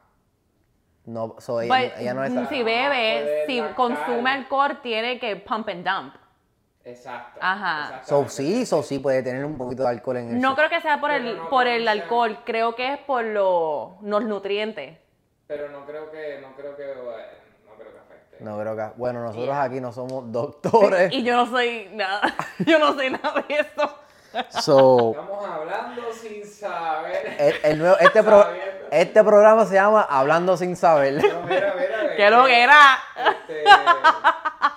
No, 1.05 1.35
so 1.39 1.59
ella, 1.61 1.73
But, 1.75 1.99
ella 1.99 2.13
no 2.13 2.23
está... 2.23 2.45
si 2.47 2.61
bebe, 2.63 3.43
si 3.47 3.59
lactar. 3.59 3.75
consume 3.75 4.29
alcohol, 4.29 4.79
tiene 4.83 5.19
que 5.19 5.35
pump 5.35 5.67
and 5.69 5.83
dump. 5.87 6.15
Exacto. 6.83 7.39
Ajá. 7.41 8.01
So 8.03 8.27
sí, 8.29 8.65
so 8.65 8.81
sí 8.83 8.99
puede 8.99 9.21
tener 9.23 9.43
un 9.45 9.57
poquito 9.57 9.83
de 9.83 9.89
alcohol 9.89 10.17
en 10.17 10.29
el 10.29 10.39
No 10.41 10.55
creo 10.55 10.69
que 10.69 10.79
sea 10.81 10.99
por 10.99 11.09
Pero 11.11 11.29
el, 11.29 11.37
no 11.37 11.49
por 11.49 11.67
el 11.67 11.87
alcohol, 11.87 12.39
creo 12.45 12.75
que 12.75 12.93
es 12.93 12.99
por 12.99 13.23
lo- 13.23 13.97
los 14.03 14.23
nutrientes. 14.23 14.97
Pero 15.47 15.69
no 15.69 15.85
creo 15.85 16.09
que, 16.11 16.39
no 16.41 16.55
creo 16.55 16.75
que, 16.75 16.83
eh, 16.91 17.40
no 18.41 18.59
creo 18.59 18.75
que. 18.75 18.85
Bueno, 18.97 19.21
nosotros 19.21 19.45
Yeah. 19.45 19.63
aquí 19.63 19.79
no 19.81 19.91
somos 19.91 20.31
doctores. 20.31 21.11
Y 21.13 21.23
yo 21.23 21.35
no 21.35 21.45
soy 21.45 21.89
nada, 21.93 22.21
yo 22.59 22.79
no 22.79 22.93
sé 22.97 23.09
nada 23.09 23.43
de 23.47 23.55
eso. 23.55 23.95
So, 24.61 25.11
Estamos 25.11 25.45
hablando 25.45 26.01
sin 26.13 26.45
saber. 26.45 27.35
el, 27.37 27.55
el 27.63 27.77
nuevo, 27.79 27.97
este, 27.99 28.23
pro- 28.23 28.47
este 28.89 29.23
programa 29.25 29.65
se 29.65 29.73
llama 29.75 30.03
Hablando 30.09 30.55
sin 30.55 30.75
saber. 30.77 31.15
No, 31.15 31.41
mira, 31.41 31.73
mira. 31.77 32.15
¿Qué 32.15 32.29
lo 32.29 32.45
que 32.45 32.63
era? 32.63 32.79
Este, 33.17 33.63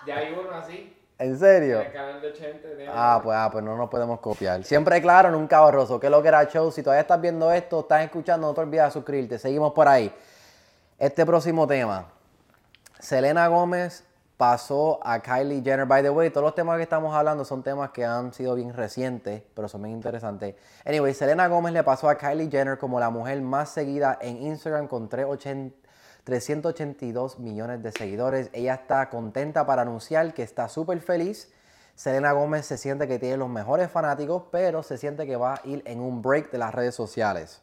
ya 0.07 0.17
hay 0.17 0.33
uno 0.33 0.57
así. 0.57 0.91
¿En 1.19 1.31
En 1.31 1.39
serio? 1.39 1.81
el 1.83 1.93
canal 1.93 2.21
de 2.21 2.33
Chente. 2.33 2.69
tiene- 2.75 2.91
Ah, 2.93 3.21
pues, 3.23 3.37
ah, 3.39 3.49
pues 3.53 3.63
no 3.63 3.77
nos 3.77 3.89
podemos 3.89 4.19
copiar. 4.19 4.65
Siempre 4.65 5.01
claro, 5.01 5.31
nunca 5.31 5.61
borroso. 5.61 6.01
¿Qué 6.01 6.09
es 6.09 6.11
lo 6.11 6.21
que 6.21 6.29
era 6.29 6.45
show? 6.49 6.73
Si 6.73 6.83
todavía 6.83 7.03
estás 7.03 7.21
viendo 7.21 7.53
esto, 7.53 7.81
estás 7.81 8.03
escuchando, 8.03 8.49
no 8.49 8.55
te 8.55 8.61
olvides 8.61 8.87
de 8.87 8.91
suscribirte. 8.91 9.39
Seguimos 9.39 9.73
por 9.73 9.87
ahí. 9.87 10.13
Este 10.99 11.25
próximo 11.25 11.65
tema. 11.69 12.07
Selena 13.05 13.49
Gómez 13.49 14.03
pasó 14.39 14.99
a 15.07 15.21
Kylie 15.21 15.61
Jenner. 15.63 15.85
By 15.85 16.03
the 16.03 16.09
way, 16.09 16.31
todos 16.31 16.43
los 16.43 16.55
temas 16.55 16.79
que 16.79 16.85
estamos 16.85 17.15
hablando 17.15 17.45
son 17.45 17.63
temas 17.63 17.91
que 17.91 18.03
han 18.03 18.33
sido 18.33 18.55
bien 18.55 18.73
recientes, 18.73 19.43
pero 19.53 19.69
son 19.69 19.83
bien 19.83 19.95
interesantes. 19.95 20.55
Anyway, 20.87 21.13
Selena 21.13 21.47
Gómez 21.49 21.75
le 21.75 21.85
pasó 21.85 22.09
a 22.09 22.17
Kylie 22.17 22.51
Jenner 22.51 22.79
como 22.79 22.99
la 22.99 23.11
mujer 23.11 23.43
más 23.43 23.69
seguida 23.69 24.19
en 24.23 24.43
Instagram 24.43 24.89
con 24.89 25.11
380 25.11 25.77
382 26.25 27.39
millones 27.41 27.83
de 27.83 27.93
seguidores. 27.93 28.49
Ella 28.55 28.73
está 28.73 29.11
contenta 29.11 29.67
para 29.67 29.83
anunciar 29.83 30.33
que 30.33 30.43
está 30.43 30.71
súper 30.71 30.99
feliz. 31.03 31.53
Selena 31.95 32.33
Gómez 32.33 32.65
se 32.65 32.79
siente 32.79 33.07
que 33.07 33.19
tiene 33.19 33.37
los 33.37 33.51
mejores 33.51 33.91
fanáticos, 33.91 34.45
pero 34.51 34.83
se 34.83 34.97
siente 34.97 35.27
que 35.27 35.37
va 35.37 35.57
a 35.57 35.61
ir 35.65 35.83
en 35.85 36.01
un 36.01 36.23
break 36.23 36.51
de 36.51 36.57
las 36.57 36.75
redes 36.75 36.95
sociales. 36.95 37.61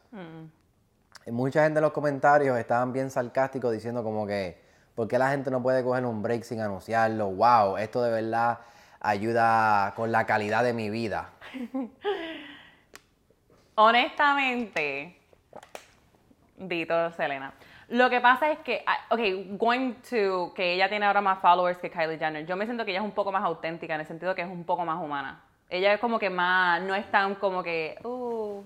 Y 1.26 1.32
mucha 1.32 1.64
gente 1.64 1.80
en 1.80 1.82
los 1.82 1.92
comentarios 1.92 2.56
estaban 2.56 2.92
bien 2.92 3.10
sarcásticos 3.10 3.72
diciendo 3.72 4.04
como 4.04 4.24
que, 4.24 4.70
¿por 4.94 5.08
qué 5.08 5.18
la 5.18 5.30
gente 5.30 5.50
no 5.50 5.62
puede 5.62 5.82
coger 5.82 6.04
un 6.04 6.22
break 6.22 6.42
sin 6.42 6.60
anunciarlo? 6.60 7.28
¡Wow! 7.30 7.76
Esto 7.78 8.02
de 8.02 8.10
verdad 8.10 8.58
ayuda 9.00 9.92
con 9.96 10.12
la 10.12 10.26
calidad 10.26 10.62
de 10.64 10.72
mi 10.72 10.90
vida. 10.90 11.30
Honestamente, 13.74 15.16
Dito 16.56 17.10
Selena. 17.12 17.52
Lo 17.88 18.08
que 18.08 18.20
pasa 18.20 18.50
es 18.50 18.58
que, 18.60 18.82
ah, 18.86 18.96
ok, 19.10 19.20
going 19.58 19.94
to 20.08 20.52
que 20.54 20.74
ella 20.74 20.88
tiene 20.88 21.04
ahora 21.06 21.20
más 21.20 21.40
followers 21.40 21.78
que 21.78 21.90
Kylie 21.90 22.18
Jenner, 22.18 22.46
yo 22.46 22.56
me 22.56 22.64
siento 22.64 22.84
que 22.84 22.90
ella 22.92 23.00
es 23.00 23.04
un 23.04 23.12
poco 23.12 23.32
más 23.32 23.42
auténtica 23.44 23.94
en 23.94 24.00
el 24.00 24.06
sentido 24.06 24.34
que 24.34 24.42
es 24.42 24.48
un 24.48 24.64
poco 24.64 24.84
más 24.84 25.02
humana. 25.02 25.42
Ella 25.68 25.92
es 25.94 26.00
como 26.00 26.18
que 26.18 26.30
más, 26.30 26.80
no 26.82 26.94
es 26.94 27.10
tan 27.10 27.34
como 27.34 27.62
que, 27.62 27.98
uh, 28.04 28.62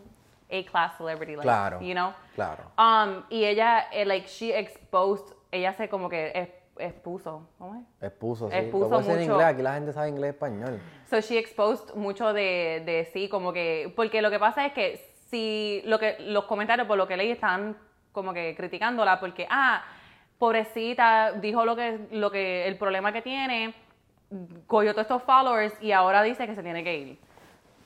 A-class 0.49 0.97
celebrity, 0.97 1.33
like, 1.35 1.43
Claro. 1.43 1.81
you 1.81 1.93
know? 1.93 2.13
Claro. 2.37 2.65
Um, 2.79 3.25
y 3.31 3.45
ella, 3.45 3.89
eh, 3.93 4.05
like, 4.05 4.29
she 4.29 4.53
exposed, 4.57 5.35
ella 5.57 5.73
se 5.73 5.89
como 5.89 6.09
que 6.09 6.51
expuso, 6.79 7.49
¿cómo 7.59 7.77
es? 7.77 8.07
Expuso, 8.09 8.51
sí. 8.51 8.57
Expuso 8.57 8.91
Lo 8.91 8.99
decir 8.99 9.13
en 9.13 9.21
mucho. 9.21 9.33
inglés, 9.33 9.47
aquí 9.47 9.63
la 9.63 9.75
gente 9.75 9.93
sabe 9.93 10.09
inglés 10.09 10.35
español. 10.35 10.81
So 11.09 11.21
she 11.21 11.39
exposed 11.39 11.95
mucho 11.95 12.33
de, 12.33 12.83
de 12.85 13.09
sí, 13.13 13.29
como 13.29 13.53
que, 13.53 13.93
porque 13.97 14.21
lo 14.23 14.31
que 14.31 14.39
pasa 14.39 14.67
es 14.67 14.73
que 14.73 14.97
si 15.31 15.83
lo 15.87 15.99
que 15.99 16.17
los 16.21 16.45
comentarios 16.45 16.87
por 16.87 16.97
lo 16.97 17.09
que 17.09 17.17
leí 17.17 17.31
están 17.31 17.77
como 18.13 18.33
que 18.33 18.55
criticándola 18.57 19.21
porque 19.21 19.47
ah, 19.51 19.85
pobrecita, 20.39 21.33
dijo 21.33 21.65
lo 21.65 21.77
que 21.77 21.99
lo 22.11 22.31
que 22.31 22.67
el 22.67 22.77
problema 22.79 23.13
que 23.13 23.23
tiene, 23.23 23.75
cogió 24.67 24.93
todos 24.93 25.05
estos 25.05 25.23
followers 25.23 25.75
y 25.83 25.93
ahora 25.93 26.23
dice 26.23 26.47
que 26.47 26.55
se 26.55 26.63
tiene 26.63 26.85
que 26.85 26.97
ir. 26.97 27.19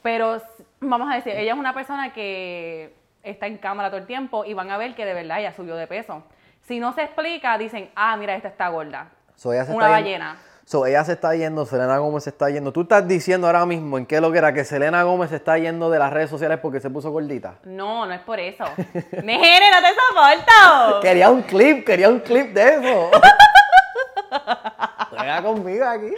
Pero 0.02 0.38
vamos 0.80 1.10
a 1.10 1.16
decir, 1.16 1.34
ella 1.34 1.52
es 1.52 1.58
una 1.58 1.74
persona 1.74 2.12
que 2.12 2.94
está 3.22 3.46
en 3.46 3.58
cámara 3.58 3.90
todo 3.90 4.00
el 4.00 4.06
tiempo 4.06 4.44
y 4.44 4.54
van 4.54 4.70
a 4.70 4.78
ver 4.78 4.94
que 4.94 5.04
de 5.04 5.14
verdad 5.14 5.40
ella 5.40 5.52
subió 5.52 5.76
de 5.76 5.86
peso. 5.86 6.22
Si 6.70 6.78
no 6.78 6.92
se 6.92 7.02
explica, 7.02 7.58
dicen, 7.58 7.90
"Ah, 7.96 8.16
mira, 8.16 8.36
esta 8.36 8.46
está 8.46 8.68
gorda." 8.68 9.08
So, 9.34 9.52
ella 9.52 9.64
se 9.64 9.72
Una 9.72 9.86
está 9.86 9.96
yendo- 9.98 10.04
ballena. 10.04 10.36
So, 10.64 10.86
ella 10.86 11.02
se 11.04 11.14
está 11.14 11.34
yendo, 11.34 11.66
Selena 11.66 11.98
Gómez 11.98 12.22
se 12.22 12.30
está 12.30 12.48
yendo. 12.48 12.70
Tú 12.72 12.82
estás 12.82 13.08
diciendo 13.08 13.48
ahora 13.48 13.66
mismo 13.66 13.98
en 13.98 14.06
qué 14.06 14.20
lo 14.20 14.30
que 14.30 14.38
era 14.38 14.52
que 14.52 14.64
Selena 14.64 15.02
Gómez 15.02 15.30
se 15.30 15.36
está 15.36 15.58
yendo 15.58 15.90
de 15.90 15.98
las 15.98 16.12
redes 16.12 16.30
sociales 16.30 16.60
porque 16.62 16.78
se 16.78 16.88
puso 16.88 17.10
gordita. 17.10 17.54
No, 17.64 18.06
no 18.06 18.14
es 18.14 18.20
por 18.20 18.38
eso. 18.38 18.62
Nene, 19.24 19.68
no 19.68 19.78
te 19.82 19.88
soporto. 20.38 21.00
Quería 21.00 21.28
un 21.28 21.42
clip, 21.42 21.84
quería 21.84 22.08
un 22.08 22.20
clip 22.20 22.52
de 22.54 22.74
eso. 22.76 23.10
Juega 25.10 25.42
conmigo 25.42 25.84
aquí. 25.84 26.14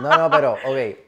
No, 0.00 0.08
no, 0.16 0.30
pero, 0.30 0.52
ok. 0.64 1.05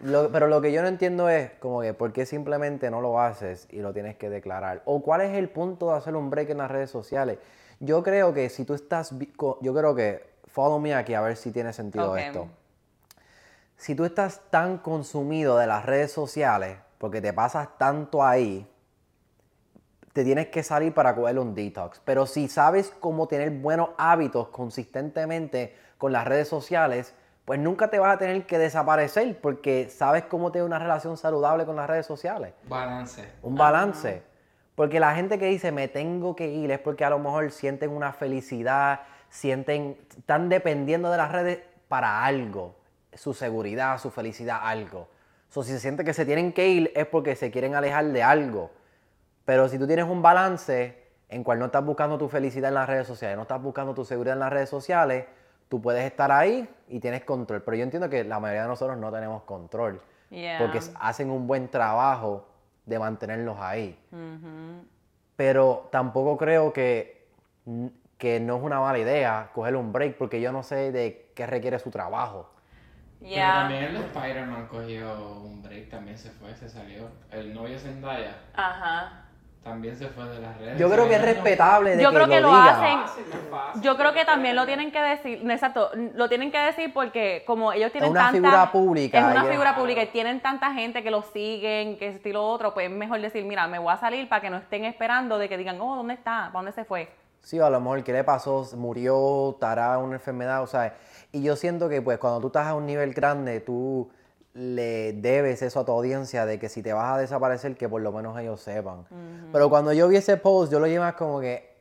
Lo- 0.00 0.30
pero 0.30 0.46
lo 0.46 0.60
que 0.60 0.72
yo 0.72 0.82
no 0.82 0.88
entiendo 0.88 1.28
es 1.28 1.52
como 1.52 1.80
que 1.80 1.94
por 1.94 2.12
qué 2.12 2.26
simplemente 2.26 2.90
no 2.90 3.00
lo 3.00 3.20
haces 3.20 3.66
y 3.70 3.80
lo 3.80 3.92
tienes 3.92 4.16
que 4.16 4.28
declarar. 4.28 4.82
O 4.84 5.02
cuál 5.02 5.22
es 5.22 5.36
el 5.36 5.48
punto 5.48 5.90
de 5.90 5.96
hacer 5.96 6.16
un 6.16 6.28
break 6.30 6.50
en 6.50 6.58
las 6.58 6.70
redes 6.70 6.90
sociales. 6.90 7.38
Yo 7.80 8.02
creo 8.02 8.32
que 8.34 8.48
si 8.48 8.64
tú 8.64 8.74
estás, 8.74 9.14
yo 9.60 9.74
creo 9.74 9.94
que, 9.94 10.36
follow 10.46 10.78
me 10.78 10.94
aquí 10.94 11.14
a 11.14 11.20
ver 11.20 11.36
si 11.36 11.50
tiene 11.50 11.72
sentido 11.72 12.16
esto. 12.16 12.48
Si 13.76 13.94
tú 13.94 14.04
estás 14.04 14.40
tan 14.50 14.78
consumido 14.78 15.58
de 15.58 15.66
las 15.66 15.84
redes 15.84 16.10
sociales, 16.12 16.78
porque 16.98 17.20
te 17.20 17.32
pasas 17.32 17.68
tanto 17.76 18.24
ahí, 18.24 18.66
te 20.14 20.24
tienes 20.24 20.46
que 20.46 20.62
salir 20.62 20.94
para 20.94 21.14
coger 21.14 21.38
un 21.38 21.54
detox. 21.54 22.00
Pero 22.02 22.24
si 22.24 22.48
sabes 22.48 22.90
cómo 23.00 23.28
tener 23.28 23.50
buenos 23.50 23.90
hábitos 23.98 24.48
consistentemente 24.48 25.76
con 25.98 26.10
las 26.10 26.26
redes 26.26 26.48
sociales, 26.48 27.14
pues 27.46 27.60
nunca 27.60 27.88
te 27.88 28.00
vas 28.00 28.16
a 28.16 28.18
tener 28.18 28.44
que 28.44 28.58
desaparecer 28.58 29.40
porque 29.40 29.88
sabes 29.88 30.24
cómo 30.24 30.50
tener 30.50 30.66
una 30.66 30.80
relación 30.80 31.16
saludable 31.16 31.64
con 31.64 31.76
las 31.76 31.88
redes 31.88 32.04
sociales. 32.04 32.52
Balance. 32.68 33.24
Un 33.40 33.54
balance. 33.54 34.22
Porque 34.74 34.98
la 34.98 35.14
gente 35.14 35.38
que 35.38 35.46
dice 35.46 35.70
me 35.70 35.86
tengo 35.86 36.34
que 36.34 36.48
ir 36.48 36.72
es 36.72 36.80
porque 36.80 37.04
a 37.04 37.10
lo 37.10 37.20
mejor 37.20 37.52
sienten 37.52 37.90
una 37.90 38.12
felicidad, 38.12 39.02
sienten, 39.30 39.96
están 40.10 40.48
dependiendo 40.48 41.08
de 41.08 41.18
las 41.18 41.30
redes 41.30 41.60
para 41.86 42.24
algo, 42.24 42.74
su 43.14 43.32
seguridad, 43.32 43.96
su 43.98 44.10
felicidad, 44.10 44.58
algo. 44.60 45.08
So, 45.48 45.62
si 45.62 45.70
se 45.70 45.78
siente 45.78 46.02
que 46.02 46.14
se 46.14 46.26
tienen 46.26 46.52
que 46.52 46.66
ir 46.66 46.92
es 46.96 47.06
porque 47.06 47.36
se 47.36 47.52
quieren 47.52 47.76
alejar 47.76 48.06
de 48.06 48.24
algo. 48.24 48.72
Pero 49.44 49.68
si 49.68 49.78
tú 49.78 49.86
tienes 49.86 50.06
un 50.06 50.20
balance 50.20 51.00
en 51.28 51.44
cual 51.44 51.60
no 51.60 51.66
estás 51.66 51.84
buscando 51.84 52.18
tu 52.18 52.28
felicidad 52.28 52.70
en 52.70 52.74
las 52.74 52.88
redes 52.88 53.06
sociales, 53.06 53.36
no 53.36 53.42
estás 53.42 53.62
buscando 53.62 53.94
tu 53.94 54.04
seguridad 54.04 54.34
en 54.34 54.40
las 54.40 54.52
redes 54.52 54.68
sociales, 54.68 55.26
tú 55.68 55.80
puedes 55.82 56.04
estar 56.04 56.30
ahí 56.32 56.68
y 56.88 57.00
tienes 57.00 57.24
control. 57.24 57.62
Pero 57.62 57.76
yo 57.76 57.82
entiendo 57.84 58.08
que 58.08 58.24
la 58.24 58.38
mayoría 58.40 58.62
de 58.62 58.68
nosotros 58.68 58.96
no 58.98 59.10
tenemos 59.12 59.42
control. 59.42 60.00
Yeah. 60.30 60.58
Porque 60.58 60.80
hacen 61.00 61.30
un 61.30 61.46
buen 61.46 61.68
trabajo 61.68 62.46
de 62.84 62.98
mantenerlos 62.98 63.58
ahí. 63.60 63.98
Pero 65.36 65.88
tampoco 65.90 66.36
creo 66.36 66.72
que, 66.72 67.28
que 68.18 68.40
no 68.40 68.56
es 68.56 68.62
una 68.62 68.80
mala 68.80 68.98
idea 68.98 69.50
coger 69.54 69.76
un 69.76 69.92
break 69.92 70.16
porque 70.16 70.40
yo 70.40 70.50
no 70.52 70.62
sé 70.62 70.92
de 70.92 71.30
qué 71.34 71.46
requiere 71.46 71.78
su 71.78 71.90
trabajo. 71.90 72.50
Pero 73.20 73.30
Yeah. 73.30 73.54
también 73.54 73.84
el 73.84 73.94
de 73.94 74.00
Spider-Man 74.00 74.66
cogió 74.68 75.40
un 75.42 75.62
break, 75.62 75.88
también 75.88 76.18
se 76.18 76.30
fue, 76.30 76.54
se 76.54 76.68
salió. 76.68 77.08
El 77.30 77.54
novio 77.54 77.78
Zendaya 77.78 78.36
Ajá. 78.54 79.24
también 79.64 79.96
se 79.96 80.06
fue 80.08 80.26
de 80.28 80.38
las 80.40 80.56
redes. 80.58 80.78
Yo 80.78 80.90
creo 80.90 81.08
que 81.08 81.14
es 81.16 81.22
respetable 81.22 81.96
de 81.96 82.02
Yo 82.02 82.10
que 82.10 82.14
creo 82.16 82.28
que 82.28 82.40
lo 82.40 82.50
lo 82.50 82.56
diga. 82.58 82.76
hacen. 83.04 83.45
Yo 83.82 83.96
creo 83.96 84.12
que 84.12 84.24
también 84.24 84.56
lo 84.56 84.66
tienen 84.66 84.90
que 84.92 85.00
decir, 85.00 85.48
exacto, 85.50 85.90
lo 86.14 86.28
tienen 86.28 86.50
que 86.50 86.58
decir 86.58 86.92
porque 86.92 87.44
como 87.46 87.72
ellos 87.72 87.92
tienen 87.92 88.10
una 88.10 88.20
tanta, 88.20 88.32
figura 88.32 88.72
pública, 88.72 89.18
es 89.18 89.24
una 89.24 89.34
ellos- 89.40 89.50
figura 89.50 89.76
pública 89.76 90.02
y 90.02 90.06
tienen 90.08 90.40
tanta 90.40 90.72
gente 90.72 91.02
que 91.02 91.10
lo 91.10 91.22
siguen, 91.22 91.98
que 91.98 92.08
estilo 92.08 92.46
otro, 92.46 92.74
pues 92.74 92.90
es 92.90 92.96
mejor 92.96 93.20
decir, 93.20 93.44
mira, 93.44 93.66
me 93.68 93.78
voy 93.78 93.92
a 93.92 93.96
salir 93.96 94.28
para 94.28 94.40
que 94.40 94.50
no 94.50 94.56
estén 94.56 94.84
esperando 94.84 95.38
de 95.38 95.48
que 95.48 95.56
digan, 95.56 95.80
oh, 95.80 95.96
¿dónde 95.96 96.14
está? 96.14 96.50
¿Para 96.52 96.64
dónde 96.64 96.72
se 96.72 96.84
fue? 96.84 97.08
Sí, 97.42 97.60
a 97.60 97.70
lo 97.70 97.80
mejor, 97.80 98.02
¿qué 98.02 98.12
le 98.12 98.24
pasó? 98.24 98.66
Murió, 98.76 99.50
estará 99.50 99.98
una 99.98 100.14
enfermedad, 100.14 100.62
o 100.62 100.66
sea, 100.66 100.94
y 101.32 101.42
yo 101.42 101.54
siento 101.56 101.88
que 101.88 102.02
pues 102.02 102.18
cuando 102.18 102.40
tú 102.40 102.46
estás 102.48 102.66
a 102.66 102.74
un 102.74 102.86
nivel 102.86 103.12
grande, 103.14 103.60
tú 103.60 104.10
le 104.54 105.12
debes 105.12 105.60
eso 105.60 105.80
a 105.80 105.84
tu 105.84 105.92
audiencia 105.92 106.46
de 106.46 106.58
que 106.58 106.68
si 106.70 106.82
te 106.82 106.92
vas 106.94 107.14
a 107.14 107.18
desaparecer, 107.18 107.76
que 107.76 107.88
por 107.88 108.00
lo 108.00 108.10
menos 108.10 108.38
ellos 108.38 108.60
sepan. 108.60 109.04
Pero 109.52 109.68
cuando 109.68 109.92
yo 109.92 110.08
vi 110.08 110.16
ese 110.16 110.38
post, 110.38 110.72
yo 110.72 110.80
lo 110.80 110.86
llevo 110.86 111.04
como 111.18 111.40
que, 111.40 111.75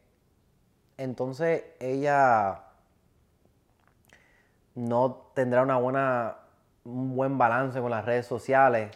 entonces 0.98 1.64
ella 1.80 2.62
no 4.76 5.30
tendrá 5.34 5.62
una 5.62 5.78
buena, 5.78 6.36
un 6.84 7.16
buen 7.16 7.38
balance 7.38 7.80
con 7.80 7.92
las 7.92 8.06
redes 8.06 8.26
sociales. 8.26 8.92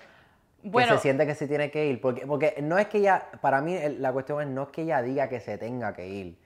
Bueno, 0.62 0.90
que 0.90 0.96
se 0.98 1.02
siente 1.02 1.26
que 1.26 1.36
se 1.36 1.48
tiene 1.48 1.72
que 1.72 1.86
ir. 1.88 2.02
Porque, 2.02 2.28
porque 2.28 2.56
no 2.62 2.78
es 2.78 2.88
que 2.88 2.98
ella, 3.00 3.24
para 3.42 3.62
mí 3.62 3.78
la 3.98 4.12
cuestión 4.12 4.42
es 4.42 4.48
no 4.48 4.64
es 4.64 4.70
que 4.70 4.82
ella 4.82 5.02
diga 5.02 5.30
que 5.30 5.40
se 5.40 5.58
tenga 5.58 5.94
que 5.94 6.08
ir. 6.08 6.38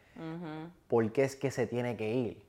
Porque 0.87 1.23
es 1.23 1.35
que 1.35 1.49
se 1.49 1.65
tiene 1.65 1.97
que 1.97 2.13
ir. 2.13 2.43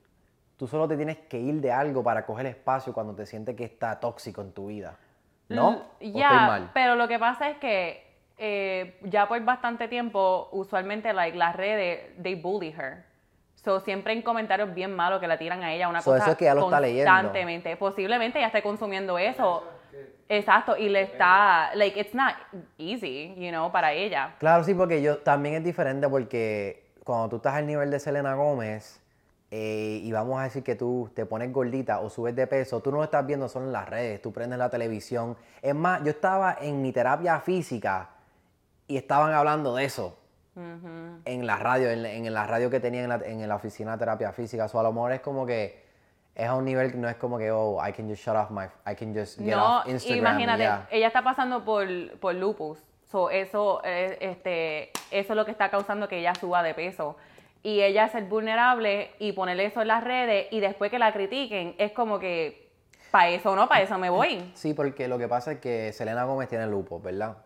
Tú 0.57 0.67
solo 0.67 0.87
te 0.87 0.95
tienes 0.95 1.17
que 1.17 1.39
ir 1.39 1.59
de 1.61 1.71
algo 1.71 2.03
para 2.03 2.25
coger 2.25 2.45
espacio 2.45 2.93
cuando 2.93 3.13
te 3.15 3.25
sientes 3.25 3.55
que 3.55 3.65
está 3.65 3.99
tóxico 3.99 4.41
en 4.41 4.51
tu 4.51 4.67
vida. 4.67 4.95
¿no? 5.49 5.67
¿O 5.67 5.71
l- 5.71 5.79
estoy 5.99 6.19
Ya, 6.19 6.47
pero 6.73 6.95
lo 6.95 7.07
que 7.07 7.19
pasa 7.19 7.49
es 7.49 7.57
que 7.57 8.04
eh, 8.37 8.97
ya 9.03 9.27
por 9.27 9.39
bastante 9.43 9.87
tiempo, 9.87 10.49
usualmente 10.51 11.13
like, 11.13 11.37
las 11.37 11.55
redes, 11.55 12.01
they 12.21 12.35
bully 12.35 12.69
her. 12.71 13.05
So, 13.55 13.79
siempre 13.79 14.13
en 14.13 14.21
comentarios 14.21 14.73
bien 14.75 14.95
malos 14.95 15.19
que 15.19 15.27
la 15.27 15.37
tiran 15.39 15.63
a 15.63 15.73
ella 15.73 15.89
una 15.89 16.01
So, 16.01 16.11
cosa 16.11 16.23
eso 16.23 16.31
es 16.33 16.37
que 16.37 16.45
ella 16.45 16.53
lo 16.55 16.65
está 16.65 16.79
leyendo. 16.79 17.11
constantemente. 17.11 17.75
Posiblemente 17.77 18.37
ella 18.37 18.47
esté 18.47 18.61
consumiendo 18.61 19.17
eso. 19.17 19.63
Exacto, 20.27 20.75
y 20.75 20.89
le 20.89 21.01
está, 21.01 21.71
like, 21.75 21.99
it's 21.99 22.13
not 22.15 22.33
easy, 22.77 23.33
you 23.37 23.49
know, 23.49 23.71
para 23.71 23.93
ella. 23.93 24.35
Claro, 24.39 24.63
sí, 24.63 24.73
porque 24.73 25.01
yo 25.01 25.19
también 25.19 25.55
es 25.55 25.63
diferente 25.63 26.09
porque 26.09 26.91
cuando 27.03 27.29
tú 27.29 27.35
estás 27.37 27.53
al 27.55 27.67
nivel 27.67 27.91
de 27.91 27.99
Selena 27.99 28.33
Gómez 28.33 29.01
eh, 29.51 29.99
y 30.03 30.11
vamos 30.11 30.39
a 30.39 30.43
decir 30.45 30.63
que 30.63 30.75
tú 30.75 31.11
te 31.13 31.27
pones 31.27 31.51
gordita 31.53 31.99
o 31.99 32.09
subes 32.09 32.35
de 32.35 32.47
peso, 32.47 32.81
tú 32.81 32.89
no 32.91 32.97
lo 32.97 33.03
estás 33.03 33.25
viendo 33.25 33.47
solo 33.47 33.67
en 33.67 33.71
las 33.71 33.87
redes, 33.87 34.19
tú 34.21 34.33
prendes 34.33 34.57
la 34.57 34.69
televisión. 34.69 35.37
Es 35.61 35.75
más, 35.75 36.03
yo 36.03 36.09
estaba 36.09 36.57
en 36.59 36.81
mi 36.81 36.91
terapia 36.91 37.39
física 37.39 38.09
y 38.87 38.97
estaban 38.97 39.33
hablando 39.33 39.75
de 39.75 39.85
eso 39.85 40.17
en 41.25 41.45
la 41.45 41.57
radio, 41.57 41.89
en, 41.89 42.05
en 42.05 42.33
la 42.33 42.47
radio 42.47 42.69
que 42.69 42.79
tenía 42.79 43.03
en 43.03 43.09
la, 43.09 43.15
en 43.25 43.47
la 43.47 43.55
oficina 43.55 43.93
de 43.93 43.97
terapia 43.97 44.31
física. 44.31 44.67
O 44.71 44.79
a 44.79 44.83
lo 44.83 44.93
mejor 44.93 45.11
es 45.11 45.19
como 45.21 45.45
que 45.45 45.83
es 46.33 46.47
a 46.47 46.55
un 46.55 46.63
nivel 46.65 46.91
que 46.91 46.97
no 46.97 47.09
es 47.09 47.15
como 47.15 47.37
que, 47.37 47.51
oh, 47.51 47.77
I 47.85 47.91
can 47.93 48.09
just 48.09 48.23
shut 48.25 48.35
off 48.35 48.49
my, 48.51 48.65
I 48.89 48.95
can 48.95 49.13
just 49.13 49.37
get 49.39 49.55
No, 49.55 49.79
off 49.79 49.87
Instagram. 49.87 50.19
imagínate, 50.19 50.63
ya. 50.63 50.87
ella 50.91 51.07
está 51.07 51.23
pasando 51.23 51.63
por, 51.65 51.85
por 52.19 52.35
lupus. 52.35 52.79
So, 53.11 53.29
eso, 53.29 53.83
es, 53.83 54.17
este, 54.19 54.91
eso 55.11 55.33
es 55.33 55.35
lo 55.35 55.45
que 55.45 55.51
está 55.51 55.69
causando 55.69 56.07
que 56.07 56.19
ella 56.19 56.33
suba 56.35 56.63
de 56.63 56.73
peso. 56.73 57.15
Y 57.63 57.81
ella 57.81 58.07
ser 58.09 58.25
vulnerable 58.25 59.11
y 59.19 59.31
ponerle 59.31 59.65
eso 59.65 59.81
en 59.81 59.87
las 59.87 60.03
redes 60.03 60.47
y 60.51 60.59
después 60.59 60.91
que 60.91 60.99
la 60.99 61.11
critiquen, 61.13 61.75
es 61.77 61.91
como 61.93 62.19
que, 62.19 62.69
para 63.11 63.29
eso 63.29 63.55
no, 63.55 63.67
para 63.67 63.81
eso 63.81 63.97
me 63.97 64.09
voy. 64.09 64.51
Sí, 64.55 64.73
porque 64.73 65.07
lo 65.07 65.17
que 65.17 65.27
pasa 65.27 65.53
es 65.53 65.59
que 65.59 65.91
Selena 65.93 66.25
Gómez 66.25 66.47
tiene 66.49 66.67
lupus, 66.67 67.01
¿verdad? 67.01 67.37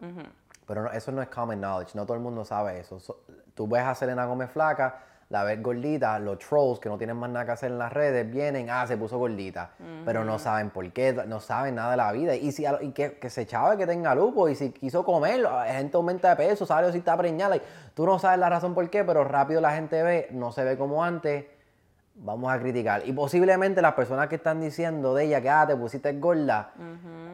Pero 0.70 0.84
no- 0.84 0.92
eso 0.92 1.12
no 1.12 1.22
es 1.24 1.28
common 1.30 1.60
knowledge, 1.60 1.96
no 1.96 2.06
todo 2.06 2.14
el 2.16 2.22
mundo 2.22 2.46
sabe 2.46 2.80
eso. 2.80 3.00
So- 3.00 3.24
tú 3.56 3.68
ves 3.68 3.82
a 3.84 3.96
Selena 3.96 4.26
Gómez 4.26 4.52
flaca, 4.52 5.00
la 5.30 5.44
ves 5.44 5.62
gordita, 5.62 6.18
los 6.20 6.38
trolls 6.40 6.80
que 6.80 6.90
no 6.90 6.98
tienen 6.98 7.18
más 7.18 7.30
nada 7.30 7.46
que 7.46 7.52
hacer 7.52 7.72
en 7.72 7.78
las 7.80 7.92
redes 7.92 8.30
vienen, 8.32 8.70
ah, 8.70 8.86
se 8.88 8.96
puso 8.98 9.18
gordita, 9.18 9.72
pero 10.06 10.24
no 10.24 10.38
saben 10.40 10.70
por 10.70 10.92
qué, 10.92 11.14
no 11.28 11.40
saben 11.40 11.76
nada 11.76 11.92
de 11.92 11.98
la 11.98 12.12
vida. 12.12 12.36
Y, 12.36 12.52
si, 12.52 12.66
y 12.82 12.92
que, 12.94 13.20
que 13.20 13.30
se 13.32 13.46
chave 13.48 13.78
que 13.78 13.86
tenga 13.88 14.14
lupus, 14.16 14.52
y 14.52 14.56
si 14.56 14.72
quiso 14.72 15.04
comer, 15.04 15.40
la 15.42 15.66
gente 15.66 15.98
aumenta 15.98 16.30
de 16.30 16.36
peso, 16.36 16.66
sabe 16.66 16.92
si 16.92 17.00
está 17.00 17.18
preñada, 17.18 17.56
y 17.58 17.62
tú 17.96 18.06
no 18.06 18.18
sabes 18.20 18.40
la 18.40 18.50
razón 18.50 18.74
por 18.76 18.88
qué, 18.92 19.04
pero 19.04 19.24
rápido 19.24 19.60
la 19.62 19.72
gente 19.74 20.02
ve, 20.04 20.28
no 20.32 20.52
se 20.52 20.64
ve 20.64 20.78
como 20.78 21.04
antes, 21.04 21.46
vamos 22.22 22.52
a 22.52 22.60
criticar. 22.60 23.02
Y 23.06 23.14
posiblemente 23.14 23.82
las 23.82 23.94
personas 23.94 24.28
que 24.28 24.36
están 24.36 24.60
diciendo 24.62 25.14
de 25.14 25.26
ella 25.26 25.42
que 25.42 25.50
ah, 25.50 25.66
te 25.68 25.76
pusiste 25.76 26.12
gorda, 26.14 26.72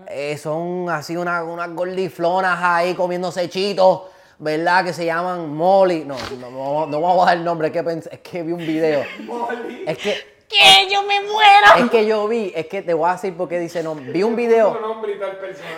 eh, 0.08 0.38
son 0.38 0.90
así 0.90 1.18
unas 1.18 1.44
unas 1.44 1.70
gordiflonas 1.74 2.60
ahí 2.62 2.94
comiéndose 2.94 3.50
chitos, 3.50 4.04
¿verdad? 4.40 4.86
Que 4.86 4.94
se 4.94 5.06
llaman 5.06 5.54
Molly. 5.54 6.06
No, 6.06 6.16
no, 6.40 6.50
no, 6.52 6.86
no 6.88 7.02
vamos 7.02 7.24
a 7.24 7.32
dar 7.32 7.38
el 7.38 7.44
nombre, 7.44 7.68
es 7.68 7.74
que, 7.74 7.84
pensé- 7.84 8.10
es 8.12 8.20
que 8.20 8.44
vi 8.44 8.52
un 8.52 8.60
video. 8.60 9.04
Es 9.88 9.98
que, 9.98 10.16
¡Que 10.48 10.88
yo 10.92 11.02
me 11.02 11.20
muero! 11.22 11.86
es 11.86 11.90
que 11.90 12.06
yo 12.06 12.28
vi, 12.28 12.52
es 12.56 12.68
que 12.68 12.84
te 12.84 12.94
voy 12.94 13.10
a 13.10 13.14
decir 13.14 13.36
por 13.36 13.50
qué 13.50 13.60
dice 13.60 13.82
no. 13.82 13.96
Vi 13.96 14.22
un 14.22 14.36
video. 14.36 14.78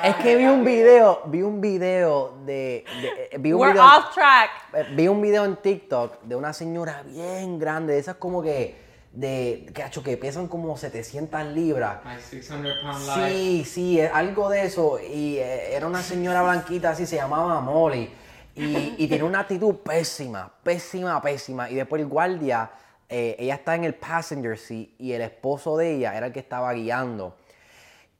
Es 0.03 0.15
que 0.17 0.35
vi 0.35 0.45
un 0.45 0.63
video, 0.65 1.21
vi 1.25 1.41
un 1.41 1.61
video 1.61 2.33
de, 2.45 2.83
de- 3.01 3.29
eh, 3.31 3.37
vi 3.39 3.53
un 3.53 3.61
We're 3.61 3.71
video, 3.73 3.85
off 3.85 4.13
track. 4.13 4.49
eh, 4.73 4.85
vi 4.91 5.07
un 5.07 5.21
video 5.21 5.45
en 5.45 5.55
TikTok 5.55 6.21
de 6.23 6.35
una 6.35 6.51
señora 6.51 7.01
bien 7.05 7.57
grande, 7.59 7.93
de 7.93 7.99
esas 7.99 8.15
como 8.15 8.41
que 8.41 8.86
de 9.17 9.65
cacho 9.73 10.03
que 10.03 10.15
pesan 10.15 10.47
como 10.47 10.77
700 10.77 11.47
libras. 11.47 12.05
My 12.05 12.21
600 12.21 12.77
pound 12.83 13.07
life. 13.07 13.31
Sí, 13.31 13.65
sí, 13.65 14.01
algo 14.01 14.47
de 14.47 14.63
eso. 14.63 14.99
Y 14.99 15.37
eh, 15.37 15.75
era 15.75 15.87
una 15.87 16.03
señora 16.03 16.43
blanquita 16.43 16.91
así, 16.91 17.07
se 17.07 17.15
llamaba 17.15 17.59
Molly. 17.59 18.13
Y, 18.55 18.95
y 18.97 19.07
tiene 19.07 19.23
una 19.23 19.39
actitud 19.39 19.75
pésima, 19.77 20.51
pésima, 20.61 21.19
pésima. 21.19 21.67
Y 21.67 21.75
después 21.75 21.99
el 21.99 22.07
guardia, 22.07 22.69
eh, 23.09 23.35
ella 23.39 23.55
está 23.55 23.73
en 23.73 23.85
el 23.85 23.95
passenger 23.95 24.55
seat 24.55 24.89
y 24.99 25.13
el 25.13 25.21
esposo 25.21 25.77
de 25.77 25.95
ella 25.95 26.15
era 26.15 26.27
el 26.27 26.33
que 26.33 26.39
estaba 26.39 26.71
guiando. 26.73 27.35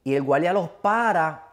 Y 0.02 0.16
el 0.16 0.22
guardia 0.22 0.52
los 0.52 0.68
para 0.68 1.44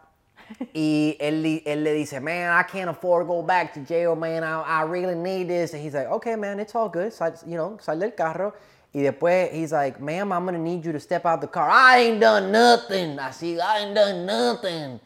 y 0.74 1.18
él, 1.20 1.62
él 1.66 1.84
le 1.84 1.94
dice, 1.94 2.20
man, 2.20 2.60
I 2.60 2.64
can't 2.64 2.90
afford 2.90 3.28
to 3.28 3.28
go 3.28 3.44
back 3.44 3.74
to 3.76 3.82
jail, 3.82 4.16
man. 4.16 4.44
I, 4.44 4.62
I 4.62 4.84
really 4.84 5.16
need 5.16 5.50
this. 5.50 5.74
And 5.74 5.84
he's 5.84 5.94
like, 5.94 6.08
okay, 6.08 6.36
man, 6.36 6.60
it's 6.60 6.74
all 6.74 6.90
good. 6.90 7.12
Sal, 7.14 7.34
you 7.46 7.58
know, 7.58 7.78
sal 7.80 8.00
del 8.00 8.12
carro. 8.12 8.54
Y 8.96 9.02
después 9.02 9.52
he's 9.52 9.74
like, 9.74 10.00
ma'am, 10.00 10.32
I'm 10.32 10.46
gonna 10.46 10.58
need 10.58 10.86
you 10.86 10.94
to 10.94 11.02
step 11.02 11.26
out 11.26 11.42
the 11.42 11.48
car. 11.48 11.70
I 11.70 11.98
ain't 11.98 12.22
done 12.22 12.50
nothing. 12.50 13.20
I 13.20 13.30
see, 13.32 13.60
I 13.60 13.80
ain't 13.80 13.94
done 13.94 14.26
nothing. 14.26 15.02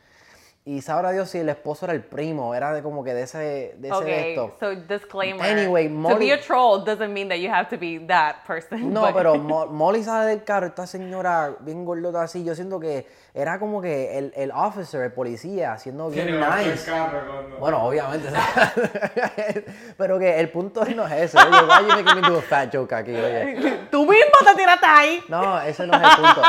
Y 0.70 0.82
sabrá 0.84 1.10
Dios 1.12 1.28
si 1.32 1.40
el 1.40 1.50
esposo 1.50 1.88
era 1.88 1.94
el 1.96 2.04
primo, 2.04 2.54
era 2.54 2.74
de 2.74 2.84
como 2.84 3.04
que 3.04 3.16
de 3.16 3.24
ese, 3.24 3.74
de 3.78 3.88
ese 3.88 3.92
Okay, 3.98 4.30
esto. 4.36 4.56
so 4.60 4.70
disclaimer. 4.76 5.42
Anyway, 5.44 5.88
to 5.88 5.94
Molly- 5.96 6.28
be 6.28 6.32
a 6.32 6.40
troll 6.40 6.84
doesn't 6.86 7.12
mean 7.12 7.28
that 7.28 7.38
you 7.40 7.50
have 7.52 7.68
to 7.70 7.78
be 7.78 7.98
that 8.08 8.46
person. 8.46 8.94
No, 8.94 9.02
but- 9.02 9.16
pero 9.16 9.36
Mo- 9.40 9.66
Molly 9.66 10.04
sale 10.04 10.28
del 10.28 10.44
carro, 10.44 10.68
esta 10.68 10.86
señora 10.86 11.56
bien 11.62 11.86
gordota 11.86 12.22
así, 12.22 12.44
yo 12.44 12.54
siento 12.54 12.80
que 12.80 13.08
era 13.34 13.58
como 13.58 13.82
que 13.82 14.16
el, 14.16 14.32
el 14.36 14.52
officer, 14.52 15.02
el 15.02 15.12
policía, 15.12 15.74
haciendo 15.74 16.08
bien 16.12 16.40
nice. 16.40 16.86
carro 16.86 17.20
cuando- 17.28 17.58
Bueno, 17.58 17.84
obviamente. 17.86 18.30
pero 19.98 20.20
que 20.20 20.40
el 20.40 20.50
punto 20.52 20.86
no 20.96 21.08
es 21.08 21.14
eso. 21.34 21.40
Oye, 21.40 21.58
why 21.68 21.82
you 21.82 22.04
making 22.04 22.22
me 22.22 22.28
do 22.30 22.38
a 22.38 22.42
fat 22.44 22.70
joke 22.72 22.94
aquí? 22.94 23.16
Oye. 23.16 23.80
Tú 23.92 24.02
mismo 24.06 24.38
te 24.46 24.56
tiraste 24.56 24.86
ahí. 24.86 25.24
No, 25.30 25.60
ese 25.62 25.88
no 25.88 25.94
es 25.96 26.02
el 26.04 26.16
punto. 26.16 26.42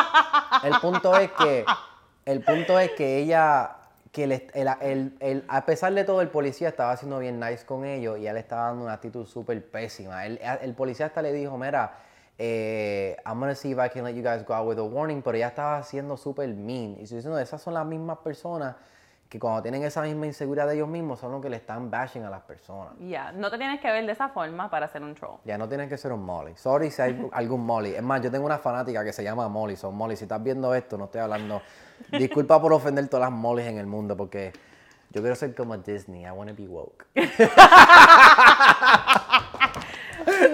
El 0.64 0.80
punto 0.80 1.16
es 1.16 1.30
que, 1.32 1.64
el 2.26 2.42
punto 2.42 2.78
es 2.78 2.90
que 2.90 3.18
ella, 3.18 3.76
que 4.12 4.24
el, 4.24 4.32
el- 4.32 4.68
el- 4.80 5.16
el- 5.20 5.44
a 5.48 5.64
pesar 5.64 5.92
de 5.94 6.04
todo, 6.04 6.20
el 6.20 6.28
policía 6.28 6.68
estaba 6.68 6.96
siendo 6.96 7.18
bien 7.20 7.38
nice 7.38 7.64
con 7.64 7.84
ellos 7.84 8.18
y 8.18 8.26
él 8.26 8.36
estaba 8.36 8.68
dando 8.68 8.84
una 8.84 8.94
actitud 8.94 9.24
súper 9.26 9.64
pésima. 9.70 10.26
El, 10.26 10.40
el 10.62 10.74
policía 10.74 11.06
hasta 11.06 11.22
le 11.22 11.32
dijo, 11.32 11.56
mira, 11.56 11.94
eh, 12.38 13.16
I'm 13.26 13.38
gonna 13.38 13.54
see 13.54 13.70
if 13.72 13.78
I 13.78 13.88
can 13.90 14.02
let 14.04 14.14
you 14.14 14.22
guys 14.22 14.44
go 14.44 14.54
out 14.54 14.66
with 14.66 14.78
a 14.78 14.82
warning, 14.82 15.22
pero 15.22 15.36
ella 15.36 15.48
estaba 15.48 15.82
siendo 15.82 16.16
súper 16.16 16.48
mean. 16.48 16.96
Y 16.98 17.02
estoy 17.04 17.16
diciendo, 17.16 17.38
esas 17.38 17.60
son 17.62 17.74
las 17.74 17.86
mismas 17.86 18.18
personas 18.18 18.76
que 19.28 19.38
cuando 19.38 19.62
tienen 19.62 19.84
esa 19.84 20.02
misma 20.02 20.26
inseguridad 20.26 20.66
de 20.66 20.74
ellos 20.74 20.88
mismos 20.88 21.20
son 21.20 21.30
los 21.30 21.40
que 21.40 21.48
le 21.48 21.56
están 21.56 21.88
bashing 21.88 22.24
a 22.24 22.30
las 22.30 22.40
personas. 22.40 22.94
Ya, 22.98 23.30
no 23.30 23.48
te 23.48 23.58
tienes 23.58 23.80
que 23.80 23.88
ver 23.92 24.04
de 24.04 24.10
esa 24.10 24.30
forma 24.30 24.68
para 24.68 24.88
ser 24.88 25.04
un 25.04 25.14
troll. 25.14 25.36
Ya 25.44 25.56
no 25.56 25.68
tienes 25.68 25.88
que 25.88 25.96
ser 25.96 26.12
un 26.12 26.24
Molly. 26.24 26.56
Sorry 26.56 26.90
si 26.90 27.00
hay 27.00 27.28
algún 27.30 27.64
Molly. 27.64 27.94
Es 27.94 28.02
más, 28.02 28.20
yo 28.22 28.30
tengo 28.32 28.44
una 28.46 28.58
fanática 28.58 29.04
que 29.04 29.12
se 29.12 29.22
llama 29.22 29.46
Molly. 29.48 29.76
Son 29.76 29.94
Molly. 29.94 30.16
Si 30.16 30.24
estás 30.24 30.42
viendo 30.42 30.74
esto, 30.74 30.98
no 30.98 31.04
estoy 31.04 31.20
hablando. 31.20 31.62
Disculpa 32.12 32.60
por 32.60 32.72
ofender 32.72 33.08
todas 33.08 33.30
las 33.30 33.38
Mollys 33.38 33.66
en 33.66 33.78
el 33.78 33.86
mundo, 33.86 34.16
porque 34.16 34.52
yo 35.10 35.20
quiero 35.20 35.34
ser 35.36 35.54
como 35.54 35.76
Disney. 35.76 36.24
I 36.24 36.30
want 36.30 36.50
to 36.50 36.56
be 36.56 36.68
woke. 36.68 37.06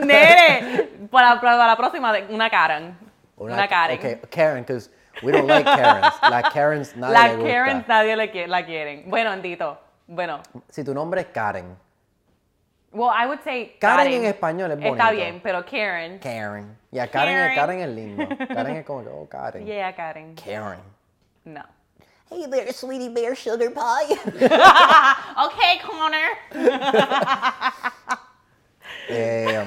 Nere, 0.04 0.88
para, 1.10 1.40
para 1.40 1.66
la 1.66 1.76
próxima, 1.76 2.12
una 2.30 2.48
Karen. 2.50 2.96
Una, 3.36 3.68
Karen. 3.68 3.98
Okay, 3.98 4.20
Karen, 4.30 4.62
because 4.64 4.90
we 5.22 5.32
don't 5.32 5.46
like 5.46 5.64
Karens. 5.64 6.14
Las 6.22 6.52
Karens 6.52 6.96
nadie 6.96 7.12
le 7.14 7.28
La 7.28 7.34
gusta. 7.34 7.52
Karen 7.52 7.84
nadie 7.86 8.16
le 8.16 8.46
la 8.46 8.64
quieren. 8.64 9.10
Bueno, 9.10 9.30
Andito. 9.30 9.78
Bueno. 10.06 10.40
Si 10.68 10.84
tu 10.84 10.94
nombre 10.94 11.22
es 11.22 11.26
Karen. 11.28 11.76
Well, 12.92 13.10
I 13.10 13.26
would 13.26 13.42
say 13.42 13.76
Karen 13.78 14.10
en 14.12 14.24
español 14.24 14.70
es 14.70 14.78
Está 14.78 14.88
bonito. 14.88 15.10
bien, 15.10 15.40
pero 15.42 15.64
Karen. 15.66 16.18
Karen. 16.18 16.78
Ya, 16.90 17.08
Karen, 17.08 17.34
es- 17.36 17.40
Karen. 17.42 17.56
Karen 17.56 17.80
es 17.80 17.88
lindo. 17.88 18.28
Karen 18.48 18.76
es 18.76 18.86
como 18.86 19.00
oh, 19.00 19.28
Karen. 19.28 19.66
Yeah, 19.66 19.94
Karen. 19.94 20.34
Karen. 20.34 20.95
No. 21.46 21.62
Hey 22.28 22.44
there, 22.50 22.72
sweetie 22.72 23.08
bear 23.08 23.36
sugar 23.36 23.70
pie. 23.72 24.16
okay, 25.46 25.78
Connor. 25.86 26.28
Eh, 29.08 29.64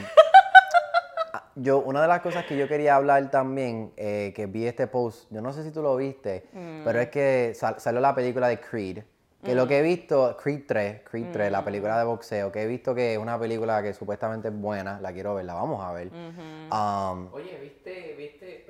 yo, 1.55 1.79
una 1.79 2.01
de 2.01 2.07
las 2.09 2.19
cosas 2.21 2.45
que 2.45 2.57
yo 2.57 2.67
quería 2.67 2.95
hablar 2.97 3.31
también, 3.31 3.93
eh, 3.95 4.33
que 4.35 4.45
vi 4.47 4.65
este 4.67 4.87
post, 4.87 5.31
yo 5.31 5.39
no 5.41 5.53
sé 5.53 5.63
si 5.63 5.71
tú 5.71 5.81
lo 5.81 5.95
viste, 5.95 6.49
pero 6.83 6.99
es 6.99 7.07
que 7.09 7.53
sal- 7.55 7.79
salió 7.79 8.01
la 8.01 8.13
película 8.13 8.49
de 8.49 8.59
Creed. 8.59 8.99
Que 9.41 9.55
lo 9.55 9.65
que 9.69 9.79
he 9.79 9.81
visto, 9.81 10.35
Creed 10.35 10.63
3, 10.67 11.01
Creed 11.09 11.27
3, 11.31 11.49
la 11.49 11.63
película 11.63 11.97
de 11.97 12.03
boxeo, 12.03 12.51
que 12.51 12.61
he 12.63 12.67
visto 12.67 12.93
que 12.93 13.13
es 13.13 13.17
una 13.17 13.39
película 13.39 13.81
que 13.81 13.93
supuestamente 13.93 14.49
es 14.49 14.53
buena, 14.53 14.99
la 14.99 15.13
quiero 15.13 15.35
ver, 15.35 15.45
la 15.45 15.53
vamos 15.53 15.81
a 15.81 15.93
ver. 15.93 16.09
Um, 16.11 17.33
Oye, 17.33 17.57
¿viste? 17.61 18.15
¿Viste? 18.17 18.65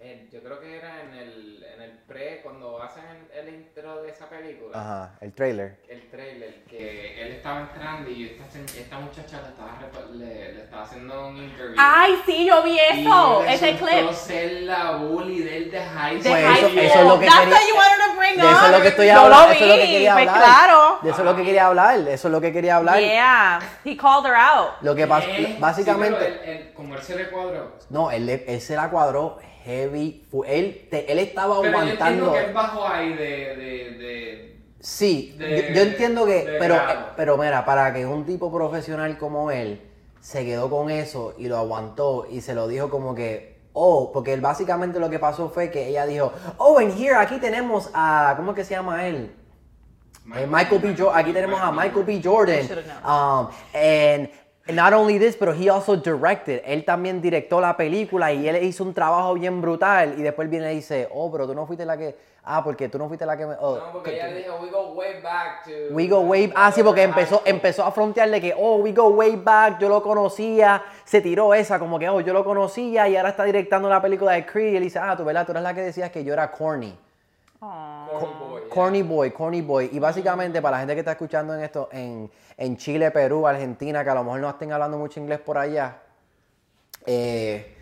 Eh, 0.00 0.28
yo 0.32 0.40
creo 0.44 0.60
que 0.60 0.76
era 0.76 1.00
en 1.02 1.12
el, 1.12 1.66
en 1.74 1.82
el 1.82 1.90
pre, 2.06 2.40
cuando 2.44 2.80
hacen 2.80 3.02
el, 3.34 3.48
el 3.48 3.52
intro 3.54 4.00
de 4.02 4.10
esa 4.10 4.28
película. 4.28 4.78
ajá, 4.78 5.18
el 5.20 5.32
trailer. 5.32 5.76
el 5.88 6.08
trailer 6.08 6.62
que 6.70 7.20
él 7.20 7.32
estaba 7.32 7.62
entrando 7.62 8.08
y 8.08 8.26
esta, 8.26 8.44
esta 8.78 8.98
muchacha 9.00 9.42
le 9.42 9.48
estaba, 9.48 10.06
le, 10.12 10.52
le 10.54 10.62
estaba 10.62 10.84
haciendo 10.84 11.26
un 11.26 11.36
interview. 11.38 11.74
Ay, 11.76 12.14
sí, 12.24 12.46
yo 12.46 12.62
vi 12.62 12.74
Y 12.76 13.00
eso, 13.00 13.42
ese 13.42 13.72
resultó 13.72 13.86
clip. 13.86 14.12
ser 14.12 14.52
la 14.62 14.92
bully 14.98 15.40
del 15.40 15.68
de 15.72 15.80
high 15.80 16.20
school. 16.22 16.30
Pues 16.32 16.44
high 16.46 16.58
eso- 16.58 16.68
school. 16.68 16.78
eso 16.78 16.98
es 17.00 17.04
lo 17.06 17.18
que 17.18 17.26
That's 17.26 17.38
quería- 17.40 17.54
what 17.54 17.68
you 17.68 17.74
wanted 17.74 18.04
to 18.12 18.16
bring 18.18 18.36
De 18.36 18.50
eso 18.52 18.66
es 18.66 18.70
lo 18.72 18.80
que 18.82 18.88
estoy 18.88 19.06
Yo 19.08 19.20
hablando, 19.20 19.52
eso 19.52 19.64
es 19.64 19.68
lo 19.70 19.74
que 19.74 19.82
vi, 19.82 19.90
quería 19.90 20.12
pues 20.12 20.28
hablar. 20.28 20.44
claro. 20.44 20.98
De 21.02 21.10
eso 21.10 21.18
es 21.18 21.24
lo 21.24 21.34
que 21.36 21.44
quería 21.44 21.66
hablar, 21.66 21.98
eso 22.08 22.28
es 22.28 22.32
lo 22.32 22.40
que 22.40 22.52
quería 22.52 22.76
hablar. 22.76 23.00
Yeah, 23.00 23.58
he 23.84 23.96
called 23.96 24.26
her 24.30 24.36
out. 24.36 24.80
Lo 24.80 24.94
que 24.94 25.08
pasa, 25.08 25.26
básicamente... 25.58 26.18
sí, 26.20 26.24
pero 26.38 26.42
él- 26.44 26.48
él- 26.60 26.72
como 26.72 26.94
él 26.94 27.02
se 27.02 27.16
le 27.16 27.28
cuadró. 27.30 27.72
No, 27.90 28.12
él, 28.12 28.26
le- 28.26 28.44
él 28.46 28.60
se 28.60 28.76
la 28.76 28.88
cuadró 28.90 29.38
heavy. 29.68 30.26
Él, 30.46 30.88
te- 30.90 31.10
él 31.12 31.18
estaba 31.18 31.60
Pero 31.60 31.72
yo 31.72 31.78
aguantando. 31.78 32.04
entiendo 32.06 32.32
que 32.32 32.44
él 32.46 32.52
bajó 32.54 32.88
ahí 32.88 33.12
de... 33.12 33.26
de, 33.56 33.90
de 33.98 34.58
Sí, 34.80 35.34
de- 35.38 35.68
yo, 35.68 35.74
yo 35.74 35.82
entiendo 35.82 36.24
que. 36.26 36.44
de 36.44 36.58
Pero, 36.58 36.74
grado. 36.76 37.06
pero 37.16 37.36
mira, 37.36 37.64
para 37.64 37.92
que 37.92 38.06
un 38.06 38.24
tipo 38.24 38.52
profesional 38.52 39.18
como 39.18 39.50
él 39.50 39.80
se 40.20 40.44
quedó 40.44 40.70
con 40.70 40.90
eso 40.90 41.34
y 41.36 41.48
lo 41.48 41.56
aguantó 41.58 42.26
y 42.30 42.40
se 42.40 42.54
lo 42.54 42.66
dijo 42.68 42.88
como 42.88 43.14
que. 43.14 43.58
Oh, 43.72 44.10
porque 44.12 44.32
él 44.32 44.40
básicamente 44.40 44.98
lo 44.98 45.08
que 45.10 45.18
pasó 45.18 45.50
fue 45.50 45.70
que 45.70 45.86
ella 45.88 46.04
dijo, 46.06 46.32
oh, 46.56 46.80
en 46.80 46.90
here, 46.90 47.14
aquí 47.16 47.36
tenemos 47.38 47.90
a, 47.94 48.34
¿cómo 48.36 48.50
es 48.52 48.56
que 48.56 48.64
se 48.64 48.74
llama 48.74 49.06
él? 49.06 49.32
Eh, 50.36 50.46
Michael 50.48 50.80
B. 50.80 50.94
Jordan. 50.98 51.18
Aquí 51.20 51.32
tenemos 51.32 51.60
a 51.60 51.70
Michael 51.70 52.04
B. 52.04 52.20
Jordan. 52.22 52.66
Um, 53.04 53.48
and 53.74 54.28
not 54.74 54.92
only 54.92 55.18
this, 55.18 55.36
but 55.38 55.54
he 55.56 55.68
also 55.70 55.96
directed. 55.96 56.62
Él 56.64 56.84
también 56.84 57.20
directó 57.20 57.60
la 57.60 57.76
película 57.76 58.32
y 58.32 58.48
él 58.48 58.62
hizo 58.62 58.84
un 58.84 58.92
trabajo 58.94 59.34
bien 59.34 59.60
brutal. 59.60 60.14
Y 60.18 60.22
después 60.22 60.48
viene 60.50 60.72
y 60.72 60.76
dice, 60.76 61.08
oh, 61.12 61.30
pero 61.30 61.46
tú 61.46 61.54
no 61.54 61.66
fuiste 61.66 61.84
la 61.84 61.96
que. 61.96 62.16
Ah, 62.50 62.64
porque 62.64 62.88
tú 62.88 62.98
no 62.98 63.08
fuiste 63.08 63.26
la 63.26 63.36
que 63.36 63.44
me. 63.44 63.54
oh, 63.60 63.76
No, 63.76 63.92
porque 63.92 64.10
que- 64.12 64.16
ella 64.16 64.28
dijo, 64.34 64.56
we 64.62 64.70
go 64.70 64.92
way 64.94 65.20
back 65.22 65.64
to... 65.64 65.70
We 65.94 66.06
go 66.08 66.20
way 66.20 66.50
Ah, 66.54 66.72
sí, 66.72 66.82
porque 66.82 67.02
empezó, 67.02 67.36
High 67.36 67.40
school". 67.44 67.54
empezó 67.54 67.84
a 67.84 67.90
frontearle 67.92 68.40
que, 68.40 68.54
oh, 68.56 68.76
we 68.76 68.92
go 68.92 69.08
way 69.08 69.36
back, 69.36 69.78
yo 69.78 69.88
lo 69.90 70.02
conocía, 70.02 70.82
se 71.04 71.20
tiró 71.20 71.52
esa, 71.52 71.78
como 71.78 71.98
que, 71.98 72.08
oh, 72.08 72.20
yo 72.20 72.32
lo 72.32 72.44
conocía 72.44 73.06
y 73.06 73.16
ahora 73.16 73.30
está 73.30 73.44
directando 73.44 73.88
la 73.90 74.00
película 74.00 74.32
de 74.32 74.46
Creed. 74.46 74.72
Y 74.72 74.76
él 74.76 74.82
dice, 74.84 74.98
ah, 74.98 75.14
tú, 75.16 75.24
¿verdad? 75.24 75.44
Tú 75.44 75.52
eres 75.52 75.62
la 75.62 75.74
que 75.74 75.82
decías 75.82 76.10
que 76.10 76.24
yo 76.24 76.32
era 76.32 76.50
corny. 76.50 76.96
Yeah. 77.60 78.06
Corny 78.78 79.02
boy, 79.02 79.32
corny 79.32 79.60
boy. 79.60 79.90
Y 79.92 79.98
básicamente, 79.98 80.62
para 80.62 80.76
la 80.76 80.78
gente 80.78 80.94
que 80.94 81.00
está 81.00 81.10
escuchando 81.10 81.52
en 81.52 81.62
esto, 81.62 81.88
en, 81.90 82.30
en 82.56 82.76
Chile, 82.76 83.10
Perú, 83.10 83.44
Argentina, 83.44 84.04
que 84.04 84.10
a 84.10 84.14
lo 84.14 84.22
mejor 84.22 84.38
no 84.38 84.48
estén 84.48 84.70
hablando 84.70 84.96
mucho 84.96 85.18
inglés 85.18 85.40
por 85.40 85.58
allá, 85.58 86.00
eh, 87.04 87.76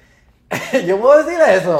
yo 0.86 1.01
puedo 1.01 1.24
decir 1.24 1.40
eso. 1.40 1.78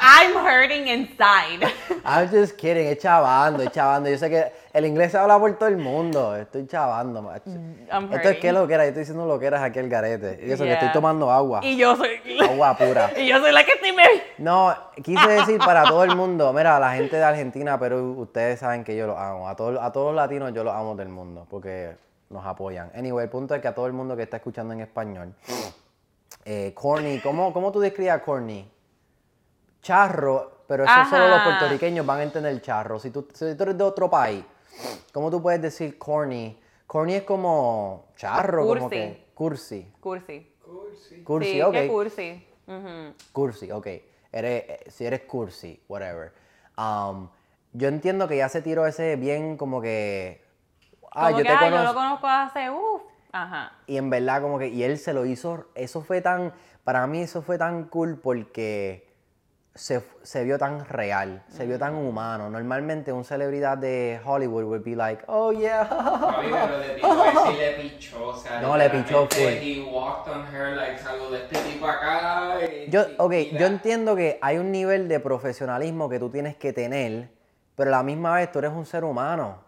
I'm 0.00 0.36
hurting 0.36 0.86
inside. 0.86 1.66
I'm 2.04 2.28
just 2.28 2.56
kidding, 2.56 2.86
es 2.86 2.98
chavando, 2.98 3.62
es 3.62 3.70
chavando. 3.72 4.08
Yo 4.08 4.16
sé 4.16 4.30
que 4.30 4.52
el 4.72 4.86
inglés 4.86 5.10
se 5.10 5.18
habla 5.18 5.38
por 5.38 5.56
todo 5.58 5.68
el 5.68 5.76
mundo. 5.76 6.36
Estoy 6.36 6.66
chavando, 6.66 7.22
macho. 7.22 7.50
I'm 7.90 8.12
Esto 8.12 8.28
es 8.28 8.38
que 8.38 8.52
lo 8.52 8.68
que 8.68 8.74
era, 8.74 8.84
yo 8.84 8.88
estoy 8.88 9.00
diciendo 9.00 9.26
lo 9.26 9.38
que 9.40 9.46
era 9.46 9.62
aquí 9.64 9.80
el 9.80 9.88
garete. 9.88 10.40
Y 10.46 10.52
eso 10.52 10.64
que 10.64 10.72
estoy 10.72 10.92
tomando 10.92 11.30
agua. 11.32 11.60
Y 11.64 11.76
yo 11.76 11.96
soy. 11.96 12.20
Agua 12.40 12.76
pura. 12.76 13.10
Y 13.16 13.26
yo 13.26 13.40
soy 13.40 13.50
la 13.50 13.64
que 13.64 13.72
estoy. 13.72 13.92
No, 14.38 14.74
quise 15.02 15.26
decir 15.28 15.58
para 15.58 15.84
todo 15.84 16.04
el 16.04 16.14
mundo, 16.14 16.52
mira, 16.52 16.78
la 16.78 16.92
gente 16.92 17.16
de 17.16 17.24
Argentina, 17.24 17.78
Perú, 17.78 18.16
ustedes 18.18 18.60
saben 18.60 18.84
que 18.84 18.96
yo 18.96 19.06
los 19.06 19.18
amo. 19.18 19.48
A 19.48 19.56
todos, 19.56 19.78
a 19.80 19.90
todos 19.90 20.08
los 20.08 20.16
latinos 20.16 20.52
yo 20.52 20.62
los 20.62 20.74
amo 20.74 20.94
del 20.94 21.08
mundo, 21.08 21.46
porque 21.50 21.96
nos 22.30 22.44
apoyan. 22.44 22.90
Anyway, 22.94 23.24
el 23.24 23.30
punto 23.30 23.54
es 23.54 23.60
que 23.60 23.68
a 23.68 23.74
todo 23.74 23.86
el 23.86 23.92
mundo 23.92 24.16
que 24.16 24.22
está 24.22 24.36
escuchando 24.36 24.74
en 24.74 24.80
español, 24.80 25.34
eh, 26.44 26.72
corny, 26.74 27.20
¿cómo, 27.20 27.52
¿cómo 27.52 27.72
tú 27.72 27.80
describías 27.80 28.20
corny? 28.22 28.70
Charro, 29.82 30.64
pero 30.66 30.84
eso 30.84 30.92
solo 31.10 31.28
los 31.28 31.42
puertorriqueños 31.42 32.06
van 32.06 32.20
a 32.20 32.22
entender 32.22 32.60
charro. 32.62 32.98
Si 32.98 33.10
tú, 33.10 33.28
si 33.32 33.54
tú 33.54 33.62
eres 33.64 33.76
de 33.76 33.84
otro 33.84 34.08
país, 34.08 34.44
¿cómo 35.12 35.30
tú 35.30 35.42
puedes 35.42 35.60
decir 35.60 35.98
corny? 35.98 36.58
Corny 36.86 37.14
es 37.14 37.22
como 37.24 38.06
charro, 38.16 38.66
como 38.66 38.80
Cursi. 38.80 38.88
que 38.96 39.26
cursi. 39.34 39.92
Cursi. 40.00 40.50
Sí. 41.08 41.22
Cursi, 41.22 41.52
sí, 41.52 41.62
ok. 41.62 41.76
cursi. 41.88 42.46
Cursi, 43.32 43.70
ok. 43.72 43.86
Eres, 44.32 44.64
eh, 44.68 44.84
si 44.88 45.04
eres 45.04 45.20
cursi, 45.22 45.80
whatever. 45.88 46.32
Um, 46.78 47.28
yo 47.72 47.88
entiendo 47.88 48.26
que 48.26 48.36
ya 48.36 48.48
se 48.48 48.62
tiró 48.62 48.86
ese 48.86 49.16
bien 49.16 49.56
como 49.56 49.80
que. 49.80 50.42
Ah, 51.12 51.26
Como 51.26 51.30
yo 51.30 51.36
que, 51.38 51.42
te 51.44 51.50
ah, 51.50 51.60
yo 51.64 51.70
lo 51.70 51.76
conozco. 51.76 51.94
conozco 51.94 52.26
hace, 52.26 52.70
uff. 52.70 53.02
Ajá. 53.34 53.72
Y 53.86 53.96
en 53.96 54.08
verdad, 54.10 54.40
como 54.40 54.58
que. 54.58 54.68
Y 54.68 54.82
él 54.84 54.96
se 54.96 55.12
lo 55.12 55.26
hizo. 55.26 55.66
Eso 55.74 56.02
fue 56.02 56.20
tan. 56.20 56.52
Para 56.84 57.06
mí, 57.06 57.20
eso 57.22 57.42
fue 57.42 57.58
tan 57.58 57.84
cool 57.84 58.18
porque 58.22 59.08
se, 59.74 60.04
se 60.22 60.44
vio 60.44 60.56
tan 60.58 60.84
real, 60.86 61.42
se 61.48 61.66
vio 61.66 61.78
tan 61.78 61.94
humano. 61.96 62.48
Normalmente, 62.48 63.12
un 63.12 63.24
celebridad 63.24 63.76
de 63.76 64.20
Hollywood 64.24 64.64
would 64.64 64.82
be 64.84 64.94
like, 64.94 65.24
oh 65.26 65.50
yeah. 65.50 65.88
Sí 67.46 67.56
le 67.58 67.70
pichó, 67.82 68.28
o 68.28 68.36
sea, 68.36 68.60
No, 68.60 68.76
le 68.76 68.88
pichó 68.90 69.26
full. 69.26 69.90
Walked 69.92 70.32
on 70.32 70.46
her, 70.54 70.76
like, 70.76 70.98
saludó 70.98 71.34
a 71.34 71.38
este 71.38 71.58
tipo 71.58 71.86
acá. 71.86 72.58
y- 72.62 72.90
Yo, 72.90 73.02
ok, 73.18 73.32
y 73.32 73.56
yo 73.58 73.66
entiendo 73.66 74.14
que 74.14 74.38
hay 74.42 74.58
un 74.58 74.70
nivel 74.70 75.08
de 75.08 75.18
profesionalismo 75.20 76.08
que 76.08 76.18
tú 76.20 76.30
tienes 76.30 76.54
que 76.54 76.72
tener, 76.72 77.30
pero 77.74 77.88
a 77.90 77.96
la 77.98 78.02
misma 78.04 78.34
vez 78.34 78.52
tú 78.52 78.60
eres 78.60 78.70
un 78.72 78.86
ser 78.86 79.02
humano. 79.04 79.58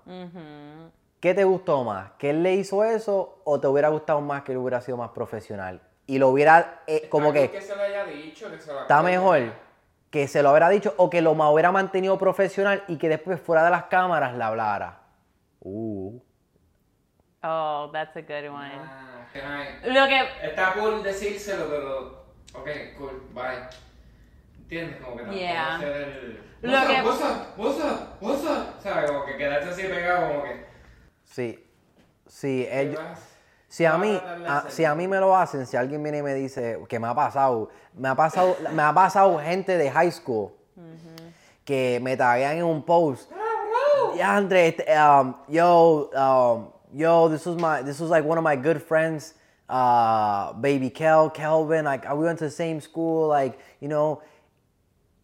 ¿Qué 1.26 1.34
te 1.34 1.42
gustó 1.42 1.82
más? 1.82 2.12
¿Que 2.18 2.30
él 2.30 2.44
le 2.44 2.54
hizo 2.54 2.84
eso 2.84 3.40
o 3.42 3.58
te 3.58 3.66
hubiera 3.66 3.88
gustado 3.88 4.20
más 4.20 4.44
que 4.44 4.52
él 4.52 4.58
hubiera 4.58 4.80
sido 4.80 4.96
más 4.96 5.10
profesional? 5.10 5.80
Y 6.06 6.18
lo 6.20 6.28
hubiera, 6.28 6.82
eh, 6.86 7.08
como 7.08 7.32
que, 7.32 7.50
que 7.50 7.60
se 7.60 7.74
lo 7.74 7.82
haya 7.82 8.04
dicho, 8.04 8.48
que 8.48 8.60
se 8.60 8.72
lo 8.72 8.82
está 8.82 9.02
mejor 9.02 9.52
que 10.08 10.28
se 10.28 10.40
lo 10.40 10.52
hubiera 10.52 10.68
dicho 10.68 10.94
o 10.98 11.10
que 11.10 11.20
lo 11.22 11.32
hubiera 11.32 11.72
mantenido 11.72 12.16
profesional 12.16 12.84
y 12.86 12.96
que 12.96 13.08
después 13.08 13.40
fuera 13.40 13.64
de 13.64 13.70
las 13.72 13.86
cámaras 13.86 14.36
le 14.36 14.44
hablara. 14.44 15.00
Uh. 15.62 16.16
Oh, 17.42 17.90
that's 17.92 18.16
a 18.16 18.20
good 18.22 18.48
one. 18.48 18.70
Ah, 18.72 19.26
que 19.32 19.42
no 19.42 19.48
hay- 19.48 19.92
Lo 19.92 20.06
que. 20.06 20.46
Está 20.46 20.74
cool 20.74 21.02
decírselo, 21.02 21.64
pero. 21.68 22.24
Ok, 22.54 22.68
cool, 22.98 23.20
bye. 23.34 23.66
¿Entiendes? 24.60 25.00
Como 25.02 25.16
que 25.16 25.22
tampoco 25.24 25.40
Yeah. 25.40 25.74
hacer 25.74 25.92
el. 25.96 26.42
Lo 26.62 26.70
What's 26.72 26.86
que- 26.86 27.00
up, 27.00 27.06
what's 27.06 27.20
up, 27.20 27.58
what's 27.58 27.78
up, 27.80 28.08
what's 28.20 28.44
up? 28.44 28.80
¿Sabes? 28.80 29.10
Como 29.10 29.24
que 29.26 29.36
quedarse 29.36 29.70
así 29.70 29.82
pegado, 29.82 30.28
como 30.28 30.44
que. 30.44 30.75
Sí. 31.26 31.62
Sí, 32.28 32.66
ellos, 32.70 33.00
Si 33.68 33.84
a 33.84 33.96
mí, 33.98 34.12
darle 34.12 34.48
a- 34.48 34.60
serio. 34.62 34.70
si 34.70 34.84
a 34.84 34.94
mí 34.94 35.06
me 35.08 35.18
lo 35.20 35.36
hacen, 35.36 35.66
si 35.66 35.76
alguien 35.76 36.02
viene 36.02 36.18
y 36.18 36.22
me 36.22 36.34
dice 36.34 36.78
que 36.88 36.98
me 36.98 37.06
ha 37.08 37.14
pasado, 37.14 37.68
me 37.94 38.08
ha 38.08 38.14
pasado, 38.14 38.56
me 38.72 38.82
ha 38.82 38.92
pasado 38.92 39.38
gente 39.38 39.76
de 39.76 39.90
high 39.90 40.10
school 40.10 40.50
que 41.64 41.98
me 42.02 42.16
taguean 42.16 42.58
en 42.58 42.64
un 42.64 42.82
post. 42.82 43.30
Yeah, 44.16 44.36
Andre, 44.36 44.68
este, 44.68 44.86
um, 44.98 45.34
yo, 45.48 46.10
um, 46.14 46.68
yo, 46.92 47.28
this 47.28 47.44
was 47.46 47.56
my, 47.56 47.82
this 47.82 48.00
was 48.00 48.08
like 48.10 48.24
one 48.26 48.38
of 48.38 48.44
my 48.44 48.56
good 48.56 48.80
friends, 48.80 49.34
uh, 49.68 50.52
baby 50.54 50.90
Kel, 50.90 51.30
Kelvin, 51.30 51.84
like 51.84 52.06
we 52.14 52.24
went 52.24 52.38
to 52.38 52.44
the 52.46 52.50
same 52.50 52.80
school, 52.80 53.28
like, 53.28 53.58
you 53.80 53.88
know, 53.88 54.20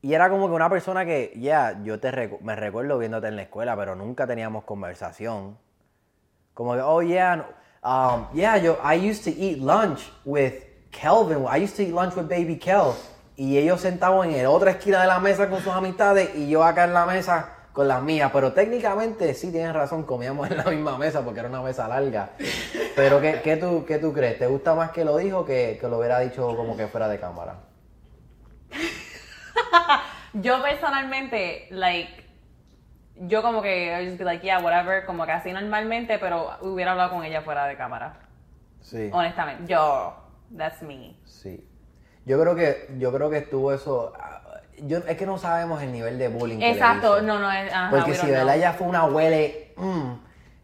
y 0.03 0.13
era 0.15 0.29
como 0.29 0.47
que 0.49 0.55
una 0.55 0.69
persona 0.69 1.05
que, 1.05 1.33
yeah, 1.37 1.81
yo 1.85 1.99
te 2.01 2.11
recu- 2.11 2.41
me 2.41 2.55
recuerdo 2.57 2.99
viéndote 2.99 3.29
en 3.29 3.37
la 3.37 3.43
escuela, 3.43 3.77
pero 3.77 3.95
nunca 3.95 4.27
teníamos 4.27 4.65
conversación. 4.65 5.57
Como 6.55 6.75
que, 6.75 6.81
oh 6.81 7.01
yeah, 7.01 7.47
um, 7.83 8.27
yeah, 8.35 8.57
yo, 8.57 8.79
I 8.83 8.95
used 8.95 9.25
to 9.25 9.31
eat 9.31 9.59
lunch 9.59 10.11
with 10.25 10.55
Kelvin. 10.91 11.47
I 11.49 11.57
used 11.57 11.77
to 11.77 11.83
eat 11.83 11.93
lunch 11.93 12.15
with 12.15 12.29
baby 12.29 12.57
Kel. 12.57 12.95
Y 13.37 13.57
ellos 13.57 13.81
sentados 13.81 14.27
en 14.27 14.43
la 14.43 14.51
otra 14.51 14.73
esquina 14.73 15.01
de 15.01 15.09
la 15.09 15.19
mesa 15.19 15.49
con 15.49 15.61
sus 15.61 15.73
amistades 15.73 16.35
y 16.37 16.49
yo 16.51 16.63
acá 16.63 16.85
en 16.85 16.93
la 16.93 17.07
mesa 17.07 17.49
con 17.73 17.89
las 17.89 18.03
mías. 18.03 18.31
Pero 18.33 18.53
técnicamente 18.53 19.33
sí 19.35 19.51
tienes 19.51 19.73
razón, 19.73 20.05
comíamos 20.05 20.51
en 20.51 20.59
la 20.59 20.65
misma 20.65 20.99
mesa 20.99 21.25
porque 21.25 21.41
era 21.41 21.49
una 21.49 21.63
mesa 21.63 21.89
larga. 21.89 22.31
Pero 22.95 23.21
¿qué, 23.21 23.41
qué 23.43 23.57
tú, 23.57 23.85
qué 23.87 23.99
tú 23.99 24.13
crees? 24.13 24.39
¿Te 24.39 24.47
gusta 24.47 24.75
más 24.75 24.91
que 24.91 25.05
lo 25.05 25.17
dijo 25.17 25.47
que, 25.47 25.79
que 25.81 25.89
lo 25.89 25.99
hubiera 25.99 26.21
dicho 26.21 26.55
como 26.57 26.77
que 26.77 26.87
fuera 26.89 27.09
de 27.09 27.19
cámara? 27.19 27.57
Yo 30.35 30.63
personalmente, 30.63 31.69
like, 31.71 32.22
yo 33.17 33.43
como 33.43 33.63
que, 33.63 34.01
I 34.01 34.07
just 34.07 34.19
be 34.19 34.25
like, 34.25 34.43
yeah, 34.45 34.59
whatever, 34.61 35.05
como 35.05 35.25
que 35.27 35.33
así 35.33 35.53
normalmente, 35.53 36.19
pero 36.19 36.51
hubiera 36.63 36.93
hablado 36.93 37.11
con 37.11 37.25
ella 37.25 37.43
fuera 37.43 37.67
de 37.67 37.77
cámara. 37.77 38.15
Sí. 38.81 39.11
Honestamente, 39.13 39.65
yo, 39.73 40.15
that's 40.57 40.83
me. 40.83 41.15
Sí. 41.25 41.67
Yo 42.25 42.41
creo 42.41 42.55
que, 42.55 42.89
yo 42.99 43.13
creo 43.13 43.31
que 43.31 43.39
estuvo 43.39 43.73
eso. 43.73 44.13
ah, 44.19 44.41
yo, 44.79 44.99
es 44.99 45.17
que 45.17 45.27
no 45.27 45.39
sabemos 45.39 45.83
el 45.83 45.93
nivel 45.93 46.19
de 46.19 46.29
bullying 46.29 46.59
que 46.59 46.67
le 46.67 46.73
Exacto, 46.73 47.17
hizo. 47.19 47.27
no, 47.27 47.39
no 47.39 47.51
es. 47.53 47.73
Ajá, 47.73 47.91
Porque 47.91 48.15
si 48.15 48.27
ella 48.31 48.73
fue 48.73 48.87
una 48.87 49.05
huele. 49.05 49.75
mm, 49.77 50.13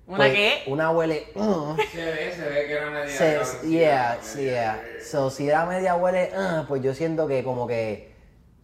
¿Una 0.09 0.17
pues, 0.17 0.33
qué? 0.33 0.63
Una 0.69 0.91
huele. 0.91 1.27
mm, 1.35 1.77
Se 1.93 2.05
ve, 2.05 2.33
se 2.33 2.49
ve 2.49 2.67
que 2.67 2.73
era 2.73 2.91
media. 2.91 3.09
se- 3.45 3.69
yeah, 3.69 4.19
media- 4.37 4.51
yeah. 4.51 4.83
So, 5.03 5.31
si 5.31 5.49
era 5.49 5.67
media 5.67 5.97
huele, 5.97 6.31
ah, 6.35 6.65
pues 6.67 6.83
yo 6.83 6.95
siento 6.95 7.29
que 7.29 7.45
como 7.45 7.67
que 7.67 8.15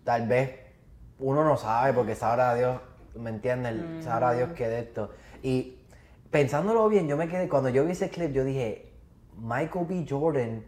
tal 0.05 0.26
vez 0.26 0.59
uno 1.18 1.45
no 1.45 1.57
sabe 1.57 1.93
porque 1.93 2.14
sabrá 2.14 2.55
Dios, 2.55 2.80
¿me 3.17 3.31
entiendes? 3.31 4.05
Sabrá 4.05 4.33
Dios 4.33 4.51
Mm. 4.51 4.55
que 4.55 4.69
de 4.69 4.79
esto. 4.81 5.11
Y 5.43 5.77
pensándolo 6.31 6.89
bien, 6.89 7.07
yo 7.09 7.17
me 7.17 7.29
quedé, 7.29 7.49
cuando 7.49 7.69
yo 7.69 7.85
vi 7.85 7.93
ese 7.93 8.11
clip, 8.11 8.33
yo 8.33 8.45
dije, 8.45 8.93
Michael 9.39 9.87
B. 9.89 10.07
Jordan, 10.09 10.62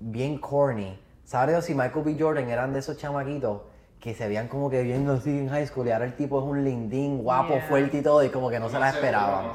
bien 0.00 0.38
corny. 0.38 0.98
¿Sabrá 1.24 1.52
Dios 1.52 1.64
si 1.64 1.74
Michael 1.74 2.04
B. 2.04 2.16
Jordan 2.18 2.48
eran 2.50 2.72
de 2.72 2.78
esos 2.80 2.96
chamaquitos? 2.96 3.62
Que 4.00 4.14
se 4.14 4.28
veían 4.28 4.46
como 4.48 4.70
que 4.70 4.82
viendo 4.82 5.14
así 5.14 5.30
en 5.30 5.48
high 5.48 5.66
school 5.66 5.88
y 5.88 5.90
ahora 5.90 6.04
el 6.04 6.14
tipo 6.14 6.38
es 6.38 6.44
un 6.44 6.62
lindín, 6.64 7.18
guapo, 7.22 7.54
Yeah. 7.54 7.62
fuerte 7.62 7.98
y 7.98 8.02
todo, 8.02 8.22
y 8.22 8.28
como 8.28 8.50
que 8.50 8.60
no 8.60 8.68
se 8.68 8.78
la 8.78 8.90
esperaban. 8.90 9.46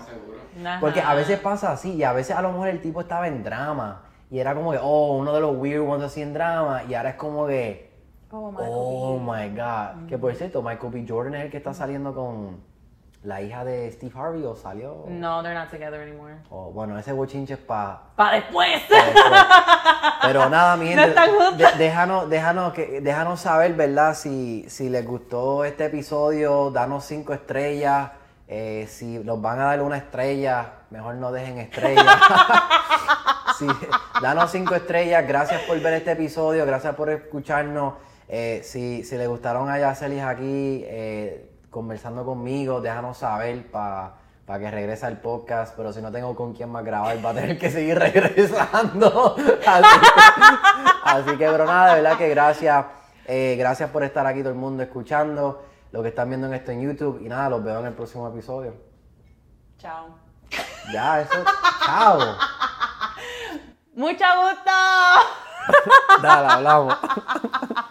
Porque 0.81 0.99
a 1.01 1.13
veces 1.13 1.39
pasa 1.39 1.71
así, 1.71 1.93
y 1.93 2.03
a 2.03 2.11
veces 2.11 2.35
a 2.35 2.41
lo 2.41 2.51
mejor 2.51 2.67
el 2.67 2.81
tipo 2.81 2.99
estaba 3.01 3.27
en 3.27 3.43
drama, 3.43 4.03
y 4.29 4.39
era 4.39 4.53
como 4.55 4.71
que, 4.71 4.79
oh, 4.81 5.15
uno 5.17 5.33
de 5.33 5.39
los 5.39 5.55
weird 5.57 5.87
ones 5.87 6.07
así 6.07 6.21
en 6.21 6.33
drama, 6.33 6.83
y 6.89 6.93
ahora 6.95 7.11
es 7.11 7.15
como 7.15 7.47
que, 7.47 7.90
Oh, 8.31 8.51
Michael 8.51 8.69
oh 8.73 9.19
my 9.19 9.49
god. 9.49 10.07
Que 10.07 10.17
por 10.17 10.33
cierto, 10.35 10.61
Michael 10.61 10.91
B. 10.93 11.05
Jordan 11.07 11.35
es 11.35 11.45
el 11.45 11.51
que 11.51 11.57
está 11.57 11.73
saliendo 11.73 12.13
con 12.13 12.59
la 13.23 13.41
hija 13.41 13.63
de 13.63 13.91
Steve 13.91 14.11
Harvey, 14.15 14.43
o 14.45 14.55
salió. 14.55 15.05
No, 15.07 15.43
they're 15.43 15.53
not 15.53 15.69
together 15.69 16.01
anymore. 16.01 16.35
O, 16.49 16.71
bueno, 16.71 16.97
ese 16.97 17.11
bochinche 17.13 17.53
es 17.53 17.59
para. 17.59 17.99
¡Pa' 18.15 18.31
después! 18.31 18.81
Pero 20.23 20.49
nada, 20.49 20.75
mi 20.77 20.95
No 20.95 21.01
gente, 21.03 21.19
de- 21.57 21.77
déjanos, 21.77 22.29
déjanos, 22.29 22.73
que, 22.73 23.01
déjanos 23.01 23.39
saber, 23.41 23.73
¿verdad? 23.73 24.15
Si, 24.15 24.65
si 24.69 24.89
les 24.89 25.05
gustó 25.05 25.63
este 25.65 25.85
episodio, 25.85 26.71
danos 26.71 27.05
cinco 27.05 27.33
estrellas. 27.33 28.11
Eh, 28.47 28.85
si 28.89 29.19
nos 29.19 29.39
van 29.41 29.59
a 29.59 29.65
dar 29.65 29.81
una 29.81 29.97
estrella, 29.97 30.73
mejor 30.89 31.15
no 31.15 31.31
dejen 31.31 31.57
estrellas. 31.59 32.05
Sí, 33.57 33.67
danos 34.23 34.49
cinco 34.49 34.73
estrellas. 34.73 35.23
Gracias 35.27 35.61
por 35.63 35.79
ver 35.79 35.93
este 35.93 36.13
episodio, 36.13 36.65
gracias 36.65 36.95
por 36.95 37.11
escucharnos. 37.11 37.93
Eh, 38.33 38.61
si, 38.63 39.03
si 39.03 39.17
les 39.17 39.27
gustaron 39.27 39.69
a 39.69 39.77
Yacelis 39.77 40.23
aquí 40.23 40.85
eh, 40.87 41.51
conversando 41.69 42.23
conmigo, 42.23 42.79
déjanos 42.79 43.17
saber 43.17 43.69
para 43.69 44.13
que 44.57 44.71
regrese 44.71 45.05
al 45.05 45.19
podcast. 45.19 45.75
Pero 45.75 45.91
si 45.91 46.01
no 46.01 46.13
tengo 46.13 46.33
con 46.33 46.53
quién 46.53 46.69
más 46.69 46.85
grabar, 46.85 47.23
va 47.23 47.31
a 47.31 47.33
tener 47.33 47.59
que 47.59 47.69
seguir 47.69 47.99
regresando. 47.99 49.35
Así, 49.67 49.99
así 51.03 51.31
que, 51.31 51.45
pero 51.45 51.65
nada, 51.65 51.93
de 51.93 52.01
verdad 52.01 52.17
que 52.17 52.29
gracias. 52.29 52.85
Eh, 53.25 53.57
gracias 53.59 53.89
por 53.89 54.01
estar 54.01 54.25
aquí 54.25 54.39
todo 54.39 54.53
el 54.53 54.57
mundo 54.57 54.81
escuchando 54.81 55.65
lo 55.91 56.01
que 56.01 56.07
están 56.07 56.29
viendo 56.29 56.47
en 56.47 56.53
esto 56.53 56.71
en 56.71 56.83
YouTube. 56.83 57.21
Y 57.21 57.27
nada, 57.27 57.49
los 57.49 57.61
veo 57.61 57.81
en 57.81 57.87
el 57.87 57.93
próximo 57.93 58.29
episodio. 58.29 58.73
Chao. 59.77 60.07
Ya, 60.93 61.19
eso. 61.19 61.43
Chao. 61.85 62.37
¡Mucho 63.93 64.25
gusto! 64.41 64.71
Dale, 66.21 66.47
hablamos. 66.47 66.97